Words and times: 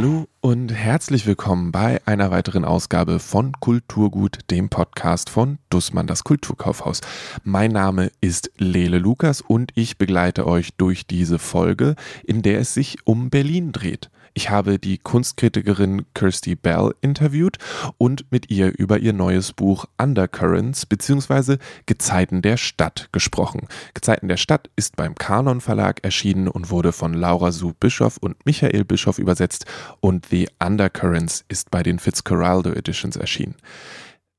Hallo 0.00 0.28
und 0.40 0.72
herzlich 0.72 1.26
willkommen 1.26 1.72
bei 1.72 2.00
einer 2.06 2.30
weiteren 2.30 2.64
Ausgabe 2.64 3.18
von 3.18 3.50
Kulturgut, 3.58 4.38
dem 4.48 4.68
Podcast 4.68 5.28
von 5.28 5.58
Dussmann, 5.70 6.06
das 6.06 6.22
Kulturkaufhaus. 6.22 7.00
Mein 7.42 7.72
Name 7.72 8.12
ist 8.20 8.52
Lele 8.58 8.98
Lukas 8.98 9.40
und 9.40 9.72
ich 9.74 9.98
begleite 9.98 10.46
euch 10.46 10.74
durch 10.76 11.08
diese 11.08 11.40
Folge, 11.40 11.96
in 12.22 12.42
der 12.42 12.60
es 12.60 12.74
sich 12.74 12.98
um 13.06 13.28
Berlin 13.28 13.72
dreht. 13.72 14.08
Ich 14.38 14.50
habe 14.50 14.78
die 14.78 14.98
Kunstkritikerin 14.98 16.06
Kirsty 16.14 16.54
Bell 16.54 16.94
interviewt 17.00 17.58
und 17.96 18.30
mit 18.30 18.52
ihr 18.52 18.72
über 18.78 19.00
ihr 19.00 19.12
neues 19.12 19.52
Buch 19.52 19.86
Undercurrents 20.00 20.86
bzw. 20.86 21.56
Gezeiten 21.86 22.40
der 22.40 22.56
Stadt 22.56 23.08
gesprochen. 23.10 23.66
Gezeiten 23.94 24.28
der 24.28 24.36
Stadt 24.36 24.70
ist 24.76 24.94
beim 24.94 25.16
Kanon 25.16 25.60
Verlag 25.60 26.04
erschienen 26.04 26.46
und 26.46 26.70
wurde 26.70 26.92
von 26.92 27.14
Laura 27.14 27.50
Sue 27.50 27.74
Bischoff 27.80 28.18
und 28.18 28.36
Michael 28.46 28.84
Bischoff 28.84 29.18
übersetzt 29.18 29.66
und 29.98 30.26
The 30.26 30.48
Undercurrents 30.64 31.44
ist 31.48 31.72
bei 31.72 31.82
den 31.82 31.98
Fitzcarraldo 31.98 32.70
Editions 32.70 33.16
erschienen. 33.16 33.56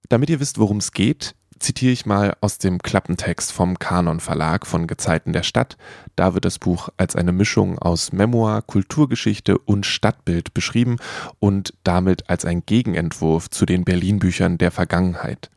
Damit 0.08 0.30
ihr 0.30 0.40
wisst, 0.40 0.60
worum 0.60 0.78
es 0.78 0.94
geht, 0.94 1.36
zitiere 1.60 1.92
ich 1.92 2.06
mal 2.06 2.36
aus 2.42 2.58
dem 2.58 2.80
Klappentext 2.80 3.52
vom 3.52 3.80
Kanon 3.80 4.20
Verlag 4.20 4.66
von 4.66 4.88
Gezeiten 4.88 5.34
der 5.34 5.44
Stadt. 5.44 5.78
Da 6.16 6.34
wird 6.34 6.46
das 6.46 6.60
Buch 6.60 6.90
als 6.98 7.16
eine 7.16 7.32
Mischung 7.32 7.80
aus 7.80 8.12
Memoir, 8.12 8.62
Kulturgeschichte 8.62 9.58
und 9.58 9.86
Stadtbild 9.86 10.54
beschrieben 10.54 10.98
und 11.40 11.74
damit 11.84 12.30
als 12.30 12.46
ein 12.46 12.64
Gegenentwurf 12.66 13.50
zu 13.50 13.66
den 13.66 13.84
Berlin-Büchern 13.84 14.58
der 14.58 14.72
Vergangenheit. 14.72 15.50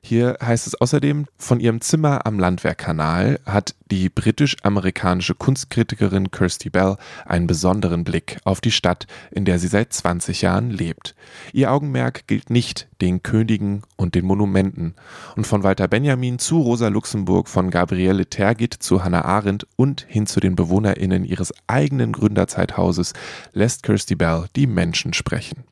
Hier 0.00 0.36
heißt 0.42 0.66
es 0.66 0.74
außerdem, 0.74 1.26
von 1.36 1.60
ihrem 1.60 1.80
Zimmer 1.80 2.26
am 2.26 2.38
Landwehrkanal 2.38 3.40
hat 3.44 3.74
die 3.90 4.08
britisch-amerikanische 4.08 5.34
Kunstkritikerin 5.34 6.30
Kirsty 6.30 6.70
Bell 6.70 6.96
einen 7.26 7.46
besonderen 7.46 8.04
Blick 8.04 8.38
auf 8.44 8.60
die 8.60 8.70
Stadt, 8.70 9.06
in 9.30 9.44
der 9.44 9.58
sie 9.58 9.68
seit 9.68 9.92
20 9.92 10.42
Jahren 10.42 10.70
lebt. 10.70 11.14
Ihr 11.52 11.72
Augenmerk 11.72 12.26
gilt 12.26 12.50
nicht 12.50 12.88
den 13.00 13.22
Königen 13.22 13.82
und 13.96 14.14
den 14.14 14.24
Monumenten. 14.24 14.94
Und 15.36 15.46
von 15.46 15.62
Walter 15.62 15.88
Benjamin 15.88 16.38
zu 16.38 16.60
Rosa 16.60 16.88
Luxemburg, 16.88 17.48
von 17.48 17.70
Gabriele 17.70 18.26
Tergit 18.26 18.74
zu 18.74 19.04
Hannah 19.04 19.24
Arendt 19.24 19.66
und 19.76 20.06
hin 20.08 20.26
zu 20.26 20.40
den 20.40 20.56
BewohnerInnen 20.56 21.24
ihres 21.24 21.52
eigenen 21.66 22.12
Gründerzeithauses 22.12 23.14
lässt 23.52 23.82
Kirsty 23.82 24.14
Bell 24.14 24.46
die 24.54 24.66
Menschen 24.66 25.12
sprechen. 25.12 25.64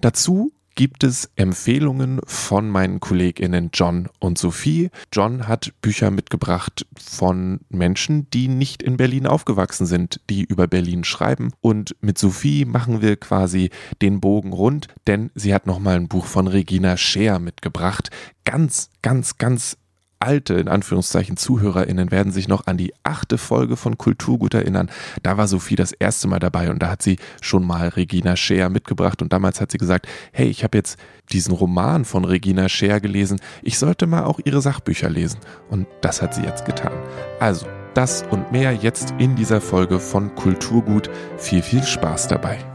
Dazu 0.00 0.52
gibt 0.74 1.04
es 1.04 1.30
Empfehlungen 1.36 2.20
von 2.26 2.68
meinen 2.68 3.00
KollegInnen 3.00 3.70
John 3.72 4.08
und 4.18 4.38
Sophie. 4.38 4.90
John 5.12 5.48
hat 5.48 5.72
Bücher 5.82 6.10
mitgebracht 6.10 6.86
von 6.98 7.60
Menschen, 7.68 8.28
die 8.30 8.48
nicht 8.48 8.82
in 8.82 8.96
Berlin 8.96 9.26
aufgewachsen 9.26 9.86
sind, 9.86 10.20
die 10.30 10.44
über 10.44 10.66
Berlin 10.66 11.04
schreiben. 11.04 11.52
Und 11.60 11.96
mit 12.00 12.18
Sophie 12.18 12.64
machen 12.64 13.02
wir 13.02 13.16
quasi 13.16 13.70
den 14.00 14.20
Bogen 14.20 14.52
rund, 14.52 14.88
denn 15.06 15.30
sie 15.34 15.54
hat 15.54 15.66
nochmal 15.66 15.96
ein 15.96 16.08
Buch 16.08 16.26
von 16.26 16.46
Regina 16.46 16.96
Scheer 16.96 17.38
mitgebracht. 17.38 18.10
Ganz, 18.44 18.90
ganz, 19.02 19.38
ganz 19.38 19.76
alte, 20.20 20.54
in 20.54 20.68
Anführungszeichen, 20.68 21.36
ZuhörerInnen 21.36 22.10
werden 22.10 22.32
sich 22.32 22.46
noch 22.46 22.66
an 22.66 22.76
die 22.76 22.92
achte 23.02 23.38
Folge 23.38 23.76
von 23.76 23.98
Kulturgut 23.98 24.54
erinnern. 24.54 24.90
Da 25.22 25.36
war 25.36 25.48
Sophie 25.48 25.76
das 25.76 25.92
erste 25.92 26.28
Mal 26.28 26.38
dabei 26.38 26.70
und 26.70 26.80
da 26.82 26.90
hat 26.90 27.02
sie 27.02 27.16
schon 27.40 27.66
mal 27.66 27.88
Regina 27.88 28.36
Scheer 28.36 28.68
mitgebracht 28.68 29.22
und 29.22 29.32
damals 29.32 29.60
hat 29.60 29.72
sie 29.72 29.78
gesagt, 29.78 30.06
hey, 30.32 30.48
ich 30.48 30.62
habe 30.62 30.78
jetzt 30.78 30.98
diesen 31.32 31.54
Roman 31.54 32.04
von 32.04 32.24
Regina 32.24 32.68
Scheer 32.68 33.00
gelesen, 33.00 33.40
ich 33.62 33.78
sollte 33.78 34.06
mal 34.06 34.24
auch 34.24 34.40
ihre 34.44 34.60
Sachbücher 34.60 35.08
lesen. 35.08 35.40
Und 35.70 35.86
das 36.02 36.22
hat 36.22 36.34
sie 36.34 36.42
jetzt 36.42 36.64
getan. 36.64 36.92
Also, 37.38 37.66
das 37.94 38.24
und 38.30 38.52
mehr 38.52 38.72
jetzt 38.72 39.14
in 39.18 39.34
dieser 39.34 39.60
Folge 39.60 39.98
von 39.98 40.34
Kulturgut. 40.34 41.10
Viel, 41.38 41.62
viel 41.62 41.82
Spaß 41.82 42.28
dabei. 42.28 42.69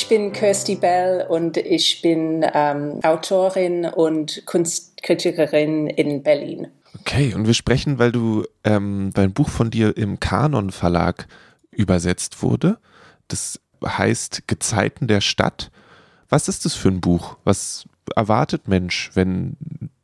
Ich 0.00 0.06
bin 0.06 0.32
Kirsty 0.32 0.76
Bell 0.76 1.26
und 1.28 1.56
ich 1.56 2.02
bin 2.02 2.46
ähm, 2.54 3.00
Autorin 3.02 3.84
und 3.84 4.46
Kunstkritikerin 4.46 5.88
in 5.88 6.22
Berlin. 6.22 6.68
Okay, 7.00 7.34
und 7.34 7.48
wir 7.48 7.54
sprechen, 7.54 7.98
weil 7.98 8.12
du, 8.12 8.44
ähm, 8.62 9.10
weil 9.14 9.24
ein 9.24 9.32
Buch 9.32 9.48
von 9.48 9.70
dir 9.70 9.96
im 9.96 10.20
Kanon 10.20 10.70
Verlag 10.70 11.26
übersetzt 11.72 12.44
wurde. 12.44 12.78
Das 13.26 13.58
heißt 13.84 14.46
Gezeiten 14.46 15.08
der 15.08 15.20
Stadt. 15.20 15.72
Was 16.28 16.46
ist 16.46 16.64
das 16.64 16.74
für 16.74 16.90
ein 16.90 17.00
Buch? 17.00 17.36
Was 17.42 17.84
erwartet 18.14 18.68
Mensch, 18.68 19.10
wenn 19.14 19.56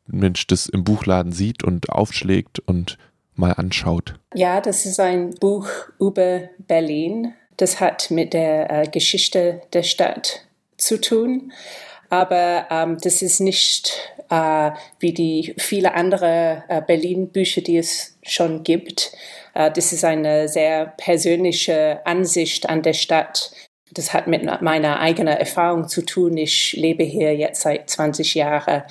Mensch 0.07 0.45
das 0.45 0.67
im 0.67 0.83
Buchladen 0.83 1.31
sieht 1.31 1.63
und 1.63 1.89
aufschlägt 1.89 2.59
und 2.59 2.97
mal 3.33 3.53
anschaut? 3.53 4.15
Ja, 4.33 4.59
das 4.59 4.85
ist 4.85 4.99
ein 4.99 5.35
Buch 5.39 5.69
über 5.99 6.49
Berlin 6.67 7.33
das 7.57 7.79
hat 7.79 8.11
mit 8.11 8.33
der 8.33 8.69
äh, 8.69 8.87
Geschichte 8.87 9.61
der 9.73 9.83
Stadt 9.83 10.45
zu 10.77 10.99
tun. 10.99 11.51
Aber 12.09 12.67
ähm, 12.69 12.97
das 13.01 13.21
ist 13.21 13.39
nicht 13.39 14.13
äh, 14.29 14.71
wie 14.99 15.13
die 15.13 15.55
viele 15.57 15.93
andere 15.93 16.63
äh, 16.67 16.81
Berlin-Bücher, 16.81 17.61
die 17.61 17.77
es 17.77 18.17
schon 18.23 18.63
gibt. 18.63 19.11
Äh, 19.53 19.71
das 19.71 19.91
ist 19.91 20.03
eine 20.03 20.47
sehr 20.47 20.93
persönliche 20.97 22.05
Ansicht 22.05 22.69
an 22.69 22.81
der 22.81 22.93
Stadt 22.93 23.51
das 23.95 24.13
hat 24.13 24.27
mit 24.27 24.43
meiner 24.61 24.99
eigenen 24.99 25.37
Erfahrung 25.37 25.87
zu 25.87 26.01
tun. 26.01 26.37
Ich 26.37 26.73
lebe 26.73 27.03
hier 27.03 27.35
jetzt 27.35 27.61
seit 27.61 27.89
20 27.89 28.35
Jahren 28.35 28.83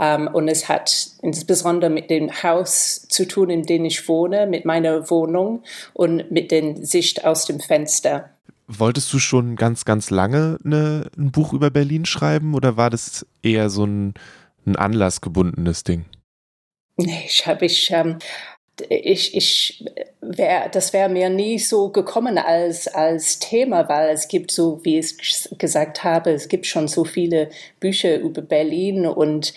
und 0.00 0.48
es 0.48 0.68
hat 0.68 1.10
insbesondere 1.20 1.90
mit 1.90 2.08
dem 2.08 2.30
Haus 2.42 3.06
zu 3.08 3.28
tun, 3.28 3.50
in 3.50 3.64
dem 3.64 3.84
ich 3.84 4.08
wohne, 4.08 4.46
mit 4.46 4.64
meiner 4.64 5.10
Wohnung 5.10 5.62
und 5.92 6.30
mit 6.30 6.50
der 6.50 6.76
Sicht 6.84 7.24
aus 7.24 7.44
dem 7.44 7.60
Fenster. 7.60 8.30
Wolltest 8.66 9.12
du 9.12 9.18
schon 9.18 9.56
ganz, 9.56 9.84
ganz 9.84 10.10
lange 10.10 10.58
eine, 10.64 11.10
ein 11.18 11.32
Buch 11.32 11.52
über 11.52 11.70
Berlin 11.70 12.06
schreiben 12.06 12.54
oder 12.54 12.76
war 12.76 12.88
das 12.88 13.26
eher 13.42 13.68
so 13.68 13.84
ein, 13.84 14.14
ein 14.64 14.76
anlassgebundenes 14.76 15.84
Ding? 15.84 16.06
Nee, 16.96 17.24
ich 17.26 17.46
habe 17.46 17.66
ich 17.66 17.90
ähm, 17.90 18.18
ich, 18.88 19.36
ich 19.36 19.84
wär, 20.20 20.68
das 20.68 20.92
wäre 20.92 21.08
mir 21.08 21.28
nie 21.28 21.58
so 21.58 21.90
gekommen 21.90 22.38
als, 22.38 22.88
als 22.88 23.38
Thema, 23.38 23.88
weil 23.88 24.10
es 24.10 24.28
gibt 24.28 24.50
so, 24.50 24.80
wie 24.84 24.98
ich 24.98 25.16
gesagt 25.58 26.04
habe, 26.04 26.30
es 26.30 26.48
gibt 26.48 26.66
schon 26.66 26.88
so 26.88 27.04
viele 27.04 27.50
Bücher 27.78 28.18
über 28.18 28.42
Berlin 28.42 29.06
und 29.06 29.52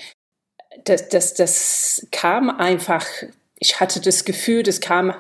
das, 0.86 1.10
das, 1.10 1.34
das 1.34 2.08
kam 2.12 2.50
einfach, 2.50 3.06
ich 3.60 3.80
hatte 3.80 4.02
das 4.02 4.26
Gefühl, 4.26 4.64
das 4.64 4.82
kam 4.82 5.14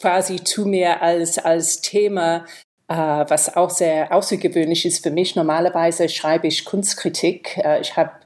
quasi 0.00 0.42
zu 0.42 0.66
mir 0.66 1.02
als, 1.02 1.38
als 1.38 1.80
Thema, 1.80 2.44
äh, 2.88 2.94
was 2.94 3.56
auch 3.56 3.70
sehr 3.70 4.12
außergewöhnlich 4.12 4.84
ist 4.84 5.02
für 5.02 5.10
mich. 5.10 5.36
Normalerweise 5.36 6.08
schreibe 6.08 6.46
ich 6.46 6.64
Kunstkritik. 6.64 7.58
Äh, 7.58 7.80
ich 7.80 7.96
hab, 7.96 8.20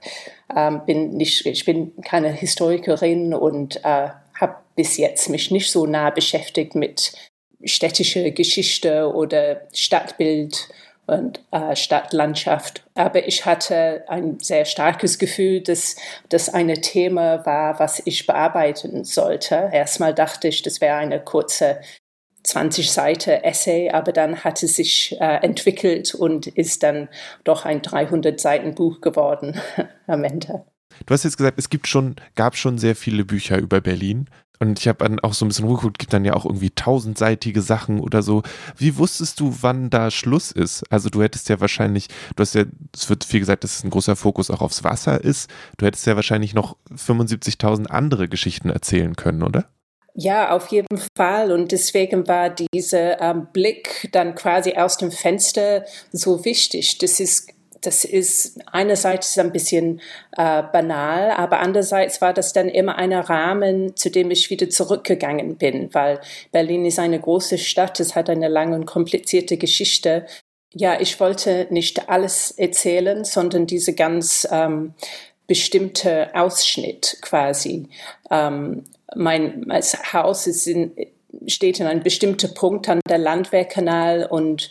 ähm, 0.54 0.82
bin 0.86 1.10
nicht, 1.10 1.46
ich 1.46 1.64
bin 1.64 1.92
keine 2.02 2.32
Historikerin 2.32 3.34
und 3.34 3.76
äh, 3.84 4.08
habe 4.34 4.56
bis 4.74 4.96
jetzt 4.96 5.28
mich 5.28 5.50
nicht 5.50 5.70
so 5.70 5.86
nah 5.86 6.10
beschäftigt 6.10 6.74
mit 6.74 7.12
städtischer 7.64 8.30
Geschichte 8.30 9.12
oder 9.12 9.62
Stadtbild 9.72 10.68
und 11.08 11.40
äh, 11.50 11.74
Stadtlandschaft. 11.74 12.84
Aber 12.94 13.26
ich 13.26 13.46
hatte 13.46 14.04
ein 14.08 14.38
sehr 14.40 14.64
starkes 14.66 15.18
Gefühl, 15.18 15.62
dass 15.62 15.96
das 16.28 16.52
ein 16.52 16.72
Thema 16.82 17.44
war, 17.46 17.80
was 17.80 18.02
ich 18.04 18.26
bearbeiten 18.26 19.04
sollte. 19.04 19.70
Erstmal 19.72 20.14
dachte 20.14 20.48
ich, 20.48 20.62
das 20.62 20.80
wäre 20.80 20.96
eine 20.96 21.20
kurze 21.20 21.80
20 22.44 22.90
Seiten 22.92 23.42
Essay, 23.42 23.90
aber 23.90 24.12
dann 24.12 24.44
hat 24.44 24.62
es 24.62 24.76
sich 24.76 25.16
äh, 25.20 25.42
entwickelt 25.42 26.14
und 26.14 26.46
ist 26.46 26.82
dann 26.82 27.08
doch 27.44 27.64
ein 27.64 27.82
300 27.82 28.38
Seiten 28.38 28.74
Buch 28.74 29.00
geworden 29.00 29.60
am 30.06 30.24
Ende. 30.24 30.64
Du 31.06 31.14
hast 31.14 31.24
jetzt 31.24 31.36
gesagt, 31.36 31.58
es 31.58 31.70
gibt 31.70 31.86
schon, 31.86 32.16
gab 32.34 32.56
schon 32.56 32.78
sehr 32.78 32.96
viele 32.96 33.24
Bücher 33.24 33.58
über 33.58 33.80
Berlin. 33.80 34.28
Und 34.58 34.78
ich 34.78 34.88
habe 34.88 35.04
dann 35.04 35.20
auch 35.20 35.34
so 35.34 35.44
ein 35.44 35.48
bisschen 35.48 35.64
rumgeguckt, 35.66 35.98
gibt 35.98 36.12
dann 36.12 36.24
ja 36.24 36.34
auch 36.34 36.44
irgendwie 36.44 36.70
tausendseitige 36.70 37.62
Sachen 37.62 38.00
oder 38.00 38.22
so. 38.22 38.42
Wie 38.76 38.96
wusstest 38.96 39.40
du, 39.40 39.54
wann 39.60 39.90
da 39.90 40.10
Schluss 40.10 40.50
ist? 40.50 40.84
Also 40.90 41.10
du 41.10 41.22
hättest 41.22 41.48
ja 41.48 41.60
wahrscheinlich, 41.60 42.08
du 42.36 42.40
hast 42.40 42.54
ja, 42.54 42.64
es 42.94 43.08
wird 43.08 43.24
viel 43.24 43.40
gesagt, 43.40 43.64
dass 43.64 43.76
es 43.76 43.84
ein 43.84 43.90
großer 43.90 44.16
Fokus 44.16 44.50
auch 44.50 44.60
aufs 44.60 44.84
Wasser 44.84 45.22
ist. 45.22 45.50
Du 45.76 45.86
hättest 45.86 46.06
ja 46.06 46.16
wahrscheinlich 46.16 46.54
noch 46.54 46.76
75.000 46.90 47.86
andere 47.86 48.28
Geschichten 48.28 48.70
erzählen 48.70 49.14
können, 49.16 49.42
oder? 49.42 49.68
Ja, 50.20 50.50
auf 50.50 50.66
jeden 50.68 51.00
Fall. 51.16 51.52
Und 51.52 51.70
deswegen 51.70 52.26
war 52.26 52.50
dieser 52.50 53.20
ähm, 53.20 53.46
Blick 53.52 54.08
dann 54.10 54.34
quasi 54.34 54.72
aus 54.72 54.96
dem 54.96 55.12
Fenster 55.12 55.84
so 56.10 56.44
wichtig. 56.44 56.98
Das 56.98 57.20
ist 57.20 57.52
das 57.88 58.04
ist 58.04 58.60
einerseits 58.70 59.38
ein 59.38 59.50
bisschen 59.50 60.02
äh, 60.36 60.62
banal, 60.62 61.30
aber 61.30 61.60
andererseits 61.60 62.20
war 62.20 62.34
das 62.34 62.52
dann 62.52 62.68
immer 62.68 62.96
ein 62.96 63.14
Rahmen, 63.14 63.96
zu 63.96 64.10
dem 64.10 64.30
ich 64.30 64.50
wieder 64.50 64.68
zurückgegangen 64.68 65.56
bin, 65.56 65.88
weil 65.94 66.20
Berlin 66.52 66.84
ist 66.84 66.98
eine 66.98 67.18
große 67.18 67.56
Stadt, 67.56 67.98
es 67.98 68.14
hat 68.14 68.28
eine 68.28 68.48
lange 68.48 68.74
und 68.74 68.84
komplizierte 68.84 69.56
Geschichte. 69.56 70.26
Ja, 70.74 71.00
ich 71.00 71.18
wollte 71.18 71.66
nicht 71.70 72.10
alles 72.10 72.50
erzählen, 72.50 73.24
sondern 73.24 73.66
diese 73.66 73.94
ganz 73.94 74.46
ähm, 74.50 74.92
bestimmte 75.46 76.28
Ausschnitt 76.34 77.16
quasi. 77.22 77.88
Ähm, 78.30 78.84
mein, 79.16 79.64
mein 79.66 79.82
Haus 80.12 80.46
ist 80.46 80.66
in, 80.66 80.92
steht 81.46 81.80
in 81.80 81.86
einem 81.86 82.02
bestimmten 82.02 82.52
Punkt 82.52 82.86
an 82.90 83.00
der 83.08 83.16
Landwehrkanal 83.16 84.26
und 84.26 84.68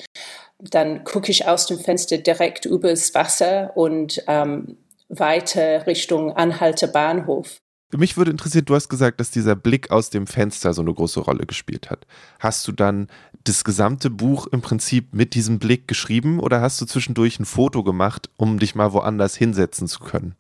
dann 0.60 1.04
gucke 1.04 1.32
ich 1.32 1.48
aus 1.48 1.68
dem 1.68 1.80
Fenster 1.80 2.18
direkt 2.18 2.66
übers 2.66 3.14
Wasser 3.14 3.76
und 3.76 4.24
ähm, 4.28 4.78
weiter 5.10 5.86
Richtung 5.88 6.36
Anhalter 6.36 6.88
Bahnhof. 6.88 7.58
Mich 7.96 8.18
würde 8.18 8.32
interessieren, 8.32 8.66
du 8.66 8.76
hast 8.76 8.90
gesagt, 8.90 9.22
dass 9.22 9.32
dieser 9.32 9.56
Blick 9.56 9.92
aus 9.92 10.10
dem 10.10 10.28
Fenster 10.28 10.74
so 10.74 10.82
eine 10.82 10.94
große 10.94 11.22
Rolle 11.22 11.46
gespielt 11.46 11.90
hat. 11.90 12.06
Hast 12.40 12.68
du 12.68 12.74
dann 12.74 13.08
das 13.46 13.64
gesamte 13.64 14.10
Buch 14.10 14.46
im 14.48 14.62
Prinzip 14.62 15.14
mit 15.14 15.36
diesem 15.36 15.58
Blick 15.58 15.88
geschrieben 15.88 16.42
oder 16.42 16.60
hast 16.60 16.82
du 16.82 16.86
zwischendurch 16.86 17.40
ein 17.40 17.46
Foto 17.46 17.84
gemacht, 17.84 18.30
um 18.36 18.60
dich 18.60 18.76
mal 18.76 18.92
woanders 18.92 19.38
hinsetzen 19.38 19.88
zu 19.88 20.02
können? 20.02 20.36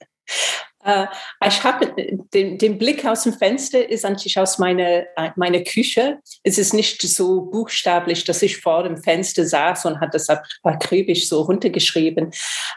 Äh, 0.88 1.08
ich 1.46 1.64
habe 1.64 1.94
den, 2.34 2.58
den, 2.58 2.78
Blick 2.78 3.06
aus 3.06 3.24
dem 3.24 3.34
Fenster 3.34 3.88
ist 3.90 4.06
eigentlich 4.06 4.40
aus 4.40 4.58
meiner 4.58 5.04
meine 5.36 5.64
Küche. 5.64 6.20
Es 6.44 6.58
ist 6.58 6.74
nicht 6.74 7.02
so 7.02 7.42
buchstablich, 7.42 8.24
dass 8.24 8.42
ich 8.42 8.58
vor 8.58 8.84
dem 8.84 8.98
Fenster 8.98 9.46
saß 9.46 9.86
und 9.86 10.00
hat 10.00 10.14
das 10.14 10.28
akribisch 10.64 11.28
so 11.28 11.42
runtergeschrieben. 11.42 12.32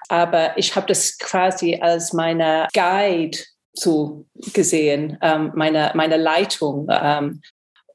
Aber 0.09 0.59
ich 0.59 0.75
habe 0.75 0.87
das 0.89 1.17
quasi 1.19 1.79
als 1.81 2.13
meine 2.13 2.67
Guide 2.75 3.39
so 3.73 4.27
gesehen, 4.53 5.17
ähm, 5.23 5.53
meine, 5.55 5.93
meine 5.95 6.17
Leitung. 6.17 6.89
Ähm, 6.91 7.41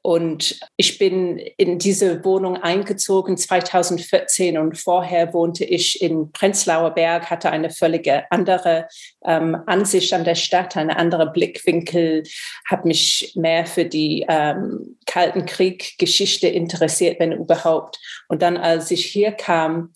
und 0.06 0.60
ich 0.76 0.98
bin 0.98 1.36
in 1.36 1.80
diese 1.80 2.24
Wohnung 2.24 2.56
eingezogen 2.56 3.36
2014 3.36 4.56
und 4.56 4.78
vorher 4.78 5.34
wohnte 5.34 5.64
ich 5.64 6.00
in 6.00 6.30
Prenzlauer 6.30 6.92
Berg, 6.92 7.28
hatte 7.28 7.50
eine 7.50 7.70
völlige 7.70 8.22
andere 8.30 8.86
ähm, 9.24 9.56
Ansicht 9.66 10.12
an 10.12 10.22
der 10.22 10.36
Stadt, 10.36 10.76
einen 10.76 10.90
anderen 10.90 11.32
Blickwinkel, 11.32 12.22
habe 12.70 12.86
mich 12.86 13.32
mehr 13.34 13.66
für 13.66 13.84
die 13.84 14.24
ähm, 14.28 14.96
Kalten 15.06 15.44
Krieg-Geschichte 15.44 16.46
interessiert, 16.46 17.18
wenn 17.18 17.32
überhaupt. 17.32 17.98
Und 18.28 18.42
dann, 18.42 18.56
als 18.56 18.92
ich 18.92 19.06
hier 19.06 19.32
kam, 19.32 19.92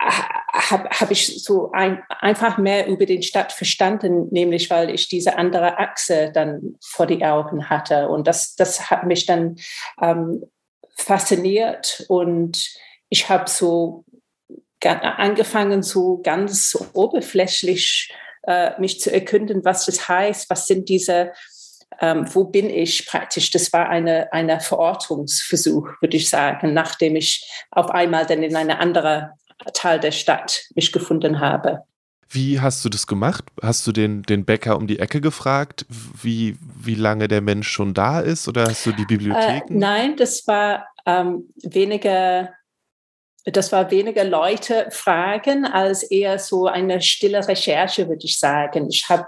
habe 0.00 0.88
hab 0.90 1.10
ich 1.10 1.42
so 1.42 1.72
ein, 1.72 2.02
einfach 2.20 2.58
mehr 2.58 2.86
über 2.86 3.06
den 3.06 3.22
Stadt 3.22 3.52
verstanden, 3.52 4.28
nämlich 4.30 4.70
weil 4.70 4.90
ich 4.90 5.08
diese 5.08 5.36
andere 5.36 5.78
Achse 5.78 6.30
dann 6.32 6.76
vor 6.80 7.06
die 7.06 7.24
Augen 7.24 7.68
hatte. 7.68 8.08
Und 8.08 8.26
das, 8.26 8.54
das 8.54 8.90
hat 8.90 9.04
mich 9.04 9.26
dann 9.26 9.56
ähm, 10.00 10.44
fasziniert 10.96 12.04
und 12.08 12.68
ich 13.08 13.28
habe 13.28 13.48
so 13.48 14.04
angefangen, 14.80 15.82
so 15.82 16.20
ganz 16.22 16.78
oberflächlich 16.92 18.12
äh, 18.46 18.78
mich 18.80 19.00
zu 19.00 19.12
erkunden, 19.12 19.64
was 19.64 19.86
das 19.86 20.08
heißt, 20.08 20.48
was 20.50 20.66
sind 20.66 20.88
diese, 20.88 21.32
ähm, 22.00 22.26
wo 22.32 22.44
bin 22.44 22.70
ich 22.70 23.06
praktisch. 23.06 23.50
Das 23.50 23.72
war 23.72 23.88
eine, 23.88 24.32
eine 24.32 24.60
Verortungsversuch, 24.60 25.88
würde 26.00 26.16
ich 26.16 26.30
sagen, 26.30 26.72
nachdem 26.74 27.16
ich 27.16 27.50
auf 27.70 27.90
einmal 27.90 28.26
dann 28.26 28.42
in 28.42 28.54
eine 28.54 28.78
andere 28.78 29.32
Teil 29.74 30.00
der 30.00 30.12
Stadt 30.12 30.64
mich 30.74 30.92
gefunden 30.92 31.40
habe. 31.40 31.82
Wie 32.30 32.60
hast 32.60 32.84
du 32.84 32.90
das 32.90 33.06
gemacht? 33.06 33.44
Hast 33.62 33.86
du 33.86 33.92
den, 33.92 34.22
den 34.22 34.44
Bäcker 34.44 34.76
um 34.76 34.86
die 34.86 34.98
Ecke 34.98 35.20
gefragt, 35.20 35.86
wie, 35.88 36.58
wie 36.60 36.94
lange 36.94 37.26
der 37.26 37.40
Mensch 37.40 37.68
schon 37.68 37.94
da 37.94 38.20
ist? 38.20 38.48
Oder 38.48 38.66
hast 38.66 38.84
du 38.84 38.92
die 38.92 39.06
Bibliotheken? 39.06 39.74
Äh, 39.74 39.78
nein, 39.78 40.16
das 40.16 40.46
war 40.46 40.86
ähm, 41.06 41.48
weniger 41.62 42.50
das 43.52 43.72
war 43.72 43.90
weniger 43.90 44.24
Leute 44.24 44.88
fragen 44.90 45.64
als 45.64 46.02
eher 46.02 46.38
so 46.38 46.66
eine 46.66 47.00
stille 47.00 47.46
Recherche, 47.46 48.08
würde 48.08 48.24
ich 48.24 48.38
sagen. 48.38 48.88
Ich 48.90 49.08
habe 49.08 49.26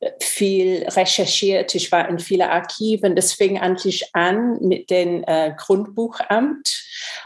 äh, 0.00 0.10
viel 0.20 0.86
recherchiert, 0.88 1.74
ich 1.74 1.90
war 1.92 2.08
in 2.08 2.18
vielen 2.18 2.48
Archiven. 2.48 3.16
Das 3.16 3.32
fing 3.32 3.58
eigentlich 3.58 4.14
an 4.14 4.58
mit 4.60 4.90
dem 4.90 5.24
äh, 5.26 5.52
Grundbuchamt, 5.56 6.84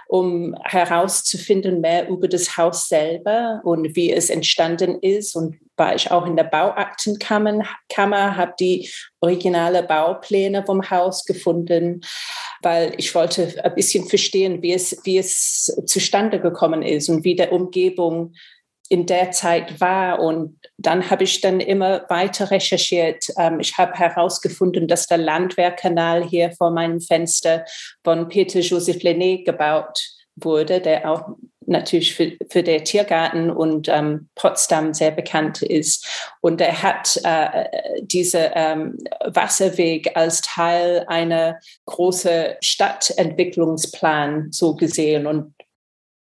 um 0.08 0.54
herauszufinden 0.64 1.80
mehr 1.80 2.08
über 2.08 2.28
das 2.28 2.56
Haus 2.56 2.88
selber 2.88 3.60
und 3.64 3.96
wie 3.96 4.12
es 4.12 4.30
entstanden 4.30 4.98
ist 5.00 5.34
und 5.34 5.56
war 5.76 5.94
ich 5.94 6.10
auch 6.10 6.26
in 6.26 6.36
der 6.36 6.44
Bauaktenkammer, 6.44 7.64
habe 8.36 8.54
die 8.60 8.90
originale 9.20 9.82
Baupläne 9.82 10.62
vom 10.64 10.90
Haus 10.90 11.24
gefunden, 11.24 12.02
weil 12.62 12.94
ich 12.98 13.14
wollte 13.14 13.54
ein 13.64 13.74
bisschen 13.74 14.06
verstehen, 14.06 14.62
wie 14.62 14.72
es, 14.72 15.00
wie 15.04 15.18
es 15.18 15.74
zustande 15.86 16.40
gekommen 16.40 16.82
ist 16.82 17.08
und 17.08 17.24
wie 17.24 17.36
der 17.36 17.52
Umgebung 17.52 18.34
in 18.90 19.06
der 19.06 19.30
Zeit 19.30 19.80
war. 19.80 20.18
Und 20.18 20.58
dann 20.76 21.10
habe 21.10 21.24
ich 21.24 21.40
dann 21.40 21.60
immer 21.60 22.04
weiter 22.08 22.50
recherchiert. 22.50 23.26
Ähm, 23.38 23.60
ich 23.60 23.78
habe 23.78 23.94
herausgefunden, 23.94 24.88
dass 24.88 25.06
der 25.06 25.18
Landwehrkanal 25.18 26.24
hier 26.28 26.50
vor 26.52 26.72
meinem 26.72 27.00
Fenster 27.00 27.64
von 28.02 28.28
Peter 28.28 28.60
Joseph 28.60 29.02
Lenné 29.02 29.44
gebaut 29.44 30.00
wurde, 30.34 30.80
der 30.80 31.10
auch 31.10 31.36
natürlich 31.70 32.14
für, 32.14 32.32
für 32.50 32.62
den 32.62 32.84
Tiergarten 32.84 33.50
und 33.50 33.88
ähm, 33.88 34.28
Potsdam 34.34 34.92
sehr 34.92 35.10
bekannt 35.10 35.62
ist. 35.62 36.06
Und 36.40 36.60
er 36.60 36.82
hat 36.82 37.18
äh, 37.24 38.00
diese 38.02 38.52
ähm, 38.54 38.98
Wasserweg 39.24 40.16
als 40.16 40.40
Teil 40.42 41.04
einer 41.06 41.58
großen 41.86 42.54
Stadtentwicklungsplan 42.60 44.52
so 44.52 44.74
gesehen. 44.74 45.26
Und 45.26 45.54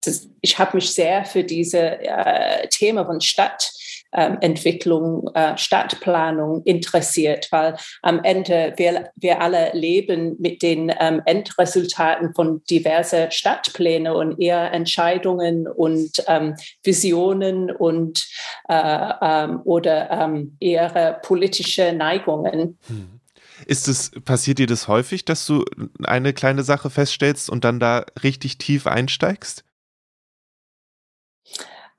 das, 0.03 0.27
ich 0.41 0.57
habe 0.59 0.77
mich 0.77 0.93
sehr 0.93 1.25
für 1.25 1.43
diese 1.43 1.99
äh, 1.99 2.67
Thema 2.67 3.05
von 3.05 3.21
Stadt 3.21 3.71
Entwicklung, 4.11 5.29
äh, 5.33 5.57
Stadtplanung 5.57 6.63
interessiert, 6.63 7.47
weil 7.51 7.77
am 8.01 8.23
Ende 8.23 8.73
wir, 8.77 9.11
wir 9.15 9.41
alle 9.41 9.71
leben 9.73 10.35
mit 10.39 10.61
den 10.61 10.93
ähm, 10.99 11.21
Endresultaten 11.25 12.33
von 12.33 12.63
diversen 12.69 13.31
Stadtpläne 13.31 14.13
und 14.13 14.39
eher 14.39 14.71
Entscheidungen 14.73 15.67
und 15.67 16.23
ähm, 16.27 16.55
Visionen 16.83 17.71
und 17.71 18.27
äh, 18.67 19.13
ähm, 19.21 19.61
oder 19.63 20.11
ähm, 20.11 20.57
eher 20.59 21.19
politische 21.23 21.93
Neigungen. 21.93 22.77
Hm. 22.87 23.21
Ist 23.65 23.87
es, 23.87 24.11
passiert 24.25 24.59
dir 24.59 24.67
das 24.67 24.87
häufig, 24.87 25.23
dass 25.25 25.45
du 25.45 25.63
eine 26.03 26.33
kleine 26.33 26.63
Sache 26.63 26.89
feststellst 26.89 27.49
und 27.49 27.63
dann 27.63 27.79
da 27.79 28.05
richtig 28.23 28.57
tief 28.57 28.87
einsteigst? 28.87 29.63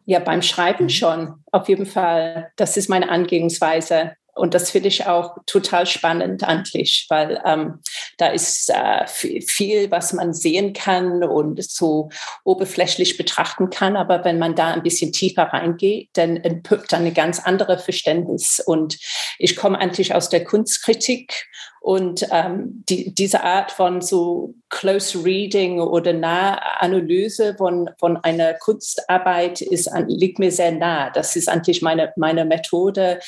Ja, 0.04 0.18
beim 0.18 0.42
Schreiben 0.42 0.84
mhm. 0.84 0.90
schon, 0.90 1.34
auf 1.52 1.68
jeden 1.68 1.86
Fall. 1.86 2.52
Das 2.56 2.76
ist 2.76 2.88
meine 2.88 3.08
Angehensweise. 3.08 4.12
Und 4.34 4.54
das 4.54 4.70
finde 4.70 4.88
ich 4.88 5.06
auch 5.06 5.36
total 5.44 5.84
spannend 5.84 6.42
eigentlich, 6.42 7.06
weil 7.10 7.42
ähm, 7.44 7.80
da 8.16 8.28
ist 8.28 8.70
äh, 8.70 9.06
viel, 9.06 9.90
was 9.90 10.14
man 10.14 10.32
sehen 10.32 10.72
kann 10.72 11.22
und 11.22 11.62
so 11.62 12.08
oberflächlich 12.42 13.18
betrachten 13.18 13.68
kann. 13.68 13.94
Aber 13.94 14.24
wenn 14.24 14.38
man 14.38 14.54
da 14.54 14.72
ein 14.72 14.82
bisschen 14.82 15.12
tiefer 15.12 15.44
reingeht, 15.44 16.08
dann 16.14 16.38
entpuppt 16.38 16.94
eine 16.94 17.12
ganz 17.12 17.40
andere 17.40 17.78
Verständnis. 17.78 18.62
Und 18.64 18.96
ich 19.38 19.54
komme 19.54 19.78
eigentlich 19.78 20.14
aus 20.14 20.30
der 20.30 20.44
Kunstkritik 20.44 21.46
und 21.82 22.28
ähm, 22.30 22.84
die, 22.88 23.12
diese 23.12 23.42
Art 23.42 23.72
von 23.72 24.02
so 24.02 24.54
Close 24.68 25.24
Reading 25.24 25.80
oder 25.80 26.12
Nahanalyse 26.12 27.56
von, 27.56 27.90
von 27.98 28.16
einer 28.18 28.54
Kunstarbeit 28.54 29.62
ist, 29.62 29.90
liegt 30.06 30.38
mir 30.38 30.52
sehr 30.52 30.70
nah. 30.70 31.10
Das 31.10 31.34
ist 31.34 31.48
eigentlich 31.48 31.82
meine, 31.82 32.12
meine 32.16 32.44
Methode. 32.44 33.18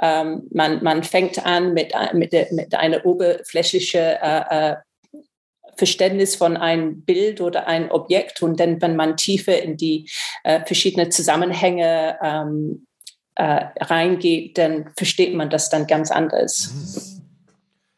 Ähm, 0.00 0.44
man, 0.52 0.82
man 0.84 1.02
fängt 1.02 1.44
an 1.44 1.74
mit, 1.74 1.92
mit, 2.12 2.32
mit 2.52 2.74
einer 2.76 3.04
oberflächlichen 3.04 4.00
äh, 4.00 4.44
äh, 4.48 4.76
Verständnis 5.76 6.36
von 6.36 6.56
einem 6.56 7.02
Bild 7.02 7.40
oder 7.40 7.66
ein 7.66 7.90
Objekt 7.90 8.42
und 8.42 8.60
dann, 8.60 8.80
wenn 8.80 8.94
man 8.94 9.16
tiefer 9.16 9.60
in 9.60 9.76
die 9.76 10.08
äh, 10.44 10.64
verschiedenen 10.64 11.10
Zusammenhänge 11.10 12.16
ähm, 12.22 12.86
äh, 13.34 13.64
reingeht, 13.80 14.56
dann 14.56 14.92
versteht 14.96 15.34
man 15.34 15.50
das 15.50 15.68
dann 15.68 15.88
ganz 15.88 16.12
anders. 16.12 16.70
Mhm. 16.72 17.13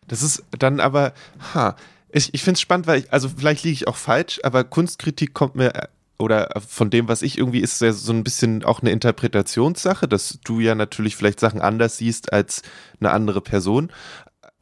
Das 0.09 0.23
ist 0.23 0.45
dann 0.59 0.81
aber, 0.81 1.13
ha, 1.55 1.77
ich, 2.11 2.33
ich 2.33 2.43
finde 2.43 2.55
es 2.55 2.61
spannend, 2.61 2.87
weil 2.87 3.01
ich, 3.01 3.13
also 3.13 3.29
vielleicht 3.29 3.65
liege 3.65 3.75
ich 3.75 3.89
auch 3.89 3.97
falsch, 3.97 4.41
aber 4.43 4.65
Kunstkritik 4.65 5.35
kommt 5.35 5.55
mir, 5.57 5.75
äh, 5.75 5.89
oder 6.19 6.49
von 6.67 6.89
dem, 6.89 7.09
was 7.09 7.23
ich 7.23 7.37
irgendwie 7.37 7.61
ist, 7.61 7.81
ja 7.83 7.93
so 7.93 8.13
ein 8.13 8.25
bisschen 8.25 8.65
auch 8.65 8.81
eine 8.81 8.91
Interpretationssache, 8.91 10.09
dass 10.09 10.39
du 10.45 10.61
ja 10.61 10.75
natürlich 10.75 11.15
vielleicht 11.15 11.41
Sachen 11.41 11.61
anders 11.61 11.99
siehst 11.99 12.33
als 12.33 12.63
eine 13.01 13.11
andere 13.11 13.43
Person. 13.43 13.91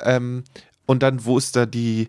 Ähm, 0.00 0.44
und 0.86 1.02
dann, 1.02 1.24
wo 1.24 1.38
ist 1.38 1.54
da 1.54 1.64
die, 1.66 2.08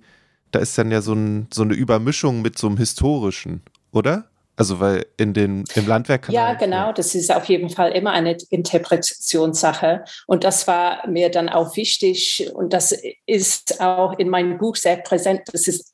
da 0.52 0.60
ist 0.60 0.78
dann 0.78 0.92
ja 0.92 1.02
so, 1.02 1.14
ein, 1.14 1.48
so 1.54 1.62
eine 1.62 1.76
Übermischung 1.76 2.42
mit 2.42 2.58
so 2.58 2.68
einem 2.68 2.78
historischen, 2.78 3.62
oder? 3.92 4.30
Also 4.58 4.80
weil 4.80 5.06
in 5.18 5.34
den 5.34 5.66
im 5.76 5.88
Landwerk 5.88 6.30
ja 6.30 6.54
genau, 6.54 6.94
das 6.94 7.14
ist 7.14 7.34
auf 7.34 7.46
jeden 7.46 7.70
Fall 7.70 7.92
immer 7.92 8.12
eine 8.12 8.38
Interpretationssache 8.50 10.04
und 10.28 10.44
das 10.44 10.68
war 10.68 11.08
mir 11.08 11.30
dann 11.30 11.50
auch 11.50 11.76
wichtig 11.76 12.50
und 12.54 12.74
das 12.74 12.98
ist 13.26 13.82
auch 13.82 14.18
in 14.18 14.30
meinem 14.30 14.58
Buch 14.58 14.76
sehr 14.76 14.98
präsent. 14.98 15.42
Das 15.52 15.68
ist 15.68 15.94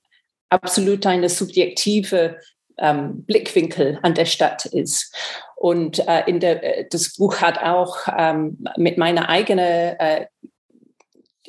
absolut 0.49 1.05
eine 1.05 1.29
subjektive 1.29 2.37
ähm, 2.77 3.23
Blickwinkel 3.23 3.99
an 4.01 4.13
der 4.13 4.25
Stadt 4.25 4.65
ist. 4.65 5.15
Und 5.55 5.99
äh, 6.07 6.23
in 6.25 6.39
der, 6.39 6.63
äh, 6.79 6.85
das 6.89 7.15
Buch 7.15 7.37
hat 7.37 7.59
auch 7.59 7.97
ähm, 8.17 8.63
mit 8.77 8.97
meiner 8.97 9.29
eigenen 9.29 9.65
äh, 9.99 10.25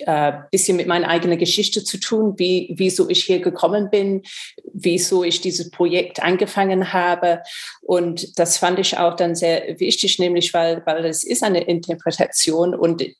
äh, 0.06 0.32
bisschen 0.50 0.76
mit 0.76 0.86
meiner 0.86 1.08
eigenen 1.08 1.38
Geschichte 1.38 1.84
zu 1.84 1.98
tun, 1.98 2.34
wie, 2.38 2.72
wieso 2.76 3.08
ich 3.08 3.24
hier 3.24 3.40
gekommen 3.40 3.90
bin, 3.90 4.22
wieso 4.72 5.24
ich 5.24 5.40
dieses 5.40 5.70
Projekt 5.70 6.22
angefangen 6.22 6.92
habe. 6.92 7.42
Und 7.80 8.38
das 8.38 8.58
fand 8.58 8.78
ich 8.78 8.98
auch 8.98 9.16
dann 9.16 9.34
sehr 9.34 9.78
wichtig, 9.80 10.18
nämlich 10.18 10.52
weil, 10.54 10.82
weil 10.86 11.04
es 11.04 11.24
ist 11.24 11.42
eine 11.42 11.62
Interpretation 11.62 12.74
und 12.74 13.02
äh, 13.02 13.14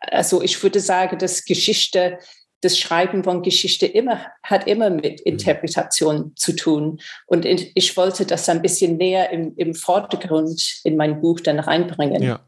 also 0.00 0.42
ich 0.42 0.62
würde 0.62 0.80
sagen, 0.80 1.18
dass 1.18 1.44
Geschichte 1.44 2.18
das 2.62 2.78
Schreiben 2.78 3.24
von 3.24 3.42
Geschichte 3.42 3.86
immer, 3.86 4.24
hat 4.42 4.66
immer 4.66 4.88
mit 4.88 5.20
mhm. 5.20 5.32
Interpretation 5.32 6.32
zu 6.36 6.54
tun. 6.54 7.00
Und 7.26 7.44
ich 7.44 7.96
wollte 7.96 8.24
das 8.24 8.48
ein 8.48 8.62
bisschen 8.62 8.96
näher 8.96 9.30
im, 9.30 9.54
im 9.56 9.74
Vordergrund 9.74 10.80
in 10.84 10.96
mein 10.96 11.20
Buch 11.20 11.40
dann 11.40 11.58
reinbringen. 11.58 12.22
Ja. 12.22 12.40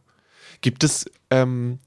Gibt 0.60 0.84
es, 0.84 1.04
ähm, 1.30 1.78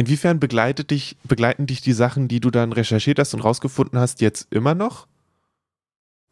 inwiefern 0.00 0.40
begleitet 0.40 0.90
dich, 0.90 1.16
begleiten 1.24 1.66
dich 1.66 1.82
die 1.82 1.92
Sachen, 1.92 2.26
die 2.26 2.40
du 2.40 2.50
dann 2.50 2.72
recherchiert 2.72 3.18
hast 3.18 3.34
und 3.34 3.40
rausgefunden 3.40 3.98
hast, 3.98 4.20
jetzt 4.22 4.48
immer 4.50 4.74
noch? 4.74 5.06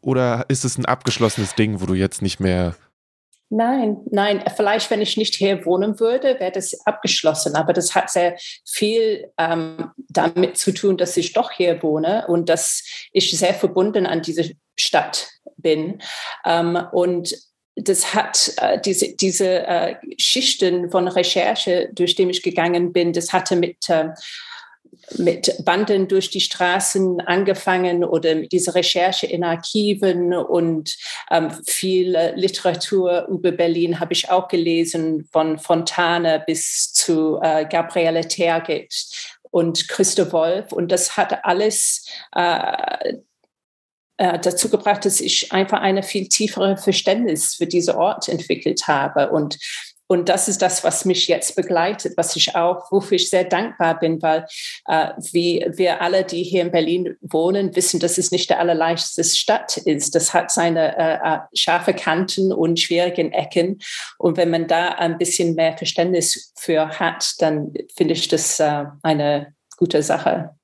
Oder 0.01 0.45
ist 0.47 0.65
es 0.65 0.77
ein 0.77 0.85
abgeschlossenes 0.85 1.55
Ding, 1.55 1.79
wo 1.79 1.85
du 1.85 1.93
jetzt 1.93 2.21
nicht 2.21 2.39
mehr 2.39 2.75
Nein, 3.51 3.97
nein, 4.11 4.43
vielleicht, 4.55 4.91
wenn 4.91 5.01
ich 5.01 5.17
nicht 5.17 5.33
hier 5.33 5.65
wohnen 5.65 5.99
würde, 5.99 6.39
wäre 6.39 6.51
das 6.51 6.85
abgeschlossen. 6.85 7.55
Aber 7.55 7.73
das 7.73 7.95
hat 7.95 8.11
sehr 8.11 8.37
viel 8.63 9.31
ähm, 9.39 9.89
damit 10.07 10.55
zu 10.55 10.71
tun, 10.71 10.97
dass 10.97 11.17
ich 11.17 11.33
doch 11.33 11.49
hier 11.49 11.81
wohne 11.81 12.27
und 12.27 12.47
dass 12.47 12.83
ich 13.11 13.31
sehr 13.31 13.55
verbunden 13.55 14.05
an 14.05 14.21
diese 14.21 14.51
Stadt 14.75 15.29
bin. 15.57 15.99
Ähm, 16.45 16.77
und 16.91 17.35
das 17.83 18.13
hat 18.13 18.53
äh, 18.57 18.79
diese, 18.79 19.15
diese 19.15 19.67
äh, 19.67 19.95
Schichten 20.17 20.89
von 20.89 21.07
Recherche, 21.07 21.89
durch 21.93 22.15
die 22.15 22.29
ich 22.29 22.43
gegangen 22.43 22.93
bin, 22.93 23.13
das 23.13 23.33
hatte 23.33 23.55
mit 23.55 23.89
äh, 23.89 24.09
mit 25.17 25.65
Banden 25.65 26.07
durch 26.07 26.29
die 26.29 26.41
Straßen 26.41 27.21
angefangen 27.21 28.03
oder 28.03 28.35
mit 28.35 28.51
dieser 28.51 28.75
Recherche 28.75 29.25
in 29.25 29.43
Archiven 29.43 30.33
und 30.33 30.95
ähm, 31.31 31.49
viel 31.65 32.15
Literatur 32.35 33.27
über 33.27 33.51
Berlin 33.51 33.99
habe 33.99 34.13
ich 34.13 34.29
auch 34.29 34.47
gelesen, 34.47 35.27
von 35.31 35.57
Fontane 35.57 36.43
bis 36.45 36.93
zu 36.93 37.39
äh, 37.41 37.65
Gabriele 37.65 38.27
Tergit 38.27 38.93
und 39.51 39.87
Christa 39.87 40.31
Wolf. 40.31 40.71
Und 40.71 40.91
das 40.91 41.17
hat 41.17 41.43
alles 41.43 42.07
äh, 42.35 43.09
äh, 43.09 43.13
dazu 44.19 44.69
gebracht, 44.69 45.05
dass 45.05 45.21
ich 45.21 45.51
einfach 45.51 45.81
eine 45.81 46.03
viel 46.03 46.27
tiefere 46.27 46.77
Verständnis 46.77 47.55
für 47.55 47.67
diesen 47.67 47.95
Ort 47.95 48.27
entwickelt 48.27 48.87
habe. 48.87 49.29
Und 49.29 49.57
und 50.11 50.27
das 50.27 50.47
ist 50.47 50.63
das, 50.63 50.83
was 50.83 51.05
mich 51.05 51.27
jetzt 51.27 51.55
begleitet, 51.55 52.17
was 52.17 52.35
ich 52.35 52.55
auch, 52.55 52.91
wofür 52.91 53.17
ich 53.17 53.29
sehr 53.29 53.43
dankbar 53.43 53.99
bin, 53.99 54.19
weil 54.23 54.47
äh, 54.87 55.09
wie 55.31 55.63
wir 55.69 56.01
alle, 56.01 56.23
die 56.23 56.41
hier 56.41 56.63
in 56.63 56.71
Berlin 56.71 57.15
wohnen, 57.21 57.75
wissen, 57.75 57.99
dass 57.99 58.17
es 58.17 58.31
nicht 58.31 58.49
der 58.49 58.59
allerleichteste 58.59 59.23
Stadt 59.23 59.77
ist. 59.77 60.15
Das 60.15 60.33
hat 60.33 60.49
seine 60.49 60.97
äh, 60.97 61.35
äh 61.35 61.39
scharfe 61.53 61.93
Kanten 61.93 62.51
und 62.51 62.79
schwierigen 62.79 63.31
Ecken. 63.31 63.81
Und 64.17 64.37
wenn 64.37 64.49
man 64.49 64.67
da 64.67 64.93
ein 64.93 65.19
bisschen 65.19 65.53
mehr 65.53 65.77
Verständnis 65.77 66.53
für 66.57 66.89
hat, 66.99 67.35
dann 67.37 67.71
finde 67.95 68.15
ich 68.15 68.27
das 68.27 68.59
äh, 68.59 68.85
eine 69.03 69.53
gute 69.77 70.01
Sache. 70.01 70.58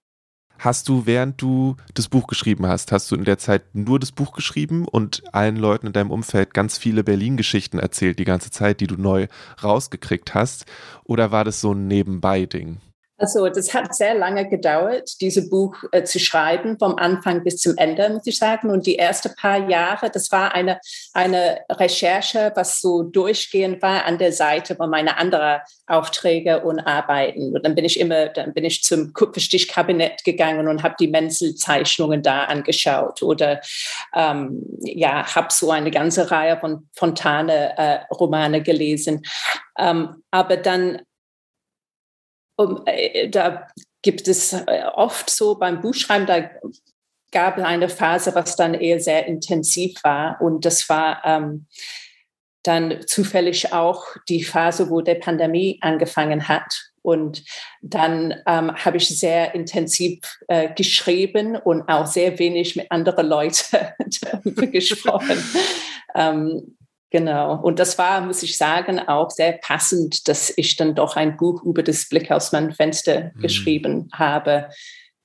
Hast 0.57 0.89
du, 0.89 1.05
während 1.05 1.41
du 1.41 1.75
das 1.93 2.07
Buch 2.07 2.27
geschrieben 2.27 2.65
hast, 2.65 2.91
hast 2.91 3.11
du 3.11 3.15
in 3.15 3.23
der 3.23 3.37
Zeit 3.37 3.75
nur 3.75 3.99
das 3.99 4.11
Buch 4.11 4.33
geschrieben 4.33 4.87
und 4.87 5.23
allen 5.33 5.57
Leuten 5.57 5.87
in 5.87 5.93
deinem 5.93 6.11
Umfeld 6.11 6.53
ganz 6.53 6.77
viele 6.77 7.03
Berlin-Geschichten 7.03 7.77
erzählt, 7.77 8.19
die 8.19 8.25
ganze 8.25 8.51
Zeit, 8.51 8.79
die 8.79 8.87
du 8.87 8.95
neu 8.95 9.27
rausgekriegt 9.63 10.33
hast? 10.33 10.65
Oder 11.03 11.31
war 11.31 11.43
das 11.43 11.61
so 11.61 11.73
ein 11.73 11.87
Nebenbei-Ding? 11.87 12.79
Also 13.17 13.47
das 13.47 13.73
hat 13.73 13.95
sehr 13.95 14.13
lange 14.13 14.49
gedauert, 14.49 15.21
dieses 15.21 15.49
Buch 15.49 15.77
äh, 15.91 16.03
zu 16.03 16.19
schreiben, 16.19 16.77
vom 16.77 16.97
Anfang 16.97 17.43
bis 17.43 17.57
zum 17.57 17.77
Ende, 17.77 18.09
muss 18.09 18.27
ich 18.27 18.37
sagen. 18.37 18.69
Und 18.69 18.85
die 18.85 18.97
ersten 18.97 19.33
paar 19.35 19.69
Jahre, 19.69 20.09
das 20.09 20.31
war 20.33 20.53
eine, 20.53 20.81
eine 21.13 21.59
Recherche, 21.69 22.51
was 22.55 22.81
so 22.81 23.03
durchgehend 23.03 23.81
war 23.81 24.05
an 24.05 24.17
der 24.17 24.33
Seite 24.33 24.75
von 24.75 24.89
meiner 24.89 25.17
anderen 25.17 25.61
Aufträge 25.87 26.63
und 26.63 26.79
Arbeiten. 26.81 27.55
Und 27.55 27.65
dann 27.65 27.73
bin 27.73 27.85
ich 27.85 27.99
immer, 28.01 28.27
dann 28.27 28.53
bin 28.53 28.65
ich 28.65 28.83
zum 28.83 29.13
Kupferstichkabinett 29.13 30.25
gegangen 30.25 30.67
und 30.67 30.83
habe 30.83 30.95
die 30.99 31.07
Menzelzeichnungen 31.07 32.21
da 32.21 32.43
angeschaut 32.43 33.23
oder 33.23 33.61
ähm, 34.13 34.61
ja, 34.81 35.25
habe 35.35 35.47
so 35.51 35.71
eine 35.71 35.91
ganze 35.91 36.31
Reihe 36.31 36.57
von 36.59 36.89
Fontane-Romane 36.95 38.57
äh, 38.57 38.61
gelesen. 38.61 39.21
Ähm, 39.77 40.21
aber 40.31 40.57
dann 40.57 41.01
um, 42.55 42.83
äh, 42.85 43.29
da 43.29 43.67
gibt 44.01 44.27
es 44.27 44.53
äh, 44.53 44.83
oft 44.93 45.29
so 45.29 45.55
beim 45.55 45.81
Buchschreiben, 45.81 46.27
da 46.27 46.49
gab 47.31 47.57
es 47.57 47.63
eine 47.63 47.89
Phase, 47.89 48.33
was 48.35 48.55
dann 48.55 48.73
eher 48.73 48.99
sehr 48.99 49.25
intensiv 49.25 50.01
war. 50.03 50.39
Und 50.41 50.63
das 50.63 50.87
war 50.87 51.21
ähm, 51.25 51.67
dann 52.63 53.01
zufällig 53.07 53.73
auch 53.73 54.05
die 54.29 54.43
Phase, 54.43 54.89
wo 54.89 55.01
der 55.01 55.15
Pandemie 55.15 55.77
angefangen 55.81 56.47
hat. 56.47 56.91
Und 57.01 57.43
dann 57.81 58.33
ähm, 58.47 58.73
habe 58.73 58.97
ich 58.97 59.19
sehr 59.19 59.53
intensiv 59.53 60.19
äh, 60.47 60.73
geschrieben 60.73 61.55
und 61.55 61.87
auch 61.87 62.07
sehr 62.07 62.39
wenig 62.39 62.75
mit 62.75 62.91
anderen 62.91 63.27
Leuten 63.27 63.77
darüber 64.21 64.65
gesprochen. 64.67 65.37
ähm, 66.15 66.74
Genau. 67.15 67.55
Und 67.61 67.79
das 67.79 67.97
war, 67.97 68.19
muss 68.19 68.43
ich 68.43 68.57
sagen, 68.57 68.99
auch 68.99 69.31
sehr 69.31 69.53
passend, 69.53 70.27
dass 70.27 70.51
ich 70.57 70.75
dann 70.75 70.95
doch 70.95 71.15
ein 71.15 71.37
Buch 71.37 71.63
über 71.63 71.81
das 71.81 72.09
Blick 72.09 72.29
aus 72.29 72.51
meinem 72.51 72.73
Fenster 72.73 73.31
mhm. 73.33 73.39
geschrieben 73.39 74.09
habe, 74.11 74.67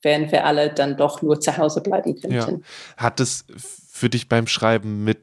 während 0.00 0.30
wir 0.30 0.46
alle 0.46 0.72
dann 0.72 0.96
doch 0.96 1.20
nur 1.20 1.40
zu 1.40 1.56
Hause 1.56 1.80
bleiben 1.80 2.14
könnten. 2.14 2.60
Ja. 2.60 2.96
Hat 2.96 3.18
es 3.18 3.44
für 3.90 4.08
dich 4.08 4.28
beim 4.28 4.46
Schreiben 4.46 5.02
mit, 5.02 5.18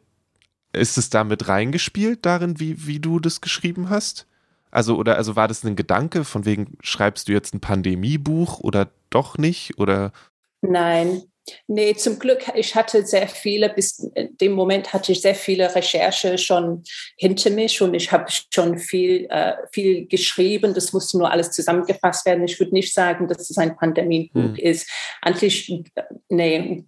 ist 0.73 0.97
es 0.97 1.09
damit 1.09 1.47
reingespielt 1.47 2.25
darin, 2.25 2.59
wie, 2.59 2.85
wie 2.85 2.99
du 2.99 3.21
das 3.21 3.39
geschrieben 3.39 3.89
hast? 3.89 4.27
Also, 4.69 4.97
oder 4.97 5.15
also 5.15 5.37
war 5.37 5.47
das 5.47 5.63
ein 5.63 5.77
Gedanke, 5.77 6.25
von 6.25 6.43
wegen, 6.43 6.75
schreibst 6.81 7.29
du 7.29 7.31
jetzt 7.31 7.53
ein 7.53 7.61
Pandemiebuch 7.61 8.59
oder 8.59 8.89
doch 9.09 9.37
nicht? 9.37 9.79
Oder? 9.79 10.11
Nein, 10.59 11.23
Nee, 11.67 11.95
zum 11.95 12.19
Glück, 12.19 12.45
ich 12.55 12.75
hatte 12.75 13.05
sehr 13.05 13.27
viele, 13.27 13.69
bis 13.69 14.09
dem 14.41 14.51
Moment 14.51 14.93
hatte 14.93 15.11
ich 15.11 15.21
sehr 15.21 15.35
viele 15.35 15.73
Recherche 15.73 16.37
schon 16.37 16.83
hinter 17.17 17.49
mich 17.49 17.81
und 17.81 17.93
ich 17.93 18.11
habe 18.11 18.25
schon 18.53 18.77
viel, 18.77 19.27
äh, 19.29 19.53
viel 19.71 20.07
geschrieben. 20.07 20.73
Das 20.73 20.93
musste 20.93 21.17
nur 21.17 21.31
alles 21.31 21.51
zusammengefasst 21.51 22.25
werden. 22.25 22.43
Ich 22.43 22.59
würde 22.59 22.73
nicht 22.73 22.93
sagen, 22.93 23.27
dass 23.27 23.49
es 23.49 23.57
ein 23.57 23.75
Pandemiebuch 23.75 24.41
hm. 24.41 24.55
ist. 24.55 24.89
Eigentlich, 25.21 25.83
nee, 26.29 26.85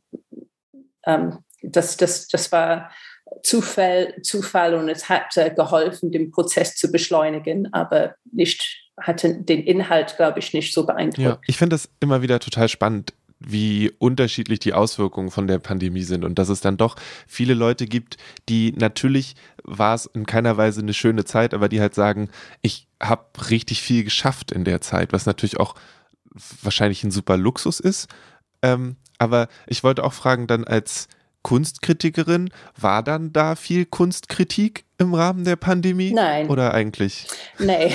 ähm, 1.05 1.39
das, 1.61 1.97
das, 1.97 2.27
das 2.27 2.51
war 2.51 2.91
Zufall, 3.43 4.15
Zufall 4.23 4.73
und 4.73 4.89
es 4.89 5.07
hat 5.07 5.37
äh, 5.37 5.51
geholfen, 5.53 6.11
den 6.11 6.31
Prozess 6.31 6.75
zu 6.75 6.91
beschleunigen, 6.91 7.71
aber 7.73 8.15
nicht 8.31 8.85
hatte 8.99 9.41
den 9.41 9.63
Inhalt, 9.63 10.17
glaube 10.17 10.39
ich, 10.39 10.53
nicht 10.53 10.73
so 10.73 10.85
beeindruckt. 10.85 11.19
Ja, 11.19 11.39
ich 11.47 11.57
finde 11.57 11.75
das 11.75 11.89
immer 11.99 12.21
wieder 12.21 12.39
total 12.39 12.67
spannend 12.67 13.13
wie 13.39 13.91
unterschiedlich 13.99 14.59
die 14.59 14.73
Auswirkungen 14.73 15.31
von 15.31 15.47
der 15.47 15.59
Pandemie 15.59 16.03
sind 16.03 16.25
und 16.25 16.37
dass 16.37 16.49
es 16.49 16.61
dann 16.61 16.77
doch 16.77 16.95
viele 17.27 17.53
Leute 17.53 17.85
gibt, 17.85 18.17
die 18.49 18.73
natürlich 18.73 19.35
war 19.63 19.95
es 19.95 20.05
in 20.07 20.25
keiner 20.25 20.57
Weise 20.57 20.81
eine 20.81 20.93
schöne 20.93 21.25
Zeit, 21.25 21.53
aber 21.53 21.69
die 21.69 21.79
halt 21.79 21.95
sagen, 21.95 22.29
ich 22.61 22.87
habe 23.01 23.25
richtig 23.49 23.81
viel 23.81 24.03
geschafft 24.03 24.51
in 24.51 24.65
der 24.65 24.81
Zeit, 24.81 25.13
was 25.13 25.25
natürlich 25.25 25.59
auch 25.59 25.75
wahrscheinlich 26.61 27.03
ein 27.03 27.11
super 27.11 27.37
Luxus 27.37 27.79
ist. 27.79 28.09
Ähm, 28.61 28.97
aber 29.17 29.47
ich 29.67 29.83
wollte 29.83 30.03
auch 30.03 30.13
fragen, 30.13 30.47
dann 30.47 30.65
als 30.65 31.07
Kunstkritikerin, 31.41 32.49
war 32.79 33.01
dann 33.01 33.31
da 33.31 33.55
viel 33.55 33.85
Kunstkritik 33.85 34.83
im 34.97 35.13
Rahmen 35.13 35.45
der 35.45 35.55
Pandemie? 35.55 36.11
Nein. 36.11 36.49
Oder 36.49 36.73
eigentlich? 36.73 37.27
Nein, 37.57 37.93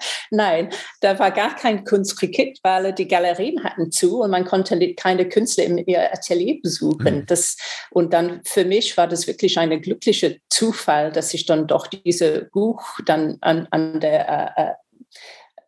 nein, 0.30 0.70
da 1.00 1.18
war 1.18 1.30
gar 1.30 1.54
kein 1.54 1.84
Kunstkritik, 1.84 2.58
weil 2.62 2.92
die 2.92 3.08
Galerien 3.08 3.62
hatten 3.64 3.90
zu 3.90 4.20
und 4.20 4.30
man 4.30 4.44
konnte 4.44 4.94
keine 4.94 5.28
Künstler 5.28 5.64
in 5.64 5.78
ihr 5.78 6.12
Atelier 6.12 6.58
besuchen. 6.62 7.20
Mhm. 7.20 7.26
Das, 7.26 7.56
und 7.90 8.12
dann 8.12 8.40
für 8.44 8.64
mich 8.64 8.96
war 8.96 9.08
das 9.08 9.26
wirklich 9.26 9.58
ein 9.58 9.80
glücklicher 9.80 10.32
Zufall, 10.48 11.12
dass 11.12 11.34
ich 11.34 11.46
dann 11.46 11.66
doch 11.66 11.86
dieses 11.86 12.50
Buch 12.50 12.82
dann 13.04 13.38
an, 13.40 13.68
an 13.70 14.00
der 14.00 14.54
äh, 14.56 14.62
äh 14.62 14.74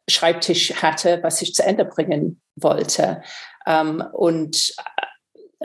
Schreibtisch 0.09 0.75
hatte, 0.83 1.21
was 1.23 1.41
ich 1.41 1.55
zu 1.55 1.63
Ende 1.63 1.85
bringen 1.85 2.41
wollte. 2.57 3.23
Ähm, 3.65 4.03
und 4.13 4.75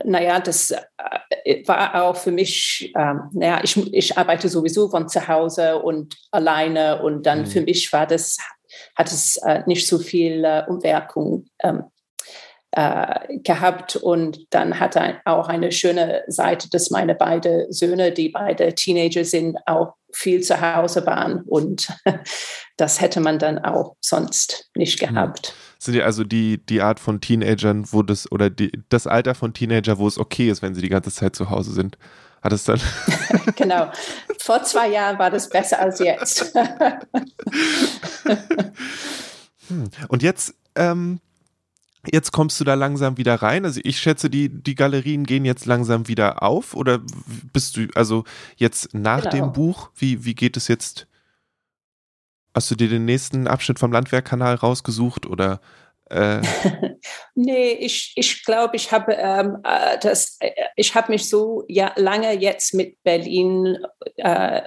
naja, 0.04 0.40
das 0.40 0.72
äh, 0.72 1.68
war 1.68 2.04
auch 2.04 2.16
für 2.16 2.32
mich, 2.32 2.92
ähm, 2.96 3.30
naja, 3.32 3.62
ich, 3.64 3.78
ich 3.94 4.18
arbeite 4.18 4.50
sowieso 4.50 4.90
von 4.90 5.08
zu 5.08 5.28
Hause 5.28 5.78
und 5.80 6.18
alleine 6.32 7.02
und 7.02 7.26
dann 7.26 7.42
mhm. 7.42 7.46
für 7.48 7.62
mich 7.62 7.92
war 7.94 8.06
das, 8.06 8.38
hat 8.96 9.12
es 9.12 9.38
äh, 9.38 9.64
nicht 9.66 9.88
so 9.88 10.00
viel 10.00 10.44
äh, 10.44 10.64
Umwirkung 10.68 11.46
ähm, 11.64 11.84
äh, 12.72 13.38
gehabt 13.40 13.96
und 13.96 14.48
dann 14.50 14.80
hat 14.80 14.98
er 14.98 15.22
auch 15.24 15.48
eine 15.48 15.72
schöne 15.72 16.24
Seite, 16.28 16.70
dass 16.70 16.90
meine 16.90 17.16
beiden 17.16 17.72
Söhne, 17.72 18.12
die 18.12 18.30
beide 18.30 18.76
Teenager 18.76 19.24
sind, 19.24 19.58
auch 19.66 19.94
viel 20.12 20.42
zu 20.42 20.60
Hause 20.60 21.06
waren 21.06 21.42
und 21.44 21.88
das 22.78 23.00
hätte 23.00 23.22
man 23.22 23.40
dann 23.40 23.60
auch 23.60 23.96
sonst 24.02 24.70
nicht 24.76 25.02
mhm. 25.02 25.08
gehabt. 25.08 25.54
Sind 25.80 25.96
ja 25.96 26.04
also 26.04 26.24
die, 26.24 26.66
die 26.66 26.82
Art 26.82 27.00
von 27.00 27.22
Teenagern, 27.22 27.86
wo 27.92 28.04
das, 28.04 28.30
oder 28.32 28.50
die, 28.50 28.72
das 28.90 29.08
Alter 29.08 29.36
von 29.36 29.54
Teenager, 29.54 29.98
wo 29.98 30.08
es 30.08 30.18
okay 30.18 30.50
ist, 30.50 30.62
wenn 30.62 30.76
sie 30.76 30.82
die 30.82 30.90
ganze 30.90 31.12
Zeit 31.12 31.36
zu 31.36 31.50
Hause 31.50 31.72
sind. 31.72 31.98
Hat 32.46 32.54
es 32.54 32.64
dann? 32.64 32.80
genau. 33.56 33.92
Vor 34.38 34.62
zwei 34.62 34.90
Jahren 34.90 35.18
war 35.18 35.32
das 35.32 35.50
besser 35.50 35.80
als 35.80 35.98
jetzt. 35.98 36.54
Hm. 39.68 39.90
Und 40.10 40.22
jetzt 40.22 40.54
ähm, 40.76 41.20
Jetzt 42.12 42.32
kommst 42.32 42.60
du 42.60 42.64
da 42.64 42.76
langsam 42.76 43.18
wieder 43.18 43.34
rein. 43.42 43.66
Also 43.66 43.82
ich 43.84 44.00
schätze, 44.00 44.30
die, 44.30 44.50
die 44.50 44.76
Galerien 44.76 45.24
gehen 45.26 45.44
jetzt 45.44 45.66
langsam 45.66 46.08
wieder 46.08 46.44
auf. 46.44 46.76
Oder 46.76 47.02
bist 47.52 47.78
du, 47.78 47.88
also 47.96 48.26
jetzt 48.58 48.94
nach 48.94 49.24
genau. 49.24 49.32
dem 49.48 49.54
Buch, 49.54 49.90
wie, 49.96 50.24
wie 50.24 50.36
geht 50.36 50.56
es 50.56 50.68
jetzt? 50.68 51.08
Hast 52.54 52.70
du 52.70 52.76
dir 52.76 52.90
den 52.90 53.06
nächsten 53.06 53.48
Abschnitt 53.48 53.80
vom 53.80 53.92
Landwehrkanal 53.92 54.54
rausgesucht 54.54 55.26
oder? 55.26 55.60
Äh? 56.10 56.42
nee, 57.36 57.72
ich, 57.74 58.14
ich 58.16 58.44
glaube, 58.44 58.76
ich 58.76 58.92
habe 58.92 59.14
ähm, 59.14 59.58
äh, 59.64 59.98
das, 60.00 60.38
äh, 60.40 60.52
ich 60.76 60.96
habe 60.96 61.12
mich 61.12 61.30
so 61.30 61.64
ja, 61.68 61.94
lange 61.96 62.34
jetzt 62.34 62.74
mit 62.74 63.02
Berlin 63.04 63.78
äh, 64.18 64.62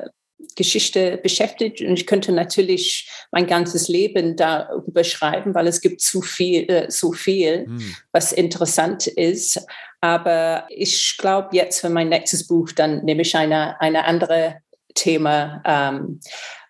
Geschichte 0.56 1.18
beschäftigt 1.18 1.80
und 1.80 1.94
ich 1.94 2.06
könnte 2.06 2.32
natürlich 2.32 3.10
mein 3.30 3.46
ganzes 3.46 3.88
Leben 3.88 4.36
darüber 4.36 5.04
schreiben, 5.04 5.54
weil 5.54 5.66
es 5.66 5.80
gibt 5.80 6.00
zu 6.00 6.22
viel, 6.22 6.68
äh, 6.68 6.90
so 6.90 7.12
viel, 7.12 7.66
hm. 7.66 7.96
was 8.12 8.32
interessant 8.32 9.06
ist. 9.06 9.64
Aber 10.00 10.66
ich 10.68 11.16
glaube 11.18 11.56
jetzt 11.56 11.80
für 11.80 11.90
mein 11.90 12.08
nächstes 12.08 12.46
Buch, 12.46 12.70
dann 12.72 13.04
nehme 13.04 13.22
ich 13.22 13.36
eine, 13.36 13.80
eine 13.80 14.04
andere 14.04 14.60
Thema, 14.94 15.62
ähm, 15.64 16.20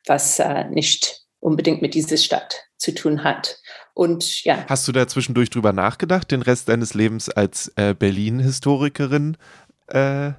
was 0.06 0.38
äh, 0.38 0.64
nicht 0.64 1.22
unbedingt 1.40 1.82
mit 1.82 1.94
dieser 1.94 2.16
Stadt 2.16 2.64
zu 2.78 2.94
tun 2.94 3.24
hat. 3.24 3.58
Und 3.98 4.44
ja. 4.44 4.64
Hast 4.68 4.86
du 4.86 4.92
da 4.92 5.08
zwischendurch 5.08 5.50
drüber 5.50 5.72
nachgedacht, 5.72 6.30
den 6.30 6.42
Rest 6.42 6.68
deines 6.68 6.94
Lebens 6.94 7.28
als 7.28 7.72
äh, 7.74 7.96
Berlin-Historikerin 7.98 9.36
äh, 9.88 10.30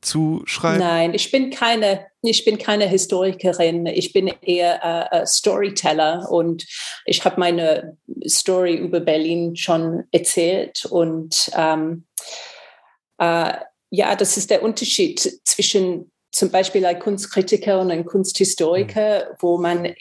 zu 0.00 0.40
schreiben? 0.46 0.78
Nein, 0.78 1.12
ich 1.12 1.30
bin 1.30 1.50
keine, 1.50 2.06
ich 2.22 2.46
bin 2.46 2.56
keine 2.56 2.88
Historikerin. 2.88 3.84
Ich 3.84 4.14
bin 4.14 4.28
eher 4.40 5.12
äh, 5.12 5.26
Storyteller 5.26 6.30
und 6.30 6.64
ich 7.04 7.22
habe 7.26 7.38
meine 7.38 7.98
Story 8.26 8.76
über 8.76 9.00
Berlin 9.00 9.56
schon 9.56 10.04
erzählt 10.10 10.86
und 10.86 11.50
ähm, 11.54 12.06
äh, 13.18 13.58
ja, 13.90 14.16
das 14.16 14.38
ist 14.38 14.48
der 14.48 14.62
Unterschied 14.62 15.20
zwischen 15.44 16.10
zum 16.34 16.50
Beispiel 16.50 16.84
ein 16.84 16.98
Kunstkritiker 16.98 17.80
und 17.80 17.90
ein 17.92 18.04
Kunsthistoriker, 18.04 19.36
wo 19.38 19.56
man 19.56 19.84
äh, 19.84 19.94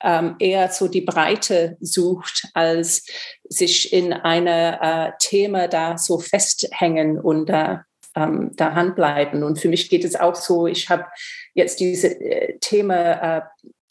äh, 0.00 0.30
eher 0.38 0.70
so 0.70 0.88
die 0.88 1.02
Breite 1.02 1.76
sucht, 1.80 2.48
als 2.54 3.04
sich 3.44 3.92
in 3.92 4.12
einer 4.14 4.80
äh, 4.80 5.12
Thema 5.18 5.68
da 5.68 5.98
so 5.98 6.18
festhängen 6.18 7.20
und 7.20 7.50
äh, 7.50 7.76
ähm, 8.16 8.52
daran 8.56 8.94
bleiben. 8.94 9.42
Und 9.42 9.58
für 9.60 9.68
mich 9.68 9.90
geht 9.90 10.04
es 10.04 10.16
auch 10.16 10.34
so, 10.34 10.66
ich 10.66 10.88
habe 10.88 11.04
jetzt 11.52 11.78
dieses 11.78 12.04
äh, 12.04 12.58
Thema, 12.60 13.38
äh, 13.38 13.40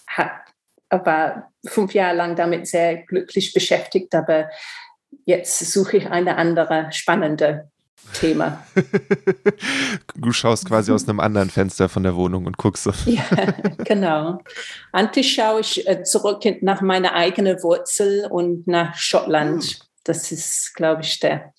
hat, 0.07 0.31
war 0.89 1.51
fünf 1.67 1.93
Jahre 1.93 2.15
lang 2.15 2.35
damit 2.35 2.67
sehr 2.67 2.97
glücklich 3.03 3.53
beschäftigt, 3.53 4.15
aber 4.15 4.49
jetzt 5.25 5.59
suche 5.71 5.97
ich 5.97 6.07
eine 6.07 6.37
andere 6.37 6.87
spannende 6.91 7.69
Thema. 8.13 8.65
du 10.15 10.31
schaust 10.31 10.65
quasi 10.65 10.91
aus 10.91 11.07
einem 11.07 11.19
anderen 11.19 11.49
Fenster 11.49 11.89
von 11.89 12.03
der 12.03 12.15
Wohnung 12.15 12.45
und 12.45 12.57
guckst. 12.57 12.89
ja, 13.05 13.23
genau. 13.83 14.41
Eigentlich 14.91 15.33
schaue 15.33 15.61
ich 15.61 15.87
äh, 15.87 16.03
zurück 16.03 16.43
nach 16.61 16.81
meiner 16.81 17.13
eigenen 17.13 17.61
Wurzel 17.63 18.27
und 18.29 18.67
nach 18.67 18.95
Schottland. 18.95 19.63
Hm. 19.63 19.75
Das 20.03 20.31
ist, 20.31 20.73
glaube 20.75 21.01
ich, 21.01 21.19
der 21.19 21.53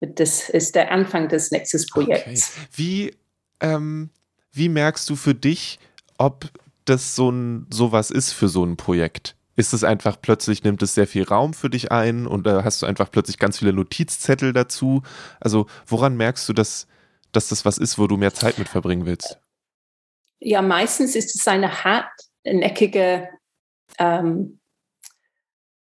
das 0.00 0.48
ist 0.48 0.74
der 0.74 0.92
Anfang 0.92 1.28
des 1.28 1.50
nächsten 1.50 1.84
Projekts. 1.86 2.52
Okay. 2.56 2.66
Wie, 2.72 3.16
ähm, 3.60 4.10
wie 4.52 4.68
merkst 4.68 5.08
du 5.10 5.16
für 5.16 5.34
dich, 5.34 5.78
ob 6.18 6.48
das 6.84 7.14
so 7.14 7.30
ein 7.30 7.66
sowas 7.70 8.10
ist 8.10 8.32
für 8.32 8.48
so 8.48 8.64
ein 8.64 8.76
Projekt? 8.76 9.34
Ist 9.58 9.72
es 9.72 9.82
einfach 9.82 10.20
plötzlich, 10.20 10.62
nimmt 10.62 10.82
es 10.82 10.94
sehr 10.94 11.08
viel 11.08 11.24
Raum 11.24 11.52
für 11.52 11.68
dich 11.68 11.90
ein 11.90 12.28
und 12.28 12.46
da 12.46 12.62
hast 12.62 12.80
du 12.80 12.86
einfach 12.86 13.10
plötzlich 13.10 13.38
ganz 13.38 13.58
viele 13.58 13.72
Notizzettel 13.72 14.52
dazu? 14.52 15.02
Also, 15.40 15.66
woran 15.84 16.16
merkst 16.16 16.48
du, 16.48 16.52
dass, 16.52 16.86
dass 17.32 17.48
das 17.48 17.64
was 17.64 17.76
ist, 17.76 17.98
wo 17.98 18.06
du 18.06 18.16
mehr 18.16 18.32
Zeit 18.32 18.58
mit 18.58 18.68
verbringen 18.68 19.04
willst? 19.04 19.40
Ja, 20.38 20.62
meistens 20.62 21.16
ist 21.16 21.34
es 21.34 21.48
eine 21.48 21.82
hartnäckige 21.82 23.28
ähm, 23.98 24.60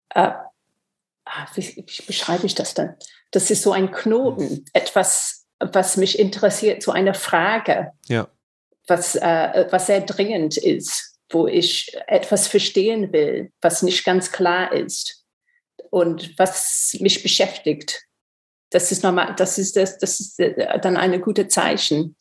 äh, 0.10 0.32
ah, 1.26 1.48
wie, 1.56 1.86
wie 1.88 2.06
beschreibe 2.06 2.46
ich 2.46 2.56
das 2.56 2.74
dann? 2.74 2.96
Das 3.32 3.50
ist 3.50 3.64
so 3.64 3.72
ein 3.72 3.92
Knoten, 3.92 4.66
etwas, 4.74 5.46
was 5.60 5.96
mich 5.96 6.20
interessiert, 6.20 6.84
so 6.84 6.92
eine 6.92 7.14
Frage, 7.14 7.94
ja. 8.08 8.28
was, 8.88 9.16
äh, 9.16 9.68
was 9.70 9.88
sehr 9.88 10.02
dringend 10.02 10.58
ist, 10.58 11.11
wo 11.32 11.48
ich 11.48 11.96
etwas 12.08 12.48
verstehen 12.48 13.12
will, 13.14 13.52
was 13.62 13.84
nicht 13.84 14.04
ganz 14.04 14.32
klar 14.32 14.74
ist 14.74 15.26
und 15.90 16.38
was 16.38 16.96
mich 17.00 17.24
beschäftigt. 17.24 18.04
Das 18.70 18.92
ist 18.92 19.04
normal, 19.04 19.36
das 19.36 19.58
ist 19.58 19.76
das, 19.76 19.98
das 19.98 20.20
ist 20.20 20.40
äh, 20.40 20.80
dann 20.80 20.98
eine 20.98 21.20
gute 21.20 21.48
Zeichen. 21.48 22.16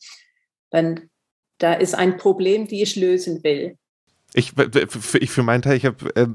Wenn 0.71 1.09
da 1.57 1.73
ist 1.73 1.95
ein 1.95 2.17
Problem, 2.17 2.67
die 2.67 2.81
ich 2.81 2.95
lösen 2.95 3.43
will. 3.43 3.77
Ich, 4.33 4.53
ich 5.19 5.29
für 5.29 5.43
meinen 5.43 5.61
Teil, 5.61 5.75
ich 5.75 5.85
habe 5.85 6.15
äh, 6.15 6.27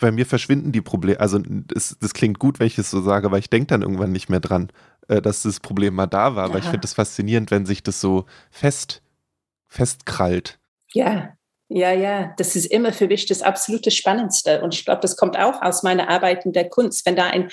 bei 0.00 0.10
mir 0.10 0.26
verschwinden 0.26 0.72
die 0.72 0.80
Probleme. 0.80 1.20
Also 1.20 1.40
es, 1.74 1.96
das 2.00 2.14
klingt 2.14 2.38
gut, 2.38 2.58
wenn 2.58 2.66
ich 2.66 2.78
es 2.78 2.90
so 2.90 3.02
sage, 3.02 3.26
aber 3.26 3.38
ich 3.38 3.50
denke 3.50 3.66
dann 3.68 3.82
irgendwann 3.82 4.12
nicht 4.12 4.30
mehr 4.30 4.40
dran, 4.40 4.70
äh, 5.08 5.20
dass 5.20 5.42
das 5.42 5.60
Problem 5.60 5.94
mal 5.94 6.06
da 6.06 6.34
war. 6.34 6.48
Ja. 6.48 6.54
Weil 6.54 6.60
ich 6.60 6.68
finde 6.68 6.86
es 6.86 6.94
faszinierend, 6.94 7.50
wenn 7.50 7.66
sich 7.66 7.82
das 7.82 8.00
so 8.00 8.24
fest 8.50 9.02
festkrallt. 9.68 10.58
Ja, 10.92 11.36
ja, 11.68 11.92
ja. 11.92 12.34
Das 12.36 12.56
ist 12.56 12.66
immer 12.66 12.92
für 12.92 13.08
mich 13.08 13.26
das 13.26 13.42
absolute 13.42 13.90
Spannendste. 13.90 14.62
Und 14.62 14.74
ich 14.74 14.84
glaube, 14.84 15.00
das 15.00 15.16
kommt 15.16 15.36
auch 15.38 15.62
aus 15.62 15.82
meiner 15.82 16.08
Arbeit 16.08 16.44
in 16.44 16.52
der 16.52 16.68
Kunst. 16.68 17.06
Wenn 17.06 17.16
da 17.16 17.26
eine 17.26 17.48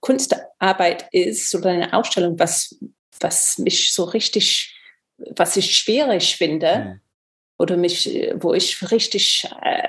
Kunstarbeit 0.00 1.08
ist 1.12 1.54
oder 1.54 1.70
eine 1.70 1.92
Ausstellung, 1.92 2.38
was, 2.38 2.78
was 3.20 3.58
mich 3.58 3.92
so 3.92 4.04
richtig, 4.04 4.78
was 5.16 5.56
ich 5.56 5.76
schwierig 5.76 6.36
finde. 6.36 6.74
Hm 6.74 7.00
oder 7.58 7.76
mich, 7.76 8.06
wo 8.36 8.52
ich 8.52 8.90
richtig, 8.90 9.48
äh, 9.62 9.88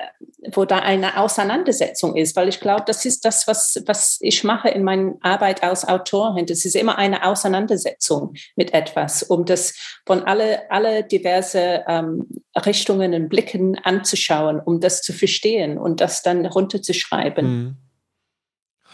wo 0.53 0.65
da 0.65 0.79
eine 0.79 1.17
Auseinandersetzung 1.17 2.15
ist, 2.15 2.36
weil 2.36 2.47
ich 2.47 2.60
glaube, 2.60 2.83
das 2.86 3.05
ist 3.05 3.25
das, 3.25 3.47
was, 3.47 3.81
was 3.86 4.17
ich 4.21 4.43
mache 4.43 4.69
in 4.69 4.83
meiner 4.83 5.15
Arbeit 5.21 5.63
als 5.63 5.88
Autorin. 5.88 6.45
Das 6.45 6.65
ist 6.65 6.75
immer 6.75 6.97
eine 6.97 7.25
Auseinandersetzung 7.25 8.33
mit 8.55 8.73
etwas, 8.73 9.23
um 9.23 9.45
das 9.45 9.73
von 10.05 10.23
alle, 10.23 10.69
alle 10.71 11.03
diverse 11.03 11.83
ähm, 11.88 12.27
Richtungen 12.65 13.13
und 13.13 13.29
Blicken 13.29 13.77
anzuschauen, 13.77 14.60
um 14.60 14.79
das 14.79 15.01
zu 15.01 15.13
verstehen 15.13 15.77
und 15.77 16.01
das 16.01 16.23
dann 16.23 16.45
runterzuschreiben. 16.45 17.45
Hm. 17.45 17.75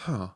Huh. 0.06 0.28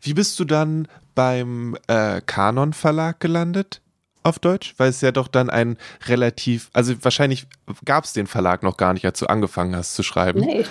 Wie 0.00 0.14
bist 0.14 0.38
du 0.40 0.44
dann 0.44 0.88
beim 1.14 1.76
äh, 1.86 2.20
Kanon 2.24 2.72
Verlag 2.72 3.20
gelandet? 3.20 3.82
Auf 4.22 4.38
Deutsch? 4.38 4.74
Weil 4.76 4.90
es 4.90 5.00
ja 5.00 5.12
doch 5.12 5.28
dann 5.28 5.50
ein 5.50 5.76
relativ, 6.06 6.70
also 6.72 6.94
wahrscheinlich 7.04 7.46
gab 7.84 8.04
es 8.04 8.12
den 8.12 8.26
Verlag 8.26 8.62
noch 8.62 8.76
gar 8.76 8.92
nicht, 8.92 9.04
als 9.04 9.18
du 9.18 9.26
angefangen 9.26 9.74
hast 9.76 9.94
zu 9.94 10.02
schreiben. 10.02 10.40
Nee, 10.40 10.64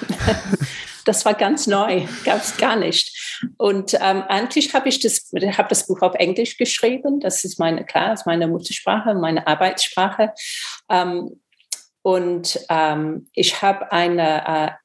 das 1.06 1.26
war 1.26 1.34
ganz 1.34 1.68
neu, 1.68 2.06
gab 2.26 2.42
es 2.42 2.58
gar 2.58 2.76
nicht. 2.76 3.42
Und 3.58 3.94
ähm, 3.96 4.24
eigentlich 4.28 4.74
habe 4.74 4.90
ich 4.90 5.00
das, 5.00 5.32
hab 5.58 5.70
das 5.70 5.88
Buch 5.88 6.02
auf 6.02 6.16
Englisch 6.16 6.58
geschrieben. 6.58 7.20
Das 7.20 7.44
ist 7.44 7.60
meine, 7.60 7.86
klar, 7.86 8.14
ist 8.14 8.26
meine 8.26 8.48
Muttersprache, 8.48 9.14
meine 9.16 9.46
Arbeitssprache. 9.48 10.34
Ähm, 10.90 11.42
und 12.04 12.60
ähm, 12.70 13.30
ich 13.34 13.62
habe 13.62 13.92
eine, 13.92 14.78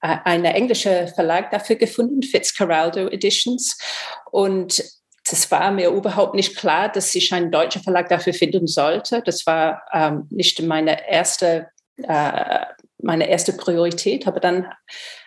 äh, 0.00 0.16
eine 0.24 0.54
englische 0.54 1.08
Verlag 1.14 1.50
dafür 1.50 1.76
gefunden, 1.76 2.22
Fitzcarraldo 2.22 3.08
Editions. 3.08 3.76
Und 4.30 4.82
das 5.30 5.50
war 5.50 5.70
mir 5.70 5.90
überhaupt 5.90 6.34
nicht 6.34 6.56
klar, 6.56 6.88
dass 6.88 7.14
ich 7.14 7.32
einen 7.32 7.50
deutschen 7.50 7.82
Verlag 7.82 8.08
dafür 8.08 8.32
finden 8.32 8.66
sollte. 8.66 9.22
Das 9.24 9.46
war 9.46 9.82
ähm, 9.92 10.26
nicht 10.30 10.62
meine 10.62 11.08
erste, 11.08 11.68
äh, 12.02 12.60
meine 13.02 13.28
erste 13.28 13.52
Priorität. 13.52 14.26
Aber 14.26 14.40
dann 14.40 14.66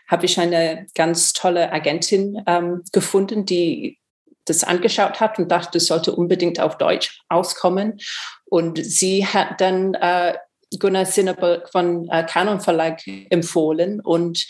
habe 0.08 0.26
ich 0.26 0.40
eine 0.40 0.88
ganz 0.96 1.34
tolle 1.34 1.72
Agentin 1.72 2.42
ähm, 2.48 2.84
gefunden, 2.92 3.46
die 3.46 4.00
das 4.46 4.64
angeschaut 4.64 5.20
hat 5.20 5.38
und 5.38 5.52
dachte, 5.52 5.78
es 5.78 5.88
sollte 5.88 6.16
unbedingt 6.16 6.60
auf 6.60 6.78
Deutsch 6.78 7.22
auskommen. 7.30 8.00
Und 8.46 8.84
sie 8.84 9.26
hat 9.26 9.62
dann 9.62 9.94
äh, 9.94 10.36
Gunnar 10.80 11.06
Sinneberg 11.06 11.70
von 11.70 12.10
äh, 12.10 12.26
Canon 12.26 12.60
Verlag 12.60 13.02
empfohlen 13.30 14.00
und 14.00 14.46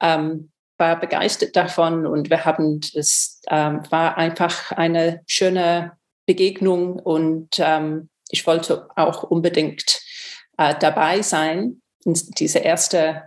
ähm, 0.00 0.51
war 0.82 0.98
begeistert 0.98 1.54
davon. 1.54 2.06
Und 2.06 2.28
wir 2.28 2.44
haben 2.44 2.80
es 2.94 3.40
ähm, 3.48 3.82
war 3.90 4.18
einfach 4.18 4.72
eine 4.72 5.22
schöne 5.26 5.92
Begegnung 6.26 6.98
und 6.98 7.58
ähm, 7.58 8.08
ich 8.30 8.46
wollte 8.46 8.88
auch 8.96 9.22
unbedingt 9.22 10.00
äh, 10.58 10.74
dabei 10.78 11.22
sein 11.22 11.80
in 12.04 12.14
diese 12.38 12.58
erste 12.58 13.22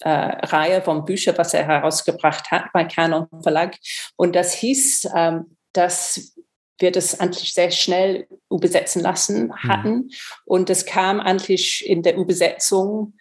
äh, 0.00 0.08
Reihe 0.08 0.82
von 0.82 1.04
Büchern, 1.04 1.36
was 1.36 1.52
er 1.52 1.66
herausgebracht 1.66 2.50
hat 2.52 2.72
bei 2.72 2.84
Canon 2.84 3.26
Verlag. 3.42 3.76
Und 4.16 4.36
das 4.36 4.52
hieß, 4.52 5.08
ähm, 5.16 5.56
dass 5.72 6.36
wir 6.78 6.92
das 6.92 7.18
eigentlich 7.18 7.54
sehr 7.54 7.72
schnell 7.72 8.28
übersetzen 8.50 9.02
lassen 9.02 9.46
mhm. 9.46 9.68
hatten. 9.68 9.94
Mhm. 9.94 10.10
Und 10.44 10.70
es 10.70 10.86
kam 10.86 11.18
eigentlich 11.18 11.84
in 11.88 12.02
der 12.02 12.16
Übersetzung 12.16 13.14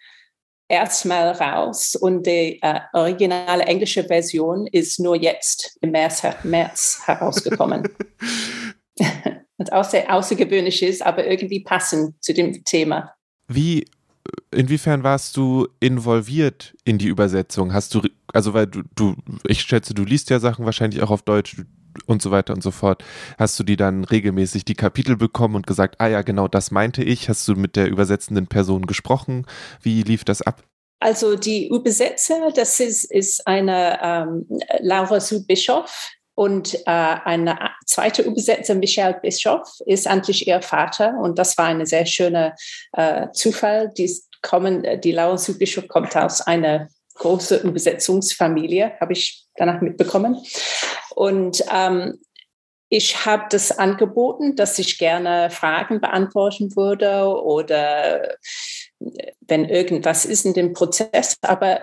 erstmal 0.73 1.31
raus 1.31 1.95
und 1.95 2.25
die 2.25 2.59
äh, 2.61 2.79
originale 2.93 3.63
englische 3.63 4.03
Version 4.03 4.67
ist 4.67 4.99
nur 4.99 5.15
jetzt 5.15 5.77
im 5.81 5.91
März, 5.91 6.23
März 6.43 7.01
herausgekommen. 7.05 7.89
Was 9.57 9.71
auch 9.71 9.83
sehr 9.83 10.13
außergewöhnlich 10.13 10.81
ist, 10.83 11.05
aber 11.05 11.25
irgendwie 11.27 11.61
passend 11.61 12.21
zu 12.23 12.33
dem 12.33 12.63
Thema. 12.63 13.13
Wie 13.47 13.85
inwiefern 14.51 15.03
warst 15.03 15.37
du 15.37 15.67
involviert 15.79 16.75
in 16.85 16.97
die 16.97 17.07
Übersetzung? 17.07 17.73
Hast 17.73 17.93
du, 17.93 18.01
also 18.33 18.53
weil 18.53 18.67
du, 18.67 18.83
du, 18.95 19.15
ich 19.47 19.61
schätze, 19.61 19.93
du 19.93 20.03
liest 20.03 20.29
ja 20.29 20.39
Sachen 20.39 20.65
wahrscheinlich 20.65 21.01
auch 21.01 21.11
auf 21.11 21.21
Deutsch 21.21 21.57
und 22.05 22.21
so 22.21 22.31
weiter 22.31 22.53
und 22.53 22.61
so 22.63 22.71
fort. 22.71 23.03
Hast 23.37 23.59
du 23.59 23.63
die 23.63 23.77
dann 23.77 24.03
regelmäßig 24.03 24.65
die 24.65 24.75
Kapitel 24.75 25.17
bekommen 25.17 25.55
und 25.55 25.67
gesagt, 25.67 25.95
ah 25.99 26.07
ja, 26.07 26.21
genau 26.21 26.47
das 26.47 26.71
meinte 26.71 27.03
ich? 27.03 27.29
Hast 27.29 27.47
du 27.47 27.55
mit 27.55 27.75
der 27.75 27.87
übersetzenden 27.87 28.47
Person 28.47 28.85
gesprochen? 28.85 29.45
Wie 29.81 30.03
lief 30.03 30.23
das 30.23 30.41
ab? 30.41 30.63
Also 30.99 31.35
die 31.35 31.67
Übersetzer, 31.67 32.51
das 32.55 32.79
ist, 32.79 33.11
ist 33.11 33.45
eine 33.45 33.99
ähm, 34.01 34.47
Laura 34.79 35.19
Sue 35.19 35.43
Bischoff, 35.45 36.11
und 36.35 36.73
äh, 36.73 36.81
eine 36.85 37.57
zweite 37.85 38.23
Übersetzer, 38.23 38.75
Michelle 38.75 39.19
Bischoff, 39.21 39.69
ist 39.85 40.07
eigentlich 40.07 40.47
ihr 40.47 40.61
Vater. 40.61 41.15
Und 41.19 41.37
das 41.37 41.57
war 41.57 41.65
ein 41.65 41.85
sehr 41.85 42.05
schöner 42.05 42.55
äh, 42.93 43.27
Zufall. 43.33 43.91
Die, 43.97 44.11
kommen, 44.41 44.85
die 45.01 45.11
Laura 45.11 45.37
Sue 45.37 45.55
Bischoff 45.55 45.87
kommt 45.87 46.15
aus 46.15 46.41
einer 46.41 46.87
großen 47.15 47.61
Übersetzungsfamilie, 47.61 48.93
habe 48.99 49.13
ich 49.13 49.45
danach 49.55 49.81
mitbekommen. 49.81 50.37
Und 51.15 51.63
ähm, 51.71 52.19
ich 52.89 53.25
habe 53.25 53.45
das 53.49 53.71
angeboten, 53.71 54.55
dass 54.55 54.77
ich 54.77 54.97
gerne 54.97 55.49
Fragen 55.49 55.99
beantworten 55.99 56.75
würde 56.75 57.25
oder 57.25 58.35
wenn 59.41 59.65
irgendwas 59.65 60.25
ist 60.25 60.45
in 60.45 60.53
dem 60.53 60.73
Prozess. 60.73 61.35
Aber 61.41 61.81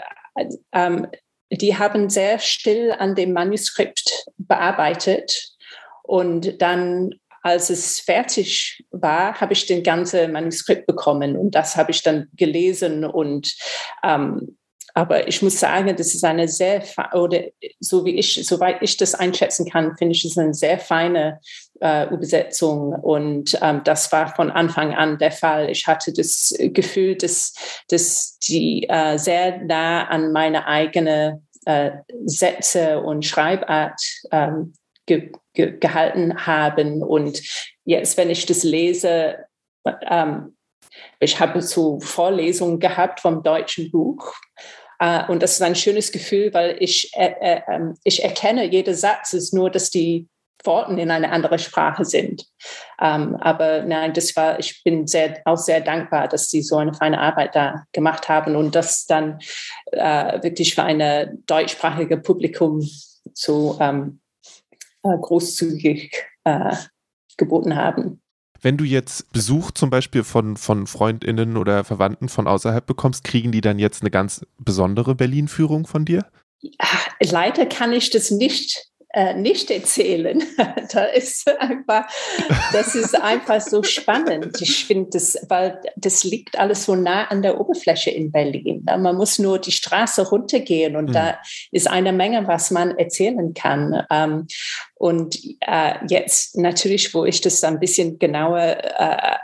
ähm, 0.73 1.09
die 1.51 1.77
haben 1.77 2.11
sehr 2.11 2.39
still 2.39 2.93
an 2.93 3.15
dem 3.15 3.33
Manuskript 3.33 4.27
bearbeitet 4.39 5.57
und 6.03 6.63
dann 6.63 7.11
als 7.43 7.71
es 7.71 8.01
fertig 8.01 8.85
war, 8.91 9.41
habe 9.41 9.55
ich 9.55 9.67
den 9.67 9.83
ganzen 9.83 10.31
Manuskript 10.31 10.87
bekommen 10.87 11.37
und 11.37 11.55
das 11.55 11.77
habe 11.77 11.91
ich 11.91 12.03
dann 12.03 12.29
gelesen 12.35 13.05
und 13.05 13.57
ähm, 14.05 14.59
aber 14.95 15.29
ich 15.29 15.43
muss 15.43 15.59
sagen, 15.61 15.95
das 15.97 16.15
ist 16.15 16.25
eine 16.25 16.49
sehr, 16.49 16.83
oder 17.13 17.43
so 17.79 18.05
wie 18.05 18.19
ich, 18.19 18.47
soweit 18.47 18.83
ich 18.83 18.97
das 18.97 19.15
einschätzen 19.15 19.69
kann, 19.69 19.97
finde 19.97 20.15
ich 20.15 20.25
es 20.25 20.39
eine 20.39 20.55
sehr 20.55 20.79
feine 20.79 21.41
äh, 21.81 22.13
Übersetzung. 22.13 22.93
Und 22.93 23.59
ähm, 23.63 23.83
das 23.85 24.11
war 24.13 24.35
von 24.35 24.51
Anfang 24.51 24.95
an 24.95 25.19
der 25.19 25.33
Fall. 25.33 25.71
Ich 25.71 25.87
hatte 25.87 26.13
das 26.13 26.55
Gefühl, 26.59 27.17
dass, 27.17 27.55
dass 27.89 28.39
die 28.39 28.89
äh, 28.89 29.17
sehr 29.19 29.59
nah 29.59 30.07
an 30.09 30.33
meine 30.33 30.67
eigene 30.67 31.43
äh, 31.67 31.93
Sätze 32.25 33.01
und 33.01 33.25
Schreibart 33.25 34.01
ähm, 34.31 34.75
ge 35.07 35.33
ge 35.55 35.79
gehalten 35.79 36.47
haben. 36.47 37.03
Und 37.03 37.43
jetzt, 37.85 38.17
wenn 38.17 38.31
ich 38.31 38.47
das 38.47 38.63
lese, 38.63 39.37
ähm, 40.03 40.57
ich 41.19 41.39
habe 41.39 41.63
so 41.63 42.01
Vorlesungen 42.01 42.79
gehabt 42.81 43.21
vom 43.21 43.43
deutschen 43.43 43.91
Buch 43.91 44.35
und 45.29 45.43
das 45.43 45.53
ist 45.53 45.63
ein 45.63 45.75
schönes 45.75 46.13
Gefühl, 46.13 46.53
weil 46.53 46.77
ich, 46.79 47.11
äh, 47.15 47.33
äh, 47.41 47.61
ähm, 47.69 47.95
ich 48.05 48.23
erkenne, 48.23 48.67
jeder 48.67 48.95
Satz 48.95 49.33
ist 49.33 49.55
nur, 49.55 49.71
dass 49.71 49.91
die 49.91 50.29
Worten 50.63 50.99
in 50.99 51.11
eine 51.11 51.33
andere 51.33 51.59
Sprache 51.59 52.05
sind. 52.05 52.45
Ähm, 53.01 53.35
aber 53.37 53.83
nein, 53.83 54.13
das 54.13 54.37
war, 54.37 54.59
ich 54.59 54.83
bin 54.85 55.07
sehr, 55.07 55.41
auch 55.47 55.57
sehr 55.57 55.81
dankbar, 55.81 56.29
dass 56.29 56.51
sie 56.51 56.61
so 56.61 56.77
eine 56.77 56.93
feine 56.93 57.19
Arbeit 57.19 57.57
da 57.57 57.85
gemacht 57.93 58.29
haben 58.29 58.57
und 58.57 58.75
das 58.75 59.07
dann 59.07 59.39
uh, 59.95 60.43
wirklich 60.43 60.75
für 60.75 60.83
ein 60.83 61.43
deutschsprachiges 61.47 62.21
Publikum 62.21 62.87
so 63.33 63.79
um, 63.81 64.21
uh, 65.03 65.19
großzügig 65.19 66.27
geboten 67.39 67.77
haben. 67.77 68.21
Wenn 68.63 68.77
du 68.77 68.85
jetzt 68.85 69.33
Besuch 69.33 69.71
zum 69.71 69.91
Beispiel 69.91 70.23
von, 70.23 70.57
von 70.57 70.87
FreundInnen 70.87 71.57
oder 71.57 71.85
Verwandten 71.85 72.29
von 72.29 72.47
außerhalb 72.47 72.85
bekommst, 72.85 73.25
kriegen 73.25 73.53
die 73.53 73.61
dann 73.61 73.79
jetzt 73.79 74.03
eine 74.03 74.11
ganz 74.11 74.45
besondere 74.59 75.15
Berlin-Führung 75.15 75.87
von 75.87 76.05
dir? 76.05 76.27
Leider 77.21 77.67
kann 77.67 77.93
ich 77.93 78.11
das 78.11 78.31
nicht 78.31 78.90
äh, 79.13 79.35
nicht 79.35 79.71
erzählen. 79.71 80.43
da 80.93 81.05
ist 81.05 81.49
einfach, 81.61 82.07
das 82.73 82.95
ist 82.95 83.21
einfach 83.21 83.61
so 83.61 83.83
spannend. 83.83 84.61
Ich 84.61 84.85
finde 84.85 85.11
das, 85.11 85.37
weil 85.49 85.81
das 85.97 86.23
liegt 86.25 86.59
alles 86.59 86.85
so 86.85 86.95
nah 86.95 87.25
an 87.25 87.43
der 87.43 87.61
Oberfläche 87.61 88.11
in 88.11 88.31
Berlin. 88.31 88.85
Man 88.85 89.17
muss 89.17 89.39
nur 89.39 89.59
die 89.59 89.73
Straße 89.73 90.29
runtergehen 90.29 90.97
und 90.97 91.09
mhm. 91.09 91.13
da 91.13 91.39
ist 91.73 91.89
eine 91.89 92.13
Menge, 92.13 92.47
was 92.47 92.71
man 92.71 92.97
erzählen 92.99 93.53
kann. 93.55 94.05
Ähm, 94.11 94.47
und 94.95 95.41
äh, 95.61 95.95
jetzt 96.09 96.57
natürlich, 96.57 97.13
wo 97.13 97.25
ich 97.25 97.41
das 97.41 97.65
ein 97.65 97.81
bisschen 97.81 98.19
genauer 98.19 98.79
äh, 98.99 99.37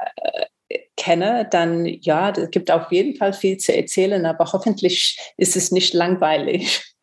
kenne, 0.97 1.47
dann 1.51 1.87
ja, 1.87 2.31
es 2.31 2.51
gibt 2.51 2.71
auf 2.71 2.91
jeden 2.93 3.17
Fall 3.17 3.33
viel 3.33 3.57
zu 3.57 3.75
erzählen, 3.75 4.27
aber 4.27 4.53
hoffentlich 4.53 5.19
ist 5.37 5.57
es 5.57 5.73
nicht 5.73 5.93
langweilig. 5.93 6.83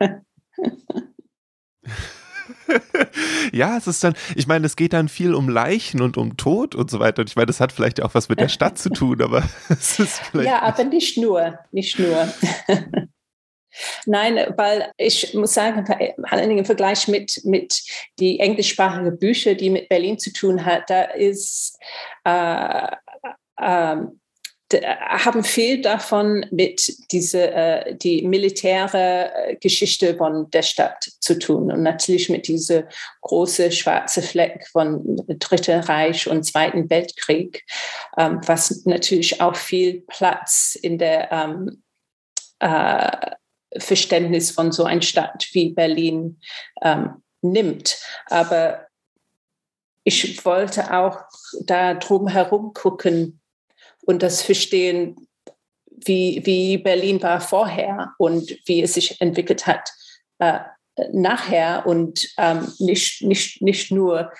ja, 3.52 3.76
es 3.76 3.86
ist 3.86 4.02
dann, 4.04 4.14
ich 4.36 4.46
meine, 4.46 4.66
es 4.66 4.76
geht 4.76 4.92
dann 4.92 5.08
viel 5.08 5.34
um 5.34 5.48
Leichen 5.48 6.00
und 6.00 6.16
um 6.16 6.36
Tod 6.36 6.74
und 6.74 6.90
so 6.90 7.00
weiter. 7.00 7.20
Und 7.20 7.30
ich 7.30 7.36
meine, 7.36 7.46
das 7.46 7.60
hat 7.60 7.72
vielleicht 7.72 8.02
auch 8.02 8.14
was 8.14 8.28
mit 8.28 8.40
der 8.40 8.48
Stadt 8.48 8.78
zu 8.78 8.90
tun, 8.90 9.22
aber 9.22 9.42
es 9.68 9.98
ist 9.98 10.18
vielleicht. 10.30 10.48
Ja, 10.48 10.62
aber 10.62 10.84
nicht 10.84 11.18
nur, 11.18 11.58
nicht 11.72 11.98
nur. 11.98 12.28
Nein, 14.06 14.54
weil 14.56 14.92
ich 14.96 15.34
muss 15.34 15.54
sagen, 15.54 15.84
im 16.30 16.64
Vergleich 16.64 17.08
mit, 17.08 17.40
mit 17.44 17.82
die 18.20 18.38
englischsprachigen 18.38 19.18
Bücher, 19.18 19.54
die 19.54 19.70
mit 19.70 19.88
Berlin 19.88 20.18
zu 20.18 20.32
tun 20.32 20.64
hat, 20.64 20.88
da 20.88 21.02
ist 21.02 21.76
äh, 22.24 22.86
äh, 23.56 23.96
haben 24.82 25.44
viel 25.44 25.80
davon 25.80 26.46
mit 26.50 26.92
diese 27.12 27.50
äh, 27.52 27.94
die 27.96 28.26
militäre 28.26 29.32
äh, 29.34 29.56
Geschichte 29.56 30.16
von 30.16 30.50
der 30.50 30.62
Stadt 30.62 31.04
zu 31.20 31.38
tun 31.38 31.70
und 31.70 31.82
natürlich 31.82 32.28
mit 32.28 32.48
diese 32.48 32.88
große 33.22 33.72
schwarze 33.72 34.22
Fleck 34.22 34.66
von 34.68 35.16
Dritten 35.38 35.80
Reich 35.80 36.28
und 36.28 36.44
Zweiten 36.44 36.88
Weltkrieg, 36.90 37.64
ähm, 38.16 38.40
was 38.46 38.84
natürlich 38.84 39.40
auch 39.40 39.56
viel 39.56 40.02
Platz 40.08 40.78
in 40.80 40.98
der 40.98 41.30
ähm, 41.32 41.82
äh, 42.60 43.32
Verständnis 43.76 44.50
von 44.50 44.72
so 44.72 44.84
einer 44.84 45.02
Stadt 45.02 45.48
wie 45.52 45.70
Berlin 45.70 46.40
ähm, 46.82 47.22
nimmt. 47.42 47.98
Aber 48.26 48.86
ich 50.04 50.44
wollte 50.44 50.92
auch 50.92 51.20
da 51.62 51.94
drum 51.94 52.28
herum 52.28 52.72
gucken, 52.72 53.40
und 54.06 54.22
das 54.22 54.42
Verstehen, 54.42 55.28
wie, 55.86 56.42
wie 56.44 56.78
Berlin 56.78 57.22
war 57.22 57.40
vorher 57.40 58.14
und 58.18 58.58
wie 58.66 58.82
es 58.82 58.94
sich 58.94 59.20
entwickelt 59.20 59.66
hat 59.66 59.90
äh, 60.38 60.60
nachher 61.12 61.86
und 61.86 62.28
ähm, 62.38 62.72
nicht, 62.78 63.22
nicht, 63.22 63.62
nicht 63.62 63.90
nur 63.90 64.32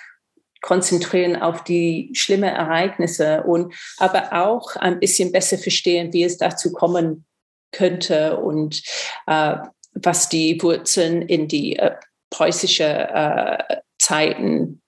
konzentrieren 0.61 1.35
auf 1.35 1.63
die 1.63 2.09
schlimmen 2.13 2.49
Ereignisse 2.49 3.43
und 3.43 3.73
aber 3.97 4.33
auch 4.33 4.75
ein 4.75 4.99
bisschen 4.99 5.31
besser 5.31 5.57
verstehen, 5.57 6.11
wie 6.11 6.23
es 6.23 6.37
dazu 6.37 6.71
kommen 6.71 7.25
könnte 7.71 8.37
und 8.37 8.81
äh, 9.27 9.57
was 9.93 10.29
die 10.29 10.61
Wurzeln 10.61 11.21
in 11.21 11.47
die 11.47 11.77
äh, 11.77 11.95
preußische 12.29 12.83
äh, 12.83 13.77
Zeiten 13.99 14.81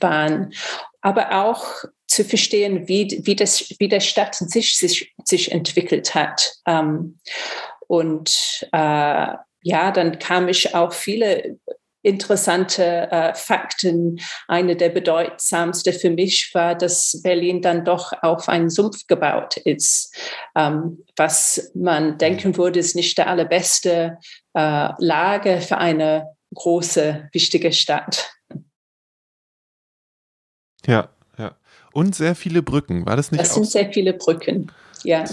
waren. 0.00 0.52
Aber 1.00 1.44
auch 1.44 1.84
zu 2.10 2.24
verstehen, 2.24 2.88
wie, 2.88 3.20
wie, 3.22 3.36
das, 3.36 3.72
wie 3.78 3.88
der 3.88 4.00
Stadt 4.00 4.34
sich, 4.34 4.76
sich, 4.76 5.14
sich 5.24 5.52
entwickelt 5.52 6.14
hat. 6.14 6.54
Ähm, 6.66 7.18
und 7.86 8.66
äh, 8.72 9.34
ja, 9.62 9.90
dann 9.92 10.18
kam 10.18 10.48
ich 10.48 10.74
auch 10.74 10.92
viele 10.92 11.58
interessante 12.02 13.10
äh, 13.12 13.34
Fakten. 13.34 14.20
Eine 14.48 14.74
der 14.74 14.88
bedeutsamsten 14.88 15.92
für 15.92 16.10
mich 16.10 16.50
war, 16.52 16.74
dass 16.74 17.20
Berlin 17.22 17.62
dann 17.62 17.84
doch 17.84 18.12
auf 18.22 18.48
einen 18.48 18.70
Sumpf 18.70 19.06
gebaut 19.06 19.58
ist, 19.58 20.12
ähm, 20.56 21.04
was 21.16 21.70
man 21.74 22.18
denken 22.18 22.56
würde, 22.56 22.80
ist 22.80 22.96
nicht 22.96 23.18
der 23.18 23.28
allerbeste 23.28 24.18
äh, 24.54 24.88
Lage 24.98 25.60
für 25.60 25.78
eine 25.78 26.34
große, 26.54 27.28
wichtige 27.32 27.72
Stadt. 27.72 28.32
Ja. 30.86 31.14
Und 31.92 32.14
sehr 32.14 32.34
viele 32.34 32.62
Brücken, 32.62 33.06
war 33.06 33.16
das 33.16 33.32
nicht? 33.32 33.40
Das 33.40 33.54
sind 33.54 33.64
so? 33.64 33.70
sehr 33.70 33.92
viele 33.92 34.12
Brücken, 34.12 34.70
ja. 35.04 35.24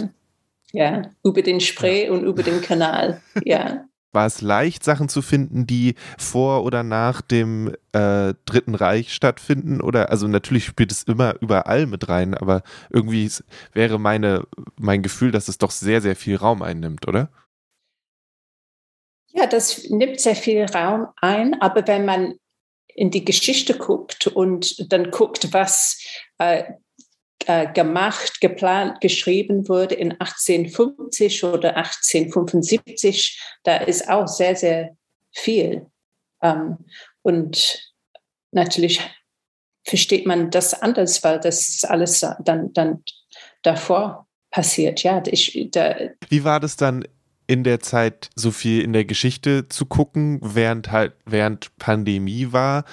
Ja, 0.73 1.03
über 1.23 1.41
den 1.41 1.61
Spree 1.61 2.05
ja. 2.05 2.11
und 2.11 2.25
über 2.25 2.43
den 2.43 2.61
Kanal, 2.61 3.21
ja. 3.43 3.85
War 4.13 4.25
es 4.25 4.41
leicht, 4.41 4.83
Sachen 4.83 5.09
zu 5.09 5.21
finden, 5.21 5.67
die 5.67 5.95
vor 6.17 6.63
oder 6.63 6.81
nach 6.81 7.21
dem 7.21 7.73
äh, 7.91 8.33
Dritten 8.45 8.73
Reich 8.73 9.13
stattfinden? 9.13 9.81
Oder, 9.81 10.09
also 10.09 10.27
natürlich 10.27 10.65
spielt 10.65 10.91
es 10.91 11.03
immer 11.03 11.35
überall 11.41 11.85
mit 11.85 12.09
rein, 12.09 12.33
aber 12.33 12.63
irgendwie 12.89 13.29
wäre 13.73 13.99
meine, 13.99 14.45
mein 14.79 15.03
Gefühl, 15.03 15.31
dass 15.31 15.49
es 15.49 15.57
doch 15.57 15.71
sehr, 15.71 16.01
sehr 16.01 16.15
viel 16.15 16.37
Raum 16.37 16.61
einnimmt, 16.61 17.07
oder? 17.07 17.29
Ja, 19.33 19.45
das 19.45 19.87
nimmt 19.89 20.19
sehr 20.19 20.35
viel 20.35 20.65
Raum 20.65 21.07
ein, 21.21 21.61
aber 21.61 21.85
wenn 21.87 22.05
man 22.05 22.39
in 22.97 23.11
die 23.11 23.23
Geschichte 23.23 23.77
guckt 23.77 24.25
und 24.27 24.91
dann 24.91 25.11
guckt, 25.11 25.53
was 25.53 26.03
äh, 26.39 26.63
äh, 27.45 27.71
gemacht, 27.71 28.41
geplant, 28.41 28.99
geschrieben 29.01 29.69
wurde 29.69 29.93
in 29.93 30.13
1850 30.13 31.43
oder 31.43 31.77
1875, 31.77 33.39
da 33.63 33.77
ist 33.77 34.09
auch 34.09 34.27
sehr, 34.27 34.55
sehr 34.55 34.97
viel. 35.31 35.85
Ähm, 36.41 36.77
und 37.21 37.93
natürlich 38.51 38.99
versteht 39.85 40.25
man 40.25 40.49
das 40.49 40.73
anders, 40.81 41.23
weil 41.23 41.39
das 41.39 41.85
alles 41.87 42.25
dann, 42.43 42.73
dann 42.73 43.03
davor 43.61 44.27
passiert. 44.49 45.03
Ja, 45.03 45.21
ich, 45.27 45.69
da, 45.71 45.95
Wie 46.29 46.43
war 46.43 46.59
das 46.59 46.75
dann 46.75 47.07
in 47.47 47.63
der 47.63 47.79
Zeit 47.79 48.29
so 48.35 48.51
viel 48.51 48.81
in 48.81 48.93
der 48.93 49.05
Geschichte 49.05 49.67
zu 49.69 49.85
gucken, 49.85 50.39
während 50.43 50.91
halt 50.91 51.13
während 51.25 51.75
Pandemie 51.77 52.51
war, 52.51 52.83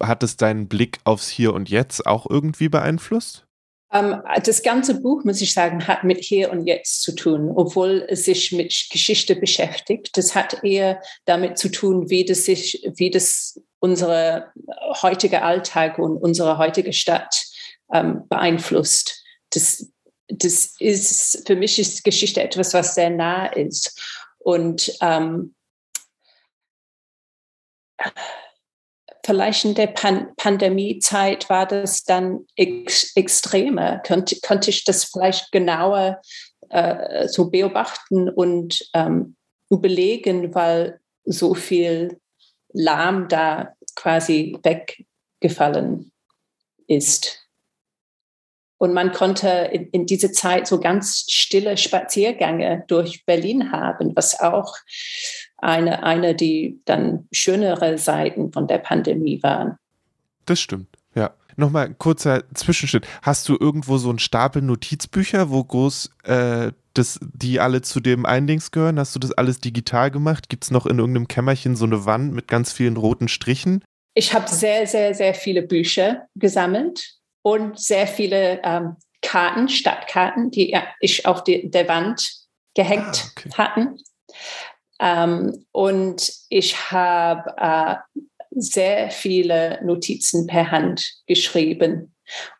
hat 0.00 0.22
es 0.22 0.36
deinen 0.36 0.68
Blick 0.68 0.98
aufs 1.04 1.28
Hier 1.28 1.52
und 1.52 1.68
Jetzt 1.68 2.06
auch 2.06 2.28
irgendwie 2.28 2.68
beeinflusst? 2.68 3.44
Ähm, 3.92 4.22
das 4.44 4.62
ganze 4.62 5.00
Buch, 5.00 5.24
muss 5.24 5.40
ich 5.40 5.52
sagen, 5.52 5.86
hat 5.86 6.04
mit 6.04 6.18
Hier 6.18 6.50
und 6.52 6.66
Jetzt 6.66 7.02
zu 7.02 7.12
tun, 7.14 7.50
obwohl 7.54 8.06
es 8.08 8.24
sich 8.24 8.52
mit 8.52 8.88
Geschichte 8.90 9.34
beschäftigt. 9.34 10.16
Das 10.16 10.34
hat 10.34 10.62
eher 10.62 11.02
damit 11.24 11.58
zu 11.58 11.70
tun, 11.70 12.10
wie 12.10 12.24
das 12.24 12.44
sich, 12.44 12.86
wie 12.96 13.10
das 13.10 13.60
unsere 13.80 14.52
heutige 15.02 15.42
Alltag 15.42 15.98
und 15.98 16.16
unsere 16.18 16.58
heutige 16.58 16.92
Stadt 16.92 17.44
um, 17.86 18.28
beeinflusst. 18.28 19.24
Das, 19.50 19.90
das 20.28 20.74
ist, 20.78 21.46
für 21.46 21.56
mich 21.56 21.78
ist 21.78 22.04
Geschichte 22.04 22.42
etwas, 22.42 22.74
was 22.74 22.94
sehr 22.94 23.10
nah 23.10 23.46
ist. 23.46 23.98
Und 24.38 24.92
ähm, 25.00 25.54
vielleicht 29.24 29.64
in 29.64 29.74
der 29.74 29.88
Pan 29.88 30.34
Pandemiezeit 30.36 31.48
war 31.50 31.66
das 31.66 32.04
dann 32.04 32.46
ex 32.56 33.14
extremer. 33.16 33.98
Könnte, 34.00 34.38
könnte 34.40 34.70
ich 34.70 34.84
das 34.84 35.04
vielleicht 35.04 35.50
genauer 35.52 36.20
äh, 36.70 37.28
so 37.28 37.50
beobachten 37.50 38.28
und 38.28 38.88
ähm, 38.94 39.36
überlegen, 39.70 40.54
weil 40.54 41.00
so 41.24 41.54
viel 41.54 42.20
Lahm 42.72 43.28
da 43.28 43.74
quasi 43.96 44.56
weggefallen 44.62 46.12
ist. 46.86 47.47
Und 48.78 48.94
man 48.94 49.12
konnte 49.12 49.48
in, 49.48 49.88
in 49.90 50.06
dieser 50.06 50.32
Zeit 50.32 50.66
so 50.66 50.78
ganz 50.78 51.24
stille 51.28 51.76
Spaziergänge 51.76 52.84
durch 52.86 53.26
Berlin 53.26 53.72
haben, 53.72 54.14
was 54.14 54.38
auch 54.40 54.76
eine, 55.58 56.04
eine 56.04 56.34
die 56.34 56.80
dann 56.84 57.28
schönere 57.32 57.98
Seiten 57.98 58.52
von 58.52 58.68
der 58.68 58.78
Pandemie 58.78 59.42
waren. 59.42 59.76
Das 60.46 60.60
stimmt, 60.60 60.88
ja. 61.14 61.34
Nochmal 61.56 61.92
kurzer 61.92 62.44
Zwischenschritt. 62.54 63.04
Hast 63.22 63.48
du 63.48 63.56
irgendwo 63.58 63.98
so 63.98 64.10
einen 64.10 64.20
Stapel 64.20 64.62
Notizbücher, 64.62 65.50
wo 65.50 65.64
groß 65.64 66.10
äh, 66.22 66.70
das, 66.94 67.18
die 67.20 67.58
alle 67.58 67.82
zu 67.82 67.98
dem 67.98 68.26
Eindings 68.26 68.70
gehören? 68.70 69.00
Hast 69.00 69.16
du 69.16 69.18
das 69.18 69.32
alles 69.32 69.58
digital 69.58 70.12
gemacht? 70.12 70.48
Gibt 70.48 70.62
es 70.62 70.70
noch 70.70 70.86
in 70.86 71.00
irgendeinem 71.00 71.26
Kämmerchen 71.26 71.74
so 71.74 71.84
eine 71.84 72.04
Wand 72.04 72.32
mit 72.32 72.46
ganz 72.46 72.72
vielen 72.72 72.96
roten 72.96 73.26
Strichen? 73.26 73.82
Ich 74.14 74.34
habe 74.34 74.48
sehr, 74.48 74.86
sehr, 74.86 75.14
sehr 75.14 75.34
viele 75.34 75.62
Bücher 75.62 76.28
gesammelt 76.36 77.17
und 77.48 77.80
sehr 77.80 78.06
viele 78.06 78.60
ähm, 78.62 78.96
Karten, 79.22 79.68
Stadtkarten, 79.68 80.50
die 80.50 80.76
ich 81.00 81.26
auf 81.26 81.44
die, 81.44 81.70
der 81.70 81.88
Wand 81.88 82.30
gehängt 82.74 83.24
ah, 83.24 83.30
okay. 83.36 83.50
hatten. 83.56 83.96
Ähm, 85.00 85.66
und 85.72 86.30
ich 86.50 86.90
habe 86.90 87.54
äh, 87.56 88.20
sehr 88.50 89.10
viele 89.10 89.80
Notizen 89.82 90.46
per 90.46 90.70
Hand 90.70 91.10
geschrieben. 91.26 92.14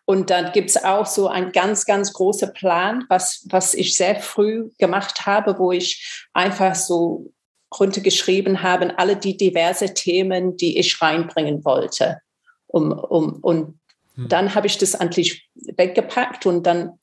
Und 0.06 0.30
dann 0.30 0.52
gibt 0.52 0.70
es 0.70 0.82
auch 0.82 1.04
so 1.04 1.28
ein 1.28 1.52
ganz, 1.52 1.84
ganz 1.84 2.14
großer 2.14 2.46
Plan, 2.46 3.04
was, 3.10 3.46
was 3.50 3.74
ich 3.74 3.94
sehr 3.94 4.16
früh 4.16 4.70
gemacht 4.78 5.26
habe, 5.26 5.58
wo 5.58 5.70
ich 5.70 6.26
einfach 6.32 6.74
so 6.74 7.30
runtergeschrieben 7.78 8.62
habe, 8.62 8.98
alle 8.98 9.16
die 9.16 9.36
diverse 9.36 9.92
Themen, 9.92 10.56
die 10.56 10.78
ich 10.78 11.02
reinbringen 11.02 11.62
wollte. 11.66 12.20
Um, 12.68 12.92
um, 12.92 13.38
und 13.42 13.77
hm. 14.18 14.28
Dann 14.28 14.54
habe 14.54 14.66
ich 14.66 14.76
das 14.78 14.94
endlich 14.94 15.48
weggepackt 15.54 16.44
und 16.44 16.64
dann 16.64 16.98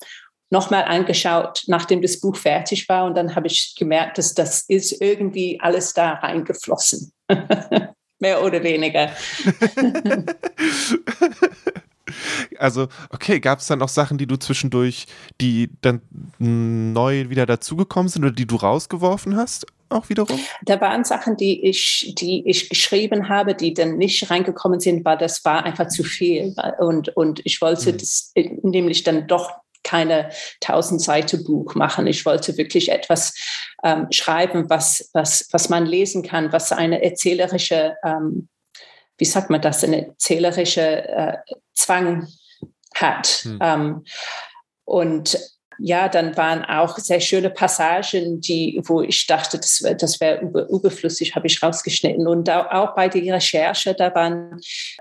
nochmal 0.50 0.84
angeschaut, 0.84 1.64
nachdem 1.68 2.02
das 2.02 2.20
Buch 2.20 2.36
fertig 2.36 2.88
war. 2.90 3.06
Und 3.06 3.16
dann 3.16 3.36
habe 3.36 3.48
ich 3.48 3.76
gemerkt, 3.78 4.18
dass 4.18 4.34
das 4.34 4.66
ist 4.68 5.02
irgendwie 5.02 5.60
alles 5.62 5.94
da 5.94 6.14
reingeflossen. 6.14 7.14
Mehr 8.20 8.44
oder 8.44 8.64
weniger. 8.64 9.12
also, 12.58 12.88
okay, 13.10 13.40
gab 13.40 13.60
es 13.60 13.68
dann 13.68 13.82
auch 13.82 13.90
Sachen, 13.90 14.18
die 14.18 14.28
du 14.28 14.38
zwischendurch, 14.38 15.06
die 15.42 15.70
dann 15.82 16.02
neu 16.40 17.30
wieder 17.30 17.46
dazugekommen 17.46 18.10
sind 18.10 18.24
oder 18.24 18.34
die 18.34 18.48
du 18.48 18.56
rausgeworfen 18.56 19.36
hast? 19.36 19.66
auch 19.90 20.10
wiederum? 20.10 20.40
Da 20.64 20.82
waren 20.82 21.04
Sachen, 21.04 21.38
die 21.38 21.64
ich, 21.64 22.14
die 22.18 22.48
ich 22.48 22.70
geschrieben 22.70 23.30
habe, 23.30 23.56
die 23.56 23.74
dann 23.74 23.98
nicht 23.98 24.30
reingekommen 24.30 24.80
sind, 24.80 25.06
weil 25.06 25.18
das 25.18 25.46
war 25.46 25.64
einfach 25.64 25.88
zu 25.88 26.04
viel. 26.04 26.56
Und, 26.80 27.10
und 27.10 27.42
ich 27.46 27.62
wollte 27.62 27.94
mhm. 27.94 27.98
das 27.98 28.34
nämlich 28.36 29.04
dann 29.04 29.28
doch 29.28 29.52
keine 29.84 30.30
tausend 30.60 31.02
Seiten 31.02 31.44
Buch 31.44 31.76
machen. 31.76 32.08
Ich 32.08 32.26
wollte 32.26 32.58
wirklich 32.58 32.92
etwas 32.92 33.36
ähm, 33.84 34.08
schreiben, 34.12 34.70
was, 34.70 35.10
was, 35.14 35.48
was 35.52 35.70
man 35.70 35.86
lesen 35.86 36.24
kann, 36.24 36.52
was 36.52 36.72
eine 36.72 37.04
erzählerische, 37.04 37.96
ähm, 38.04 38.50
wie 39.18 39.26
sagt 39.26 39.50
man 39.50 39.62
das, 39.62 39.84
eine 39.84 40.08
erzählerische 40.08 41.08
äh, 41.08 41.38
Zwang 41.74 42.28
hat. 42.94 43.28
Hm. 43.44 43.60
Ähm, 43.62 44.04
und 44.86 45.38
ja, 45.78 46.08
dann 46.08 46.38
waren 46.38 46.64
auch 46.64 46.98
sehr 46.98 47.20
schöne 47.20 47.50
Passagen, 47.50 48.40
die, 48.40 48.82
wo 48.86 49.02
ich 49.02 49.28
dachte, 49.28 49.58
das 49.58 49.84
wäre 49.84 49.96
das 49.96 50.22
wär 50.22 50.42
über, 50.42 50.70
überflüssig, 50.70 51.36
habe 51.36 51.48
ich 51.48 51.62
rausgeschnitten. 51.62 52.28
Und 52.28 52.48
da, 52.48 52.68
auch 52.72 52.96
bei 52.96 53.10
der 53.10 53.34
Recherche, 53.34 53.94
da 53.94 54.16
waren 54.16 54.60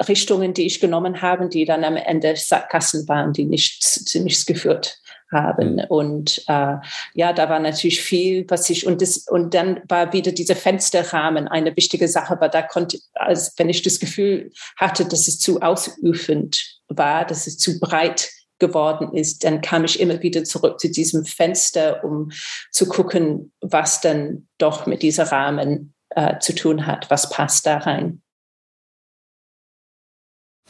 Richtungen, 0.09 0.53
die 0.53 0.66
ich 0.66 0.81
genommen 0.81 1.22
habe, 1.22 1.48
die 1.48 1.64
dann 1.64 1.85
am 1.85 1.96
Ende 1.96 2.35
Sackgassen 2.35 3.07
waren, 3.09 3.33
die 3.33 3.44
nichts 3.44 4.05
zu 4.05 4.20
nichts 4.20 4.46
geführt 4.46 4.98
haben. 5.35 5.81
Und 5.90 6.42
äh, 6.49 6.77
ja, 7.12 7.35
da 7.35 7.51
war 7.51 7.59
natürlich 7.61 8.01
viel, 8.01 8.47
was 8.49 8.70
ich, 8.70 8.87
und 8.87 9.03
das, 9.03 9.29
und 9.29 9.53
dann 9.53 9.83
war 9.88 10.14
wieder 10.14 10.33
dieser 10.33 10.57
Fensterrahmen 10.57 11.47
eine 11.47 11.77
wichtige 11.77 12.09
Sache, 12.09 12.38
weil 12.40 12.49
da 12.49 12.62
konnte, 12.62 12.99
als 13.12 13.53
wenn 13.59 13.68
ich 13.68 13.83
das 13.83 14.01
Gefühl 14.01 14.51
hatte, 14.79 15.05
dass 15.05 15.29
es 15.29 15.38
zu 15.38 15.61
ausufernd 15.61 16.81
war, 16.88 17.27
dass 17.27 17.47
es 17.47 17.59
zu 17.59 17.79
breit 17.79 18.31
geworden 18.59 19.12
ist, 19.12 19.44
dann 19.44 19.61
kam 19.61 19.85
ich 19.85 20.01
immer 20.01 20.23
wieder 20.23 20.44
zurück 20.44 20.81
zu 20.81 20.90
diesem 20.90 21.27
Fenster, 21.27 22.03
um 22.03 22.31
zu 22.70 22.87
gucken, 22.88 23.53
was 23.61 24.01
dann 24.01 24.49
doch 24.57 24.87
mit 24.87 25.03
diesem 25.03 25.27
Rahmen 25.27 25.94
äh, 26.11 26.38
zu 26.38 26.55
tun 26.55 26.87
hat, 26.87 27.11
was 27.11 27.29
passt 27.29 27.66
da 27.66 27.79
rein. 27.79 28.23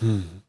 Hm. 0.01 0.44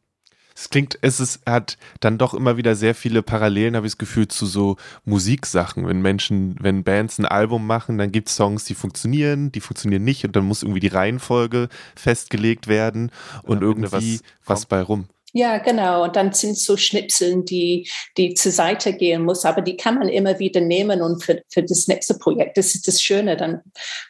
Es 0.58 0.70
klingt, 0.70 0.98
es 1.02 1.20
ist, 1.20 1.42
hat 1.46 1.78
dann 2.00 2.18
doch 2.18 2.34
immer 2.34 2.56
wieder 2.56 2.76
sehr 2.76 2.96
viele 2.96 3.22
Parallelen, 3.22 3.76
habe 3.76 3.88
ich 3.88 3.94
das 3.94 3.98
Gefühl, 3.98 4.30
zu 4.30 4.46
so 4.46 4.78
Musiksachen. 5.04 5.86
Wenn 5.86 6.02
Menschen, 6.02 6.56
wenn 6.62 6.86
Bands 6.86 7.20
ein 7.20 7.26
Album 7.26 7.68
machen, 7.68 7.98
dann 7.98 8.12
gibt 8.12 8.30
es 8.30 8.38
Songs, 8.38 8.64
die 8.64 8.76
funktionieren, 8.76 9.52
die 9.52 9.60
funktionieren 9.60 10.06
nicht 10.06 10.24
und 10.24 10.36
dann 10.36 10.46
muss 10.46 10.64
irgendwie 10.64 10.80
die 10.80 10.88
Reihenfolge 10.88 11.68
festgelegt 11.96 12.68
werden 12.68 13.12
und 13.44 13.62
irgendwie 13.62 14.20
was, 14.46 14.60
was 14.60 14.66
bei 14.66 14.82
rum. 14.82 15.08
Ja, 15.38 15.58
genau. 15.58 16.06
Und 16.06 16.16
dann 16.16 16.32
sind 16.32 16.58
so 16.58 16.78
Schnipseln, 16.78 17.44
die, 17.44 17.90
die 18.16 18.36
zur 18.36 18.54
Seite 18.54 18.94
gehen 18.94 19.26
muss, 19.26 19.44
aber 19.44 19.62
die 19.62 19.76
kann 19.76 19.96
man 19.96 20.08
immer 20.08 20.40
wieder 20.40 20.62
nehmen 20.62 21.02
und 21.02 21.22
für, 21.22 21.42
für 21.50 21.62
das 21.62 21.90
nächste 21.90 22.14
Projekt. 22.14 22.56
Das 22.56 22.74
ist 22.74 22.88
das 22.88 23.02
Schöne. 23.02 23.36
Dann 23.36 23.60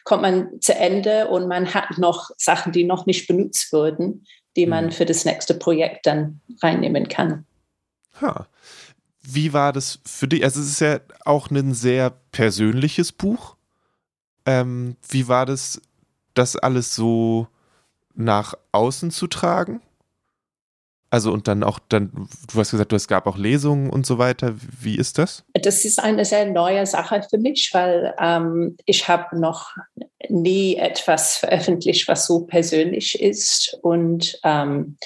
kommt 0.04 0.22
man 0.22 0.60
zu 0.60 0.72
Ende 0.72 1.26
und 1.26 1.48
man 1.48 1.74
hat 1.74 1.98
noch 1.98 2.30
Sachen, 2.38 2.70
die 2.70 2.84
noch 2.84 3.06
nicht 3.06 3.26
benutzt 3.26 3.72
wurden, 3.72 4.24
die 4.56 4.66
man 4.66 4.86
mhm. 4.86 4.92
für 4.92 5.04
das 5.04 5.24
nächste 5.24 5.54
Projekt 5.54 6.06
dann 6.06 6.40
reinnehmen 6.62 7.08
kann. 7.08 7.44
Ha. 8.20 8.46
Wie 9.22 9.52
war 9.52 9.72
das 9.72 10.00
für 10.04 10.28
dich? 10.28 10.42
Also 10.44 10.60
es 10.60 10.68
ist 10.68 10.80
ja 10.80 11.00
auch 11.24 11.50
ein 11.50 11.74
sehr 11.74 12.10
persönliches 12.32 13.12
Buch. 13.12 13.56
Ähm, 14.46 14.96
wie 15.08 15.28
war 15.28 15.46
das, 15.46 15.80
das 16.34 16.56
alles 16.56 16.94
so 16.94 17.48
nach 18.14 18.54
außen 18.72 19.10
zu 19.10 19.26
tragen? 19.26 19.82
Also 21.08 21.32
und 21.32 21.46
dann 21.46 21.62
auch 21.62 21.78
dann, 21.88 22.10
du 22.52 22.58
hast 22.58 22.72
gesagt, 22.72 22.92
es 22.92 23.06
gab 23.06 23.26
auch 23.26 23.38
Lesungen 23.38 23.90
und 23.90 24.06
so 24.06 24.18
weiter. 24.18 24.54
Wie 24.80 24.96
ist 24.96 25.18
das? 25.18 25.44
Das 25.54 25.84
ist 25.84 26.02
eine 26.02 26.24
sehr 26.24 26.46
neue 26.46 26.84
Sache 26.84 27.24
für 27.28 27.38
mich, 27.38 27.70
weil 27.72 28.14
ähm, 28.18 28.76
ich 28.86 29.06
habe 29.06 29.38
noch 29.38 29.70
nie 30.28 30.76
etwas 30.76 31.36
veröffentlicht, 31.36 32.08
was 32.08 32.26
so 32.26 32.40
persönlich 32.40 33.20
ist. 33.20 33.78
Und 33.82 34.38
ähm, 34.42 34.96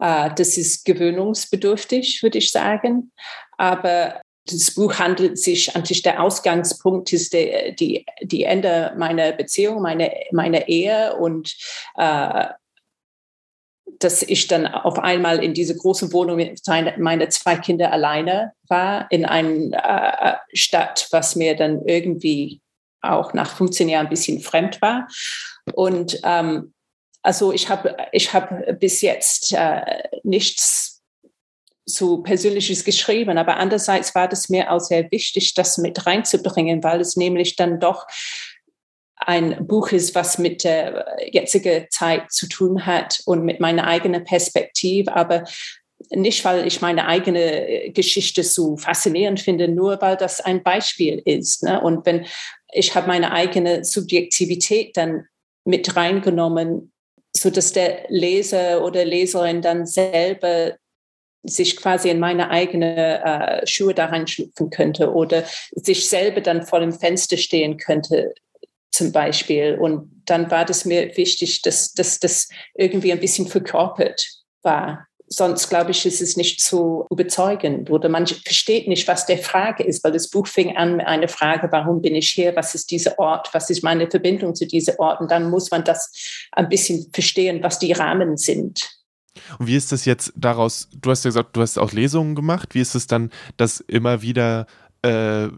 äh, 0.00 0.30
das 0.34 0.56
ist 0.56 0.84
gewöhnungsbedürftig, 0.84 2.22
würde 2.22 2.38
ich 2.38 2.50
sagen. 2.50 3.12
Aber 3.58 4.20
das 4.46 4.74
Buch 4.74 4.98
handelt 4.98 5.38
sich 5.38 5.74
eigentlich, 5.74 6.02
der 6.02 6.22
Ausgangspunkt 6.22 7.12
ist 7.12 7.32
der, 7.32 7.72
die, 7.72 8.06
die 8.22 8.44
Ende 8.44 8.92
meiner 8.96 9.32
Beziehung, 9.32 9.82
meine, 9.82 10.12
meiner 10.30 10.68
Ehe 10.68 11.16
und 11.16 11.54
äh, 11.96 12.46
dass 13.98 14.22
ich 14.22 14.46
dann 14.46 14.66
auf 14.66 14.98
einmal 14.98 15.42
in 15.42 15.54
diese 15.54 15.76
große 15.76 16.12
Wohnung 16.12 16.36
mit 16.36 16.60
meine 16.98 17.28
zwei 17.28 17.56
Kinder 17.56 17.92
alleine 17.92 18.52
war, 18.68 19.10
in 19.10 19.24
einer 19.24 19.72
äh, 19.72 20.56
Stadt, 20.56 21.08
was 21.10 21.36
mir 21.36 21.56
dann 21.56 21.82
irgendwie 21.86 22.60
auch 23.02 23.32
nach 23.32 23.56
15 23.56 23.88
Jahren 23.88 24.06
ein 24.06 24.10
bisschen 24.10 24.40
fremd 24.40 24.82
war. 24.82 25.08
Und 25.74 26.20
ähm, 26.24 26.74
also 27.22 27.52
ich 27.52 27.68
habe 27.68 27.96
ich 28.12 28.32
hab 28.32 28.78
bis 28.78 29.00
jetzt 29.00 29.52
äh, 29.52 30.02
nichts 30.22 31.02
so 31.88 32.22
Persönliches 32.22 32.84
geschrieben, 32.84 33.38
aber 33.38 33.58
andererseits 33.58 34.14
war 34.14 34.28
das 34.28 34.48
mir 34.48 34.72
auch 34.72 34.80
sehr 34.80 35.08
wichtig, 35.12 35.54
das 35.54 35.78
mit 35.78 36.04
reinzubringen, 36.04 36.82
weil 36.82 37.00
es 37.00 37.16
nämlich 37.16 37.54
dann 37.54 37.78
doch 37.78 38.06
ein 39.26 39.66
Buch 39.66 39.90
ist, 39.90 40.14
was 40.14 40.38
mit 40.38 40.62
der 40.62 41.04
jetzigen 41.30 41.86
Zeit 41.90 42.30
zu 42.30 42.48
tun 42.48 42.86
hat 42.86 43.20
und 43.26 43.44
mit 43.44 43.58
meiner 43.58 43.86
eigenen 43.86 44.24
Perspektive, 44.24 45.14
aber 45.16 45.44
nicht, 46.10 46.44
weil 46.44 46.66
ich 46.66 46.80
meine 46.80 47.06
eigene 47.06 47.90
Geschichte 47.92 48.44
so 48.44 48.76
faszinierend 48.76 49.40
finde, 49.40 49.66
nur 49.66 50.00
weil 50.00 50.16
das 50.16 50.40
ein 50.40 50.62
Beispiel 50.62 51.20
ist. 51.24 51.64
Ne? 51.64 51.80
Und 51.80 52.06
wenn 52.06 52.26
ich 52.72 52.94
habe 52.94 53.08
meine 53.08 53.32
eigene 53.32 53.84
Subjektivität 53.84 54.96
dann 54.96 55.26
mit 55.64 55.96
reingenommen, 55.96 56.92
so 57.32 57.50
dass 57.50 57.72
der 57.72 58.04
Leser 58.08 58.84
oder 58.84 59.04
Leserin 59.04 59.62
dann 59.62 59.86
selber 59.86 60.76
sich 61.42 61.76
quasi 61.76 62.10
in 62.10 62.20
meine 62.20 62.50
eigene 62.50 63.24
äh, 63.24 63.66
Schuhe 63.66 63.94
da 63.94 64.06
reinschlüpfen 64.06 64.70
könnte 64.70 65.12
oder 65.12 65.44
sich 65.72 66.08
selber 66.08 66.40
dann 66.40 66.62
vor 66.62 66.80
dem 66.80 66.92
Fenster 66.92 67.36
stehen 67.36 67.76
könnte 67.76 68.34
zum 68.90 69.12
Beispiel. 69.12 69.78
Und 69.80 70.22
dann 70.26 70.50
war 70.50 70.64
das 70.64 70.84
mir 70.84 71.16
wichtig, 71.16 71.62
dass, 71.62 71.92
das 71.94 72.48
irgendwie 72.74 73.12
ein 73.12 73.20
bisschen 73.20 73.46
verkörpert 73.46 74.26
war. 74.62 75.06
Sonst, 75.28 75.68
glaube 75.68 75.90
ich, 75.90 76.06
ist 76.06 76.22
es 76.22 76.36
nicht 76.36 76.60
so 76.60 77.04
überzeugend 77.10 77.90
oder 77.90 78.08
man 78.08 78.28
versteht 78.28 78.86
nicht, 78.86 79.08
was 79.08 79.26
der 79.26 79.38
Frage 79.38 79.82
ist, 79.82 80.04
weil 80.04 80.12
das 80.12 80.30
Buch 80.30 80.46
fing 80.46 80.76
an 80.76 80.98
mit 80.98 81.06
einer 81.06 81.26
Frage, 81.26 81.66
warum 81.72 82.00
bin 82.00 82.14
ich 82.14 82.30
hier, 82.30 82.54
was 82.54 82.76
ist 82.76 82.92
dieser 82.92 83.18
Ort, 83.18 83.48
was 83.52 83.68
ist 83.68 83.82
meine 83.82 84.08
Verbindung 84.08 84.54
zu 84.54 84.68
diesem 84.68 84.94
Ort 84.98 85.20
und 85.20 85.32
dann 85.32 85.50
muss 85.50 85.72
man 85.72 85.82
das 85.82 86.12
ein 86.52 86.68
bisschen 86.68 87.10
verstehen, 87.12 87.60
was 87.64 87.80
die 87.80 87.90
Rahmen 87.90 88.36
sind. 88.36 88.80
Und 89.58 89.66
wie 89.66 89.76
ist 89.76 89.90
das 89.90 90.04
jetzt 90.04 90.32
daraus, 90.36 90.88
du 90.92 91.10
hast 91.10 91.24
ja 91.24 91.30
gesagt, 91.30 91.56
du 91.56 91.60
hast 91.60 91.78
auch 91.78 91.92
Lesungen 91.92 92.36
gemacht, 92.36 92.74
wie 92.74 92.80
ist 92.80 92.94
es 92.94 93.08
dann, 93.08 93.30
das 93.56 93.80
immer 93.80 94.22
wieder 94.22 94.66
äh, 95.06 95.50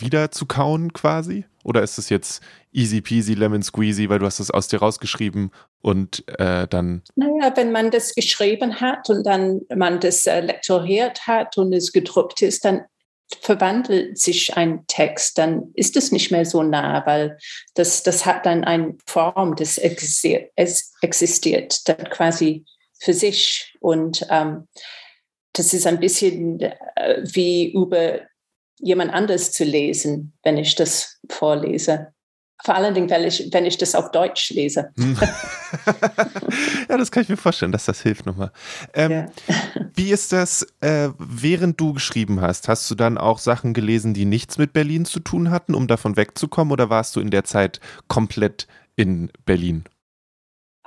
wieder 0.00 0.30
zu 0.30 0.46
kauen 0.46 0.92
quasi? 0.92 1.44
Oder 1.64 1.82
ist 1.82 1.98
es 1.98 2.08
jetzt 2.08 2.42
easy 2.72 3.00
peasy 3.00 3.34
lemon 3.34 3.62
squeezy, 3.62 4.08
weil 4.08 4.18
du 4.18 4.26
hast 4.26 4.40
es 4.40 4.50
aus 4.50 4.68
dir 4.68 4.78
rausgeschrieben 4.78 5.50
und 5.82 6.24
äh, 6.38 6.66
dann? 6.68 7.02
Naja, 7.16 7.52
wenn 7.56 7.72
man 7.72 7.90
das 7.90 8.14
geschrieben 8.14 8.80
hat 8.80 9.10
und 9.10 9.24
dann 9.24 9.62
man 9.74 10.00
das 10.00 10.26
äh, 10.26 10.40
lektoriert 10.40 11.26
hat 11.26 11.58
und 11.58 11.72
es 11.72 11.92
gedruckt 11.92 12.42
ist, 12.42 12.64
dann 12.64 12.82
verwandelt 13.42 14.18
sich 14.18 14.56
ein 14.56 14.84
Text, 14.86 15.38
dann 15.38 15.70
ist 15.74 15.96
es 15.96 16.10
nicht 16.12 16.30
mehr 16.30 16.44
so 16.44 16.62
nah, 16.62 17.04
weil 17.06 17.38
das, 17.74 18.02
das 18.02 18.26
hat 18.26 18.44
dann 18.44 18.64
eine 18.64 18.96
Form, 19.06 19.54
das 19.54 19.78
existiert, 19.78 20.50
es 20.56 20.92
existiert 21.00 21.88
dann 21.88 22.04
quasi 22.10 22.64
für 22.98 23.14
sich. 23.14 23.74
Und 23.80 24.26
ähm, 24.30 24.66
das 25.52 25.72
ist 25.72 25.86
ein 25.86 26.00
bisschen 26.00 26.60
äh, 26.60 27.22
wie 27.22 27.72
über 27.72 28.20
jemand 28.80 29.12
anders 29.12 29.52
zu 29.52 29.64
lesen, 29.64 30.32
wenn 30.42 30.56
ich 30.56 30.74
das 30.74 31.20
vorlese. 31.28 32.12
Vor 32.62 32.74
allen 32.74 32.92
Dingen, 32.92 33.08
wenn 33.08 33.24
ich, 33.24 33.48
wenn 33.52 33.64
ich 33.64 33.78
das 33.78 33.94
auf 33.94 34.10
Deutsch 34.10 34.50
lese. 34.50 34.90
Hm. 34.98 35.16
ja, 36.88 36.98
das 36.98 37.10
kann 37.10 37.22
ich 37.22 37.30
mir 37.30 37.38
vorstellen, 37.38 37.72
dass 37.72 37.86
das 37.86 38.02
hilft 38.02 38.26
nochmal. 38.26 38.52
Ähm, 38.92 39.10
ja. 39.10 39.26
Wie 39.94 40.10
ist 40.10 40.32
das, 40.32 40.66
äh, 40.80 41.08
während 41.18 41.80
du 41.80 41.94
geschrieben 41.94 42.42
hast? 42.42 42.68
Hast 42.68 42.90
du 42.90 42.94
dann 42.94 43.16
auch 43.16 43.38
Sachen 43.38 43.72
gelesen, 43.72 44.12
die 44.12 44.26
nichts 44.26 44.58
mit 44.58 44.74
Berlin 44.74 45.06
zu 45.06 45.20
tun 45.20 45.50
hatten, 45.50 45.74
um 45.74 45.86
davon 45.86 46.16
wegzukommen? 46.16 46.72
Oder 46.72 46.90
warst 46.90 47.16
du 47.16 47.20
in 47.20 47.30
der 47.30 47.44
Zeit 47.44 47.80
komplett 48.08 48.66
in 48.94 49.30
Berlin? 49.46 49.84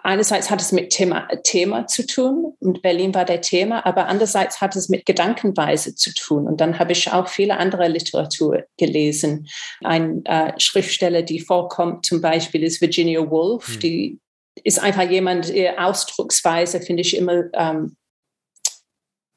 Einerseits 0.03 0.51
hat 0.51 0.61
es 0.61 0.71
mit 0.71 0.91
Thema, 0.91 1.27
Thema 1.43 1.87
zu 1.87 2.05
tun 2.05 2.53
und 2.59 2.81
Berlin 2.81 3.15
war 3.15 3.25
der 3.25 3.41
Thema, 3.41 3.85
aber 3.85 4.07
andererseits 4.07 4.61
hat 4.61 4.75
es 4.75 4.89
mit 4.89 5.05
Gedankenweise 5.05 5.95
zu 5.95 6.13
tun. 6.13 6.47
Und 6.47 6.61
dann 6.61 6.77
habe 6.77 6.91
ich 6.91 7.11
auch 7.11 7.27
viele 7.27 7.57
andere 7.57 7.87
Literatur 7.87 8.65
gelesen. 8.77 9.47
Ein 9.83 10.25
äh, 10.25 10.53
Schriftsteller, 10.59 11.23
die 11.23 11.39
vorkommt, 11.39 12.05
zum 12.05 12.21
Beispiel 12.21 12.63
ist 12.63 12.81
Virginia 12.81 13.19
Woolf, 13.29 13.67
hm. 13.67 13.79
die 13.79 14.19
ist 14.63 14.79
einfach 14.79 15.09
jemand, 15.09 15.49
ihre 15.49 15.83
Ausdrucksweise 15.83 16.79
finde 16.81 17.01
ich 17.01 17.17
immer 17.17 17.45
ähm, 17.53 17.95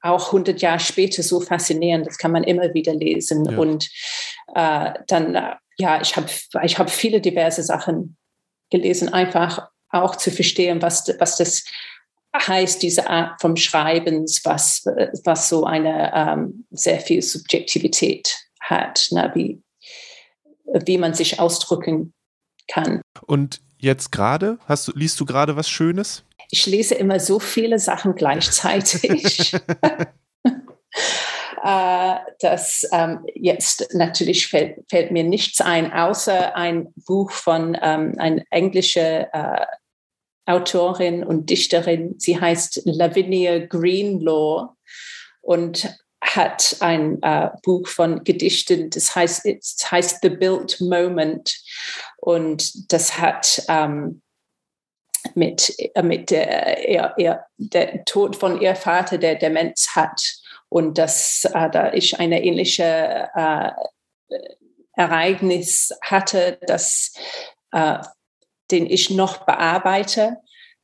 auch 0.03 0.27
100 0.27 0.61
Jahre 0.61 0.81
später 0.81 1.23
so 1.23 1.41
faszinierend. 1.41 2.07
Das 2.07 2.19
kann 2.19 2.33
man 2.33 2.45
immer 2.45 2.75
wieder 2.75 2.95
lesen. 2.95 3.45
Ja. 3.45 3.59
Und 3.59 3.89
äh, 4.55 4.93
dann, 5.07 5.35
äh, 5.35 5.55
ja, 5.79 6.01
ich 6.01 6.17
habe 6.17 6.29
ich 6.63 6.79
hab 6.79 6.91
viele 6.91 7.21
diverse 7.21 7.63
Sachen 7.63 8.17
gelesen, 8.71 9.13
einfach 9.13 9.69
auch 9.91 10.17
zu 10.17 10.31
verstehen, 10.31 10.83
was, 10.83 11.07
was 11.19 11.37
das 11.37 11.65
heißt, 12.35 12.83
diese 12.83 13.09
Art 13.09 13.41
vom 13.41 13.57
Schreibens, 13.57 14.43
was, 14.45 14.85
was 15.25 15.49
so 15.49 15.65
eine 15.65 16.13
ähm, 16.15 16.67
sehr 16.71 17.01
viel 17.01 17.23
Subjektivität 17.23 18.37
hat, 18.61 19.09
ne, 19.11 19.31
wie, 19.35 19.63
wie 20.85 20.99
man 20.99 21.15
sich 21.15 21.41
ausdrücken 21.41 22.13
kann. 22.69 23.01
Und 23.27 23.61
jetzt 23.79 24.13
gerade, 24.13 24.59
hast 24.67 24.89
du, 24.89 24.93
liest 24.95 25.19
du 25.21 25.25
gerade 25.25 25.57
was 25.57 25.69
Schönes? 25.69 26.25
Ich 26.51 26.67
lese 26.67 26.95
immer 26.95 27.19
so 27.21 27.39
viele 27.41 27.79
Sachen 27.79 28.15
gleichzeitig. 28.15 29.57
äh, 31.65 32.17
dass 32.41 32.89
ähm, 32.93 33.25
jetzt 33.35 33.95
natürlich 33.95 34.49
fällt, 34.49 34.79
fällt, 34.89 35.11
mir 35.11 35.25
nichts 35.25 35.61
ein, 35.61 35.93
außer 35.93 36.57
ein 36.57 36.93
Buch 37.07 37.31
von 37.31 37.77
ähm, 37.81 38.15
einer 38.19 38.43
englischen 38.51 39.27
äh, 39.33 39.67
Autorin 40.47 41.25
und 41.25 41.51
Dichterin. 41.51 42.15
Sie 42.19 42.41
heißt 42.41 42.83
Lavinia 42.85 43.67
Greenlaw 43.67 44.69
und 45.41 45.89
hat 46.23 46.77
ein 46.81 47.23
äh, 47.23 47.51
Buch 47.63 47.89
von 47.89 48.25
Gedichten, 48.25 48.91
das 48.91 49.15
heißt, 49.15 49.47
es 49.47 49.77
heißt 49.91 50.19
The 50.23 50.31
Built 50.31 50.81
Moment. 50.81 51.57
Und 52.19 52.93
das 52.93 53.19
hat 53.19 53.63
ähm, 53.69 54.23
mit, 55.35 55.75
äh, 55.79 56.03
mit 56.03 56.31
der, 56.31 56.89
ihr, 57.19 57.45
der 57.57 58.05
Tod 58.05 58.37
von 58.37 58.61
ihr 58.61 58.75
Vater, 58.75 59.19
der 59.19 59.37
Demenz 59.37 59.95
hat. 59.95 60.23
Und 60.69 60.99
das, 60.99 61.45
äh, 61.45 61.71
da 61.71 61.93
ich 61.93 62.19
eine 62.19 62.45
ähnliche 62.45 63.29
äh, 63.35 63.71
Ereignis 64.95 65.91
hatte, 66.03 66.59
das 66.67 67.13
äh, 67.73 67.99
den 68.71 68.87
ich 68.87 69.11
noch 69.11 69.45
bearbeite. 69.45 70.39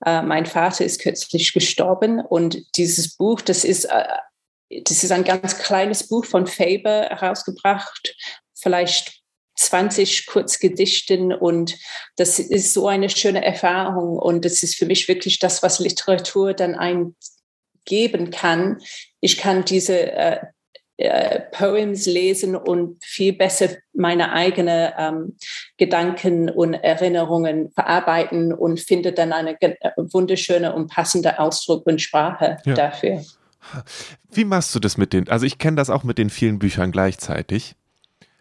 Äh, 0.05 0.22
mein 0.22 0.47
Vater 0.47 0.85
ist 0.85 1.01
kürzlich 1.01 1.53
gestorben 1.53 2.20
und 2.20 2.76
dieses 2.76 3.16
Buch, 3.16 3.41
das 3.41 3.64
ist, 3.64 3.85
äh, 3.85 4.05
das 4.85 5.05
ist 5.05 5.12
ein 5.12 5.24
ganz 5.24 5.59
kleines 5.59 6.09
Buch 6.09 6.24
von 6.24 6.47
Faber 6.47 7.09
herausgebracht, 7.11 8.14
vielleicht 8.55 9.20
20 9.57 10.26
Kurzgedichten 10.26 11.33
und 11.33 11.76
das 12.16 12.39
ist 12.39 12.72
so 12.72 12.89
eine 12.89 13.11
schöne 13.11 13.45
Erfahrung 13.45 14.18
und 14.18 14.45
das 14.45 14.62
ist 14.62 14.76
für 14.76 14.87
mich 14.87 15.09
wirklich 15.09 15.39
das, 15.39 15.62
was 15.62 15.78
Literatur 15.78 16.55
dann 16.55 16.74
ein 16.74 17.14
geben 17.85 18.30
kann. 18.30 18.78
Ich 19.20 19.39
kann 19.39 19.64
diese 19.64 20.12
äh, 20.12 20.39
äh, 20.99 21.41
Poems 21.51 22.07
lesen 22.07 22.55
und 22.55 23.03
viel 23.03 23.33
besser 23.33 23.70
meine 23.93 24.33
eigenen 24.33 24.93
ähm, 24.97 25.37
Gedanken 25.76 26.49
und 26.49 26.74
Erinnerungen 26.74 27.72
verarbeiten 27.72 28.53
und 28.53 28.78
finde 28.78 29.12
dann 29.12 29.33
eine 29.33 29.61
äh, 29.61 29.74
wunderschöne 29.97 30.72
und 30.74 30.91
passende 30.91 31.39
Ausdruck 31.39 31.87
und 31.87 32.01
Sprache 32.01 32.59
ja. 32.64 32.74
dafür. 32.74 33.24
Wie 34.30 34.45
machst 34.45 34.74
du 34.74 34.80
das 34.80 34.97
mit 34.97 35.12
den, 35.12 35.28
also 35.28 35.47
ich 35.47 35.59
kenne 35.59 35.76
das 35.76 35.91
auch 35.91 36.05
mit 36.05 36.18
den 36.18 36.30
vielen 36.30 36.59
Büchern 36.59 36.93
gleichzeitig. 36.93 37.74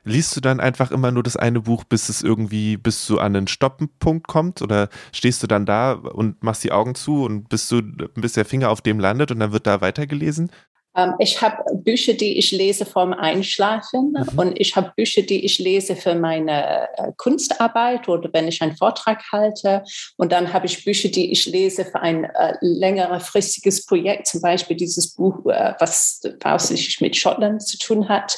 Liest 0.03 0.35
du 0.35 0.41
dann 0.41 0.59
einfach 0.59 0.89
immer 0.91 1.11
nur 1.11 1.21
das 1.21 1.37
eine 1.37 1.61
Buch, 1.61 1.83
bis 1.83 2.09
es 2.09 2.23
irgendwie, 2.23 2.75
bis 2.77 3.05
du 3.05 3.19
an 3.19 3.35
einen 3.35 3.47
Stoppenpunkt 3.47 4.27
kommt? 4.27 4.61
Oder 4.61 4.89
stehst 5.11 5.43
du 5.43 5.47
dann 5.47 5.65
da 5.65 5.93
und 5.93 6.43
machst 6.43 6.63
die 6.63 6.71
Augen 6.71 6.95
zu 6.95 7.23
und 7.23 7.49
bis 7.49 7.67
du, 7.67 7.81
bis 7.83 8.33
der 8.33 8.45
Finger 8.45 8.69
auf 8.69 8.81
dem 8.81 8.99
landet 8.99 9.31
und 9.31 9.39
dann 9.39 9.51
wird 9.51 9.67
da 9.67 9.81
weitergelesen? 9.81 10.51
Ähm, 10.95 11.13
ich 11.19 11.41
habe 11.41 11.63
Bücher, 11.75 12.13
die 12.13 12.37
ich 12.37 12.51
lese 12.51 12.85
vorm 12.85 13.13
Einschlafen 13.13 14.13
mhm. 14.13 14.39
und 14.39 14.59
ich 14.59 14.75
habe 14.75 14.91
Bücher, 14.95 15.21
die 15.21 15.45
ich 15.45 15.59
lese 15.59 15.95
für 15.95 16.15
meine 16.15 16.87
äh, 16.97 17.11
Kunstarbeit 17.17 18.07
oder 18.09 18.29
wenn 18.33 18.47
ich 18.47 18.61
einen 18.61 18.75
Vortrag 18.75 19.23
halte. 19.31 19.83
Und 20.17 20.31
dann 20.31 20.53
habe 20.53 20.65
ich 20.65 20.83
Bücher, 20.83 21.09
die 21.09 21.31
ich 21.31 21.45
lese 21.45 21.85
für 21.85 22.01
ein 22.01 22.25
äh, 22.25 22.55
längerfristiges 22.61 23.85
Projekt, 23.85 24.27
zum 24.27 24.41
Beispiel 24.41 24.75
dieses 24.75 25.13
Buch, 25.13 25.45
äh, 25.45 25.73
was 25.79 26.21
hauptsächlich 26.43 26.99
mit 27.01 27.15
Schottland 27.15 27.61
zu 27.61 27.77
tun 27.77 28.09
hat. 28.09 28.37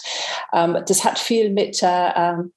Ähm, 0.54 0.78
das 0.88 1.04
hat 1.04 1.18
viel 1.20 1.49
mit 1.49 1.82
äh, 1.82 2.10
ähm, 2.16 2.54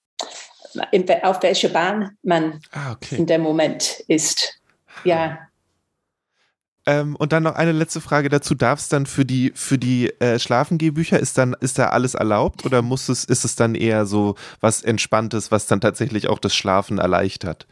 in, 0.90 1.08
auf 1.22 1.42
welcher 1.42 1.68
Bahn 1.70 2.16
man 2.22 2.60
ah, 2.72 2.92
okay. 2.92 3.16
in 3.16 3.26
dem 3.26 3.40
Moment 3.40 4.04
ist. 4.08 4.60
Ja. 5.04 5.38
Ähm, 6.86 7.16
und 7.16 7.32
dann 7.32 7.42
noch 7.42 7.56
eine 7.56 7.72
letzte 7.72 8.00
Frage 8.00 8.28
dazu. 8.28 8.54
Darf 8.54 8.78
es 8.78 8.88
dann 8.88 9.06
für 9.06 9.24
die, 9.24 9.52
für 9.54 9.76
die 9.76 10.08
äh, 10.20 10.38
Schlafengehbücher, 10.38 11.18
ist 11.18 11.36
dann, 11.36 11.54
ist 11.60 11.78
da 11.78 11.88
alles 11.88 12.14
erlaubt 12.14 12.64
oder 12.64 12.80
muss 12.80 13.08
es, 13.08 13.24
ist 13.24 13.44
es 13.44 13.56
dann 13.56 13.74
eher 13.74 14.06
so 14.06 14.36
was 14.60 14.82
Entspanntes, 14.82 15.50
was 15.50 15.66
dann 15.66 15.80
tatsächlich 15.80 16.28
auch 16.28 16.38
das 16.38 16.54
Schlafen 16.54 16.98
erleichtert? 16.98 17.66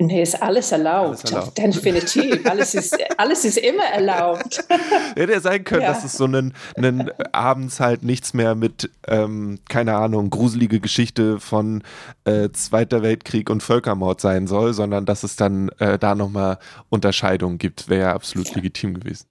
Nee, 0.00 0.22
ist 0.22 0.40
alles 0.40 0.70
erlaubt. 0.70 1.08
Alles 1.08 1.24
erlaubt. 1.24 1.58
Definitiv. 1.58 2.46
Alles 2.46 2.74
ist, 2.74 2.96
alles 3.16 3.44
ist 3.44 3.58
immer 3.58 3.82
erlaubt. 3.82 4.64
Hätte 5.16 5.32
ja 5.32 5.40
sein 5.40 5.64
können, 5.64 5.82
ja. 5.82 5.88
dass 5.88 6.04
es 6.04 6.12
so 6.12 6.24
einen, 6.24 6.54
einen 6.76 7.10
abends 7.32 7.80
halt 7.80 8.04
nichts 8.04 8.32
mehr 8.32 8.54
mit, 8.54 8.90
ähm, 9.08 9.58
keine 9.68 9.96
Ahnung, 9.96 10.30
gruselige 10.30 10.78
Geschichte 10.78 11.40
von 11.40 11.82
äh, 12.24 12.50
Zweiter 12.50 13.02
Weltkrieg 13.02 13.50
und 13.50 13.60
Völkermord 13.60 14.20
sein 14.20 14.46
soll, 14.46 14.72
sondern 14.72 15.04
dass 15.04 15.24
es 15.24 15.34
dann 15.34 15.68
äh, 15.80 15.98
da 15.98 16.14
nochmal 16.14 16.58
Unterscheidungen 16.90 17.58
gibt. 17.58 17.88
Wäre 17.88 18.02
ja 18.02 18.14
absolut 18.14 18.48
ja. 18.50 18.54
legitim 18.54 19.00
gewesen. 19.00 19.26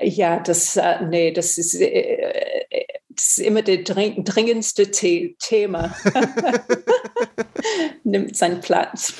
Ja, 0.00 0.40
das, 0.40 0.76
äh, 0.76 1.04
nee, 1.08 1.30
das 1.30 1.58
ist, 1.58 1.74
äh, 1.74 1.86
äh 2.70 2.84
das 3.16 3.38
ist 3.38 3.38
immer 3.38 3.62
das 3.62 3.78
dringendste 3.84 4.92
The 4.92 5.36
Thema. 5.38 5.94
Nimmt 8.04 8.36
seinen 8.36 8.60
Platz. 8.60 9.14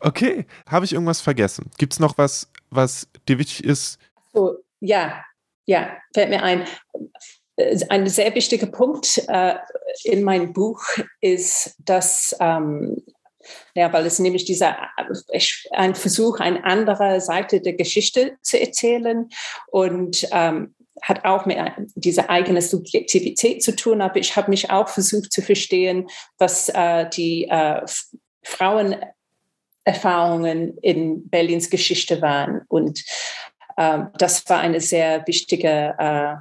okay, 0.00 0.46
habe 0.68 0.84
ich 0.84 0.92
irgendwas 0.92 1.20
vergessen? 1.20 1.70
Gibt 1.78 1.92
es 1.92 2.00
noch 2.00 2.18
was, 2.18 2.48
was 2.70 3.06
dir 3.28 3.38
wichtig 3.38 3.64
ist? 3.64 3.98
So, 4.32 4.56
ja, 4.80 5.24
ja, 5.66 5.96
fällt 6.12 6.30
mir 6.30 6.42
ein. 6.42 6.66
Ein 7.88 8.08
sehr 8.08 8.34
wichtiger 8.34 8.66
Punkt 8.66 9.22
äh, 9.28 9.54
in 10.02 10.24
meinem 10.24 10.52
Buch 10.52 10.82
ist, 11.20 11.76
dass 11.78 12.34
ähm, 12.40 13.00
ja, 13.74 13.92
weil 13.92 14.06
es 14.06 14.18
nämlich 14.18 14.44
dieser 14.44 14.76
ein 15.72 15.94
Versuch, 15.94 16.40
eine 16.40 16.64
andere 16.64 17.20
Seite 17.20 17.60
der 17.60 17.74
Geschichte 17.74 18.36
zu 18.42 18.60
erzählen 18.60 19.28
und 19.68 20.26
ähm, 20.32 20.74
hat 21.02 21.24
auch 21.24 21.46
mit 21.46 21.56
dieser 21.94 22.28
eigenen 22.30 22.62
Subjektivität 22.62 23.62
zu 23.62 23.74
tun, 23.74 24.00
aber 24.00 24.16
ich 24.16 24.36
habe 24.36 24.50
mich 24.50 24.70
auch 24.70 24.88
versucht 24.88 25.32
zu 25.32 25.42
verstehen, 25.42 26.08
was 26.38 26.68
äh, 26.68 27.10
die 27.10 27.48
äh, 27.48 27.82
Frauenerfahrungen 28.42 30.78
in 30.78 31.28
Berlins 31.28 31.70
Geschichte 31.70 32.22
waren. 32.22 32.62
Und 32.68 33.04
äh, 33.76 34.04
das 34.18 34.48
war 34.48 34.60
eine 34.60 34.80
sehr 34.80 35.26
wichtige 35.26 35.94
äh, 35.98 36.36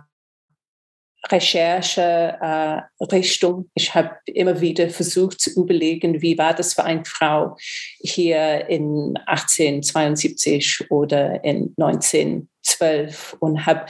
Recherche-Richtung. 1.31 3.63
Äh, 3.63 3.69
ich 3.75 3.95
habe 3.95 4.17
immer 4.25 4.59
wieder 4.59 4.89
versucht 4.89 5.39
zu 5.39 5.57
überlegen, 5.59 6.21
wie 6.21 6.37
war 6.37 6.53
das 6.53 6.73
für 6.73 6.83
eine 6.83 7.05
Frau 7.05 7.55
hier 7.99 8.67
in 8.67 9.15
1872 9.25 10.91
oder 10.91 11.41
in 11.43 11.73
1912 11.77 13.37
und 13.39 13.65
habe 13.65 13.85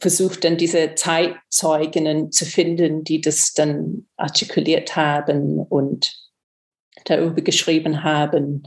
versucht 0.00 0.44
dann 0.44 0.56
diese 0.56 0.94
Zeitzeuginnen 0.94 2.32
zu 2.32 2.44
finden, 2.44 3.04
die 3.04 3.20
das 3.20 3.52
dann 3.52 4.06
artikuliert 4.16 4.96
haben 4.96 5.58
und 5.58 6.14
darüber 7.04 7.42
geschrieben 7.42 8.02
haben 8.02 8.64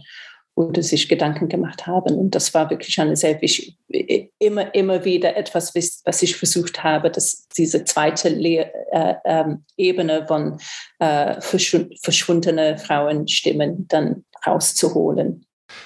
oder 0.55 0.83
sich 0.83 1.07
Gedanken 1.07 1.47
gemacht 1.47 1.87
haben. 1.87 2.15
Und 2.15 2.35
das 2.35 2.53
war 2.53 2.69
wirklich 2.69 2.99
eine 2.99 3.15
sehr 3.15 3.41
wichtige, 3.41 4.29
immer, 4.39 4.73
immer 4.75 5.05
wieder 5.05 5.37
etwas, 5.37 5.73
was 5.73 6.21
ich 6.21 6.35
versucht 6.35 6.83
habe, 6.83 7.09
dass 7.09 7.47
diese 7.57 7.85
zweite 7.85 8.29
Le 8.29 8.69
äh, 8.91 9.15
äh, 9.23 9.55
Ebene 9.77 10.27
von 10.27 10.59
äh, 10.99 11.39
verschwundene 11.39 12.77
Frauenstimmen 12.77 13.87
dann 13.87 14.25
rauszuholen. 14.45 15.45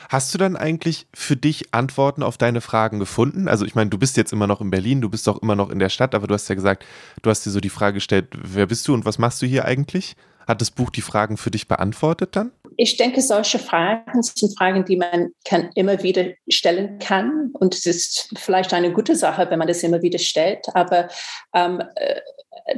Hast 0.10 0.34
du 0.34 0.38
dann 0.38 0.56
eigentlich 0.56 1.08
für 1.14 1.36
dich 1.36 1.74
Antworten 1.74 2.24
auf 2.24 2.38
deine 2.38 2.62
Fragen 2.62 3.00
gefunden? 3.00 3.48
Also 3.48 3.66
ich 3.66 3.76
meine, 3.76 3.90
du 3.90 3.98
bist 3.98 4.18
jetzt 4.18 4.34
immer 4.34 4.48
noch 4.48 4.62
in 4.62 4.70
Berlin, 4.70 5.02
du 5.02 5.10
bist 5.10 5.28
auch 5.30 5.42
immer 5.42 5.56
noch 5.56 5.70
in 5.70 5.80
der 5.80 5.90
Stadt, 5.90 6.16
aber 6.16 6.28
du 6.28 6.34
hast 6.34 6.48
ja 6.50 6.56
gesagt, 6.56 6.86
du 7.22 7.30
hast 7.30 7.46
dir 7.46 7.52
so 7.52 7.60
die 7.60 7.70
Frage 7.70 7.96
gestellt, 7.96 8.28
wer 8.36 8.68
bist 8.68 8.88
du 8.88 8.94
und 8.94 9.06
was 9.06 9.18
machst 9.18 9.42
du 9.42 9.46
hier 9.46 9.66
eigentlich? 9.66 10.16
Hat 10.48 10.60
das 10.60 10.72
Buch 10.72 10.90
die 10.90 11.02
Fragen 11.02 11.38
für 11.38 11.52
dich 11.52 11.68
beantwortet 11.68 12.36
dann? 12.36 12.52
Ich 12.76 12.98
denke, 12.98 13.22
solche 13.22 13.60
Fragen 13.60 14.22
sind 14.24 14.58
Fragen, 14.58 14.84
die 14.84 14.98
man 14.98 15.32
kann, 15.46 15.70
immer 15.76 16.04
wieder 16.04 16.26
stellen 16.50 17.00
kann. 17.00 17.52
Und 17.54 17.76
es 17.76 17.86
ist 17.86 18.30
vielleicht 18.36 18.74
eine 18.74 18.92
gute 18.92 19.16
Sache, 19.16 19.48
wenn 19.50 19.60
man 19.60 19.68
das 19.68 19.84
immer 19.84 20.02
wieder 20.02 20.20
stellt. 20.20 20.66
Aber 20.74 21.08
ähm, 21.54 21.82
äh, 21.96 22.20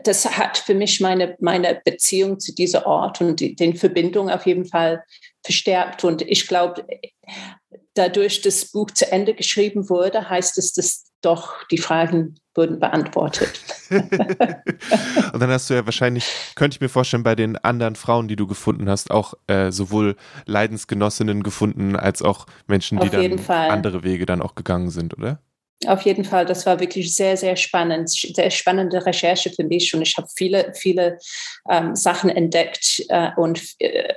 das 0.03 0.37
hat 0.37 0.57
für 0.57 0.73
mich 0.73 0.99
meine, 0.99 1.35
meine 1.39 1.81
Beziehung 1.83 2.39
zu 2.39 2.53
diesem 2.53 2.83
Ort 2.83 3.21
und 3.21 3.39
die, 3.39 3.55
den 3.55 3.75
Verbindungen 3.75 4.33
auf 4.33 4.45
jeden 4.45 4.65
Fall 4.65 5.03
verstärkt. 5.45 6.03
Und 6.03 6.21
ich 6.21 6.47
glaube, 6.47 6.85
dadurch, 7.93 8.41
dass 8.41 8.61
das 8.61 8.71
Buch 8.71 8.91
zu 8.91 9.11
Ende 9.11 9.33
geschrieben 9.33 9.89
wurde, 9.89 10.29
heißt 10.29 10.57
es, 10.57 10.73
dass 10.73 11.05
doch 11.21 11.63
die 11.71 11.77
Fragen 11.77 12.35
wurden 12.53 12.79
beantwortet. 12.79 13.59
und 13.89 15.39
dann 15.39 15.49
hast 15.49 15.69
du 15.69 15.73
ja 15.73 15.85
wahrscheinlich, 15.85 16.25
könnte 16.55 16.75
ich 16.75 16.81
mir 16.81 16.89
vorstellen, 16.89 17.23
bei 17.23 17.35
den 17.35 17.57
anderen 17.57 17.95
Frauen, 17.95 18.27
die 18.27 18.35
du 18.35 18.47
gefunden 18.47 18.89
hast, 18.89 19.11
auch 19.11 19.33
äh, 19.47 19.71
sowohl 19.71 20.15
Leidensgenossinnen 20.45 21.43
gefunden, 21.43 21.95
als 21.95 22.21
auch 22.21 22.45
Menschen, 22.67 22.99
die 22.99 23.09
dann 23.09 23.39
Fall. 23.39 23.69
andere 23.69 24.03
Wege 24.03 24.25
dann 24.25 24.41
auch 24.41 24.55
gegangen 24.55 24.89
sind, 24.89 25.17
oder? 25.17 25.39
Auf 25.87 26.03
jeden 26.03 26.23
Fall, 26.23 26.45
das 26.45 26.65
war 26.65 26.79
wirklich 26.79 27.13
sehr, 27.13 27.35
sehr 27.35 27.57
spannend, 27.57 28.09
sehr 28.09 28.49
spannende 28.49 29.05
Recherche 29.05 29.51
für 29.51 29.65
mich 29.65 29.93
und 29.93 30.01
ich 30.01 30.15
habe 30.17 30.27
viele, 30.35 30.73
viele 30.73 31.17
ähm, 31.69 31.95
Sachen 31.95 32.29
entdeckt 32.29 33.03
äh, 33.09 33.31
und 33.35 33.61
äh, 33.79 34.13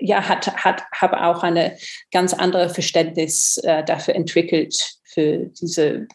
ja, 0.00 0.28
hat, 0.28 0.54
hat, 0.64 0.84
habe 0.92 1.24
auch 1.24 1.42
eine 1.42 1.76
ganz 2.10 2.34
andere 2.34 2.68
Verständnis 2.68 3.58
äh, 3.58 3.84
dafür 3.84 4.14
entwickelt 4.14 4.98
für 5.04 5.50
diese 5.60 6.06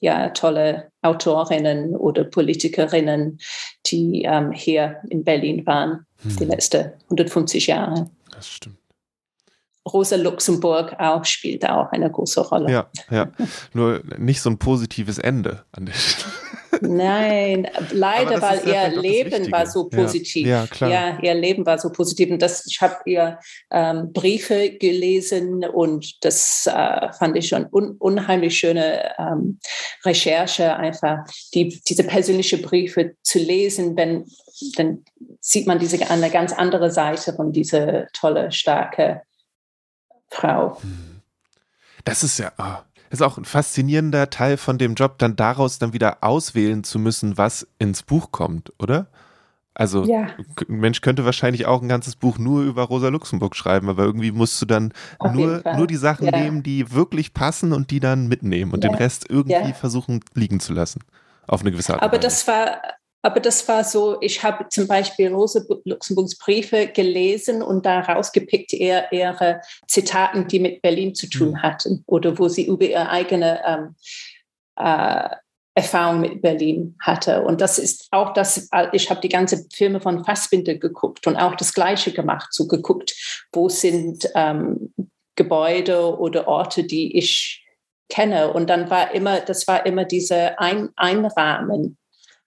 ja, 0.00 0.30
tolle 0.30 0.90
Autorinnen 1.02 1.96
oder 1.96 2.24
Politikerinnen, 2.24 3.38
die 3.86 4.22
ähm, 4.22 4.52
hier 4.52 5.00
in 5.08 5.24
Berlin 5.24 5.66
waren, 5.66 6.06
hm. 6.22 6.36
die 6.36 6.44
letzten 6.44 6.92
150 7.04 7.68
Jahre. 7.68 8.10
Das 8.30 8.48
stimmt. 8.48 8.76
Rosa 9.86 10.16
Luxemburg 10.16 10.94
auch 10.98 11.24
spielt 11.24 11.68
auch 11.68 11.92
eine 11.92 12.10
große 12.10 12.40
Rolle. 12.48 12.72
Ja, 12.72 12.90
ja. 13.10 13.30
Nur 13.74 14.02
nicht 14.18 14.40
so 14.40 14.48
ein 14.48 14.58
positives 14.58 15.18
Ende 15.18 15.64
an 15.72 15.86
der 15.86 15.92
Stelle. 15.92 16.32
Nein, 16.80 17.68
leider, 17.92 18.40
weil 18.40 18.66
ihr 18.66 19.00
Leben 19.00 19.50
war 19.50 19.66
so 19.66 19.88
positiv. 19.88 20.46
Ja, 20.46 20.62
ja, 20.62 20.66
klar. 20.66 20.90
Ja, 20.90 21.18
ihr 21.20 21.34
Leben 21.34 21.66
war 21.66 21.78
so 21.78 21.90
positiv. 21.90 22.30
Und 22.30 22.42
das, 22.42 22.66
ich 22.66 22.80
habe 22.80 22.96
ihr 23.06 23.38
ähm, 23.70 24.12
Briefe 24.12 24.70
gelesen 24.70 25.64
und 25.64 26.24
das 26.24 26.66
äh, 26.66 27.12
fand 27.12 27.36
ich 27.36 27.48
schon 27.48 27.66
un 27.70 27.96
unheimlich 27.98 28.58
schöne 28.58 29.12
ähm, 29.18 29.58
Recherche, 30.04 30.76
einfach 30.76 31.18
die, 31.54 31.80
diese 31.88 32.04
persönlichen 32.04 32.62
Briefe 32.62 33.14
zu 33.22 33.38
lesen, 33.38 33.96
wenn 33.96 34.24
dann 34.76 35.04
sieht 35.40 35.66
man 35.66 35.78
diese 35.78 36.10
eine 36.10 36.30
ganz 36.30 36.52
andere 36.52 36.90
Seite 36.90 37.32
von 37.34 37.52
dieser 37.52 38.06
tolle, 38.12 38.52
starke 38.52 39.22
Frau. 40.30 40.80
Hm. 40.80 41.22
Das 42.04 42.22
ist 42.22 42.38
ja, 42.38 42.52
oh, 42.58 42.93
ist 43.10 43.22
auch 43.22 43.38
ein 43.38 43.44
faszinierender 43.44 44.30
Teil 44.30 44.56
von 44.56 44.78
dem 44.78 44.94
Job, 44.94 45.18
dann 45.18 45.36
daraus 45.36 45.78
dann 45.78 45.92
wieder 45.92 46.18
auswählen 46.22 46.84
zu 46.84 46.98
müssen, 46.98 47.38
was 47.38 47.66
ins 47.78 48.02
Buch 48.02 48.32
kommt, 48.32 48.72
oder? 48.78 49.06
Also 49.74 50.04
ja. 50.04 50.28
ein 50.68 50.76
Mensch 50.76 51.00
könnte 51.00 51.24
wahrscheinlich 51.24 51.66
auch 51.66 51.82
ein 51.82 51.88
ganzes 51.88 52.14
Buch 52.14 52.38
nur 52.38 52.62
über 52.62 52.84
Rosa 52.84 53.08
Luxemburg 53.08 53.56
schreiben, 53.56 53.88
aber 53.88 54.04
irgendwie 54.04 54.30
musst 54.30 54.62
du 54.62 54.66
dann 54.66 54.92
nur, 55.32 55.62
nur 55.76 55.88
die 55.88 55.96
Sachen 55.96 56.26
ja. 56.26 56.38
nehmen, 56.38 56.62
die 56.62 56.92
wirklich 56.92 57.34
passen 57.34 57.72
und 57.72 57.90
die 57.90 57.98
dann 57.98 58.28
mitnehmen 58.28 58.72
und 58.72 58.84
ja. 58.84 58.90
den 58.90 58.96
Rest 58.96 59.26
irgendwie 59.28 59.72
versuchen 59.72 60.20
liegen 60.34 60.60
zu 60.60 60.72
lassen. 60.72 61.00
Auf 61.48 61.60
eine 61.60 61.72
gewisse 61.72 61.94
Art 61.94 62.02
Aber 62.02 62.18
das 62.18 62.46
war, 62.46 62.80
aber 63.24 63.40
das 63.40 63.66
war 63.68 63.84
so, 63.84 64.18
ich 64.20 64.42
habe 64.42 64.68
zum 64.68 64.86
Beispiel 64.86 65.32
Rosa 65.32 65.62
Luxemburgs 65.84 66.36
Briefe 66.36 66.88
gelesen 66.88 67.62
und 67.62 67.86
da 67.86 68.00
rausgepickt 68.00 68.74
eher 68.74 69.10
ihre 69.12 69.62
Zitaten, 69.88 70.46
die 70.46 70.60
mit 70.60 70.82
Berlin 70.82 71.14
zu 71.14 71.30
tun 71.30 71.52
mhm. 71.52 71.62
hatten 71.62 72.04
oder 72.06 72.38
wo 72.38 72.48
sie 72.48 72.66
über 72.66 72.84
ihre 72.84 73.08
eigene 73.08 73.62
ähm, 73.66 73.94
äh, 74.76 75.30
Erfahrung 75.74 76.20
mit 76.20 76.42
Berlin 76.42 76.96
hatte. 77.00 77.42
Und 77.42 77.62
das 77.62 77.78
ist 77.78 78.08
auch 78.10 78.34
das, 78.34 78.68
ich 78.92 79.08
habe 79.08 79.22
die 79.22 79.30
ganze 79.30 79.64
Filme 79.72 80.02
von 80.02 80.22
Fassbinder 80.22 80.74
geguckt 80.74 81.26
und 81.26 81.36
auch 81.36 81.54
das 81.54 81.72
Gleiche 81.72 82.12
gemacht, 82.12 82.48
so 82.50 82.68
geguckt, 82.68 83.14
wo 83.54 83.70
sind 83.70 84.28
ähm, 84.34 84.92
Gebäude 85.34 86.18
oder 86.18 86.46
Orte, 86.46 86.84
die 86.84 87.16
ich 87.16 87.64
kenne. 88.10 88.52
Und 88.52 88.68
dann 88.68 88.90
war 88.90 89.14
immer, 89.14 89.40
das 89.40 89.66
war 89.66 89.86
immer 89.86 90.04
diese 90.04 90.58
Ein 90.58 90.90
Einrahmen 90.96 91.96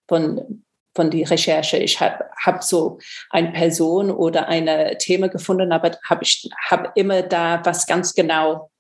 von, 0.08 0.64
von 0.98 1.12
die 1.12 1.24
Recherche. 1.24 1.78
Ich 1.78 2.02
habe 2.02 2.26
hab 2.44 2.64
so 2.64 3.00
eine 3.30 3.52
Person 3.52 4.10
oder 4.10 4.48
ein 4.48 4.68
Thema 4.98 5.30
gefunden, 5.30 5.72
aber 5.72 5.92
habe 6.04 6.24
ich 6.24 6.50
habe 6.70 6.92
immer 6.96 7.22
da 7.22 7.62
was 7.64 7.86
ganz 7.86 8.16
genau 8.16 8.72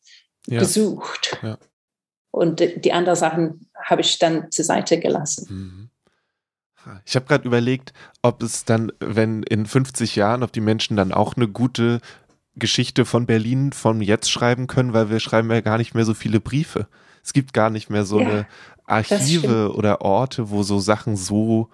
ja. 0.47 0.59
gesucht. 0.59 1.37
Ja. 1.43 1.59
Und 2.31 2.59
die 2.59 2.91
anderen 2.91 3.17
Sachen 3.17 3.69
habe 3.85 4.01
ich 4.01 4.17
dann 4.17 4.51
zur 4.51 4.65
Seite 4.65 4.99
gelassen. 4.99 5.47
Mhm. 5.49 5.89
Ich 7.05 7.15
habe 7.15 7.25
gerade 7.25 7.45
überlegt, 7.45 7.93
ob 8.21 8.41
es 8.41 8.65
dann, 8.65 8.91
wenn 8.99 9.43
in 9.43 9.65
50 9.65 10.15
Jahren, 10.15 10.41
ob 10.41 10.51
die 10.51 10.61
Menschen 10.61 10.97
dann 10.97 11.11
auch 11.11 11.35
eine 11.35 11.47
gute 11.47 11.99
Geschichte 12.55 13.05
von 13.05 13.27
Berlin 13.27 13.73
von 13.73 14.01
jetzt 14.01 14.31
schreiben 14.31 14.65
können, 14.65 14.93
weil 14.93 15.09
wir 15.11 15.19
schreiben 15.19 15.51
ja 15.51 15.61
gar 15.61 15.77
nicht 15.77 15.93
mehr 15.93 16.05
so 16.05 16.13
viele 16.13 16.39
Briefe. 16.39 16.87
Es 17.23 17.33
gibt 17.33 17.53
gar 17.53 17.69
nicht 17.69 17.89
mehr 17.89 18.05
so 18.05 18.21
ja, 18.21 18.27
eine 18.27 18.47
Archive 18.85 19.73
oder 19.75 20.01
Orte, 20.01 20.49
wo 20.49 20.63
so 20.63 20.79
Sachen 20.79 21.17
so 21.17 21.69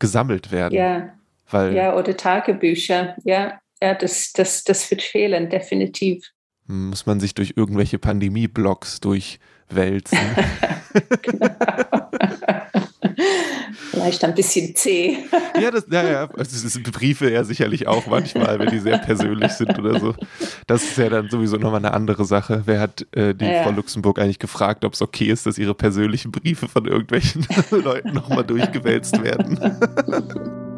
gesammelt 0.00 0.50
werden. 0.50 0.74
Ja, 0.74 1.14
weil, 1.50 1.74
ja 1.74 1.96
oder 1.96 2.16
Tagebücher. 2.16 3.14
Ja, 3.22 3.60
ja 3.80 3.94
das, 3.94 4.32
das, 4.32 4.64
das 4.64 4.90
wird 4.90 5.02
fehlen, 5.02 5.48
definitiv. 5.48 6.28
Muss 6.66 7.06
man 7.06 7.20
sich 7.20 7.34
durch 7.34 7.54
irgendwelche 7.56 7.98
Pandemie-Blogs 7.98 9.00
durch 9.00 9.38
wälzen. 9.74 10.18
genau. 11.22 11.48
Vielleicht 13.90 14.24
ein 14.24 14.34
bisschen 14.34 14.74
zäh. 14.74 15.18
ja, 15.60 15.70
das, 15.70 15.86
ja, 15.90 16.02
ja, 16.02 16.26
das 16.26 16.50
sind 16.50 16.90
Briefe 16.90 17.30
ja 17.30 17.44
sicherlich 17.44 17.86
auch 17.86 18.06
manchmal, 18.06 18.58
wenn 18.58 18.70
die 18.70 18.78
sehr 18.78 18.98
persönlich 18.98 19.52
sind 19.52 19.78
oder 19.78 19.98
so. 19.98 20.14
Das 20.66 20.82
ist 20.82 20.96
ja 20.96 21.08
dann 21.08 21.28
sowieso 21.28 21.56
nochmal 21.56 21.80
eine 21.80 21.92
andere 21.92 22.24
Sache. 22.24 22.62
Wer 22.66 22.80
hat 22.80 23.06
äh, 23.12 23.34
die 23.34 23.44
ja. 23.44 23.62
Frau 23.62 23.72
Luxemburg 23.72 24.18
eigentlich 24.18 24.38
gefragt, 24.38 24.84
ob 24.84 24.94
es 24.94 25.02
okay 25.02 25.26
ist, 25.26 25.46
dass 25.46 25.58
ihre 25.58 25.74
persönlichen 25.74 26.30
Briefe 26.30 26.68
von 26.68 26.86
irgendwelchen 26.86 27.46
Leuten 27.70 28.12
nochmal 28.12 28.44
durchgewälzt 28.44 29.22
werden? 29.22 29.58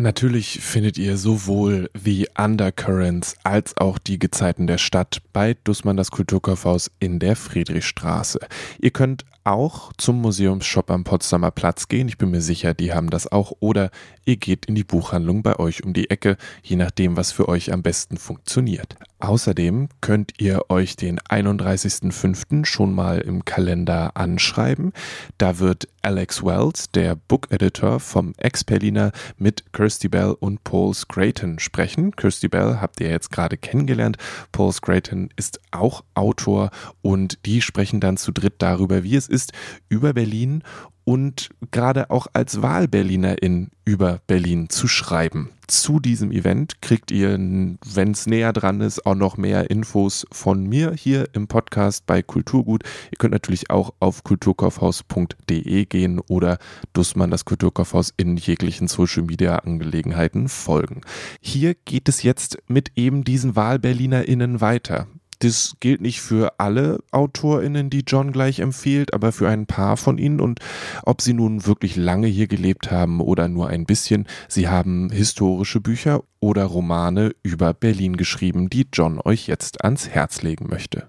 Natürlich 0.00 0.60
findet 0.60 0.96
ihr 0.96 1.18
sowohl 1.18 1.90
wie 1.92 2.26
Undercurrents 2.38 3.36
als 3.44 3.76
auch 3.76 3.98
die 3.98 4.18
Gezeiten 4.18 4.66
der 4.66 4.78
Stadt 4.78 5.20
bei 5.34 5.58
Dussmann 5.62 5.98
das 5.98 6.10
Kulturkaufhaus 6.10 6.90
in 7.00 7.18
der 7.18 7.36
Friedrichstraße. 7.36 8.40
Ihr 8.80 8.92
könnt 8.92 9.26
auch 9.44 9.92
zum 9.96 10.20
Museumsshop 10.20 10.90
am 10.90 11.04
Potsdamer 11.04 11.50
Platz 11.50 11.88
gehen. 11.88 12.08
Ich 12.08 12.18
bin 12.18 12.30
mir 12.30 12.40
sicher, 12.40 12.74
die 12.74 12.92
haben 12.92 13.10
das 13.10 13.30
auch. 13.30 13.52
Oder 13.60 13.90
ihr 14.24 14.36
geht 14.36 14.66
in 14.66 14.74
die 14.74 14.84
Buchhandlung 14.84 15.42
bei 15.42 15.58
euch 15.58 15.84
um 15.84 15.92
die 15.92 16.10
Ecke, 16.10 16.36
je 16.62 16.76
nachdem, 16.76 17.16
was 17.16 17.32
für 17.32 17.48
euch 17.48 17.72
am 17.72 17.82
besten 17.82 18.16
funktioniert. 18.16 18.96
Außerdem 19.20 19.88
könnt 20.00 20.32
ihr 20.38 20.70
euch 20.70 20.96
den 20.96 21.20
31.05. 21.20 22.64
schon 22.64 22.94
mal 22.94 23.18
im 23.18 23.44
Kalender 23.44 24.16
anschreiben. 24.16 24.92
Da 25.36 25.58
wird 25.58 25.88
Alex 26.02 26.42
Wells, 26.42 26.90
der 26.90 27.16
Book 27.16 27.48
Editor 27.50 28.00
vom 28.00 28.32
Ex-Berliner, 28.38 29.12
mit 29.36 29.72
Kirsty 29.74 30.08
Bell 30.08 30.34
und 30.40 30.64
Paul 30.64 30.94
Scraton 30.94 31.58
sprechen. 31.58 32.16
Kirsty 32.16 32.48
Bell 32.48 32.78
habt 32.80 33.00
ihr 33.00 33.10
jetzt 33.10 33.30
gerade 33.30 33.58
kennengelernt. 33.58 34.16
Paul 34.52 34.72
Scraton 34.72 35.28
ist 35.36 35.60
auch 35.70 36.02
Autor 36.14 36.70
und 37.02 37.44
die 37.44 37.60
sprechen 37.60 38.00
dann 38.00 38.16
zu 38.16 38.32
dritt 38.32 38.54
darüber, 38.58 39.02
wie 39.02 39.16
es 39.16 39.28
ist, 39.30 39.52
über 39.88 40.12
Berlin 40.12 40.62
und 41.04 41.48
gerade 41.70 42.10
auch 42.10 42.28
als 42.34 42.62
Wahlberlinerin 42.62 43.70
über 43.84 44.20
Berlin 44.28 44.68
zu 44.68 44.86
schreiben. 44.86 45.50
Zu 45.66 45.98
diesem 45.98 46.30
Event 46.30 46.82
kriegt 46.82 47.10
ihr, 47.10 47.30
wenn 47.30 48.10
es 48.12 48.26
näher 48.26 48.52
dran 48.52 48.80
ist, 48.80 49.06
auch 49.06 49.14
noch 49.14 49.36
mehr 49.36 49.70
Infos 49.70 50.26
von 50.30 50.64
mir 50.64 50.92
hier 50.92 51.28
im 51.32 51.48
Podcast 51.48 52.06
bei 52.06 52.22
Kulturgut. 52.22 52.84
Ihr 53.10 53.18
könnt 53.18 53.32
natürlich 53.32 53.70
auch 53.70 53.92
auf 53.98 54.22
kulturkaufhaus.de 54.22 55.84
gehen 55.86 56.20
oder 56.28 56.58
Dussmann 56.92 57.30
das 57.30 57.44
Kulturkaufhaus 57.44 58.12
in 58.16 58.36
jeglichen 58.36 58.86
Social 58.86 59.24
Media 59.24 59.56
Angelegenheiten 59.56 60.48
folgen. 60.48 61.00
Hier 61.40 61.74
geht 61.74 62.08
es 62.08 62.22
jetzt 62.22 62.58
mit 62.68 62.92
eben 62.94 63.24
diesen 63.24 63.56
WahlberlinerInnen 63.56 64.60
weiter. 64.60 65.08
Das 65.40 65.74
gilt 65.80 66.02
nicht 66.02 66.20
für 66.20 66.54
alle 66.58 67.00
AutorInnen, 67.12 67.88
die 67.88 68.04
John 68.06 68.30
gleich 68.30 68.60
empfiehlt, 68.60 69.14
aber 69.14 69.32
für 69.32 69.48
ein 69.48 69.66
paar 69.66 69.96
von 69.96 70.18
ihnen. 70.18 70.38
Und 70.38 70.60
ob 71.02 71.22
sie 71.22 71.32
nun 71.32 71.66
wirklich 71.66 71.96
lange 71.96 72.26
hier 72.26 72.46
gelebt 72.46 72.90
haben 72.90 73.20
oder 73.20 73.48
nur 73.48 73.68
ein 73.68 73.86
bisschen, 73.86 74.26
sie 74.48 74.68
haben 74.68 75.10
historische 75.10 75.80
Bücher 75.80 76.22
oder 76.40 76.64
Romane 76.64 77.32
über 77.42 77.72
Berlin 77.72 78.16
geschrieben, 78.16 78.68
die 78.68 78.86
John 78.92 79.18
euch 79.24 79.46
jetzt 79.46 79.82
ans 79.82 80.10
Herz 80.10 80.42
legen 80.42 80.68
möchte. 80.68 81.08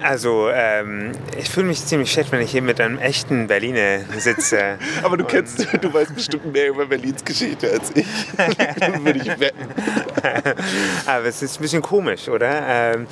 Also, 0.00 0.48
ähm, 0.50 1.12
ich 1.38 1.50
fühle 1.50 1.66
mich 1.66 1.84
ziemlich 1.84 2.10
schlecht, 2.10 2.32
wenn 2.32 2.40
ich 2.40 2.50
hier 2.50 2.62
mit 2.62 2.80
einem 2.80 2.98
echten 2.98 3.46
Berliner 3.48 4.00
sitze. 4.16 4.78
Aber 5.02 5.16
du 5.16 5.24
kennst, 5.24 5.66
du 5.80 5.92
weißt 5.92 6.14
bestimmt 6.14 6.52
mehr 6.52 6.68
über 6.68 6.86
Berlins 6.86 7.24
Geschichte 7.24 7.70
als 7.70 7.90
ich. 7.94 8.06
Würde 9.04 9.18
ich 9.18 9.40
wetten. 9.40 9.68
Aber 11.04 11.26
es 11.26 11.42
ist 11.42 11.58
ein 11.58 11.62
bisschen 11.62 11.82
komisch, 11.82 12.28
oder? 12.28 12.94
Ähm, 12.94 13.06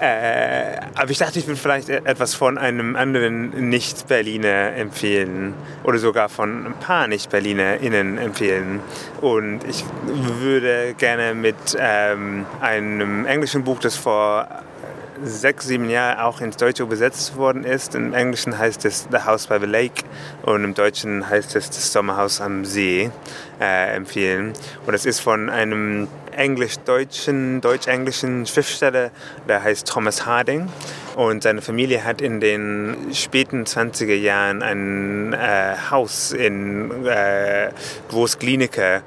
äh, 0.00 0.80
aber 0.94 1.10
ich 1.10 1.18
dachte, 1.18 1.38
ich 1.38 1.46
würde 1.46 1.60
vielleicht 1.60 1.88
e- 1.88 2.00
etwas 2.04 2.34
von 2.34 2.56
einem 2.56 2.96
anderen 2.96 3.68
Nicht-Berliner 3.68 4.74
empfehlen 4.74 5.54
oder 5.84 5.98
sogar 5.98 6.28
von 6.28 6.66
ein 6.66 6.74
paar 6.74 7.06
Nicht-BerlinerInnen 7.06 8.18
empfehlen. 8.18 8.80
Und 9.20 9.60
ich 9.68 9.84
würde 10.06 10.94
gerne 10.96 11.34
mit 11.34 11.76
ähm, 11.78 12.46
einem 12.60 13.26
englischen 13.26 13.62
Buch, 13.62 13.78
das 13.80 13.96
vor 13.96 14.48
sechs, 15.22 15.66
sieben 15.66 15.90
Jahren 15.90 16.18
auch 16.18 16.40
ins 16.40 16.56
Deutsche 16.56 16.82
übersetzt 16.82 17.36
worden 17.36 17.64
ist. 17.64 17.94
Im 17.94 18.14
Englischen 18.14 18.56
heißt 18.56 18.84
es 18.84 19.06
The 19.10 19.18
House 19.18 19.46
by 19.46 19.58
the 19.60 19.66
Lake 19.66 20.04
und 20.42 20.64
im 20.64 20.74
Deutschen 20.74 21.28
heißt 21.28 21.56
es 21.56 21.68
Das 21.68 21.92
Sommerhaus 21.92 22.40
am 22.40 22.64
See 22.64 23.10
äh, 23.60 23.96
empfehlen. 23.96 24.52
Und 24.86 24.94
es 24.94 25.04
ist 25.04 25.20
von 25.20 25.50
einem 25.50 26.08
englisch-deutschen, 26.32 27.60
deutsch-englischen 27.60 28.46
Schriftsteller, 28.46 29.10
der 29.48 29.62
heißt 29.62 29.86
Thomas 29.86 30.26
Harding. 30.26 30.68
Und 31.16 31.42
seine 31.42 31.62
Familie 31.62 32.04
hat 32.04 32.20
in 32.20 32.40
den 32.40 33.12
späten 33.12 33.64
20er 33.64 34.14
Jahren 34.14 34.62
ein 34.62 35.32
äh, 35.32 35.74
Haus 35.90 36.32
in 36.32 37.06
äh, 37.06 37.70
Großklinika 38.08 39.02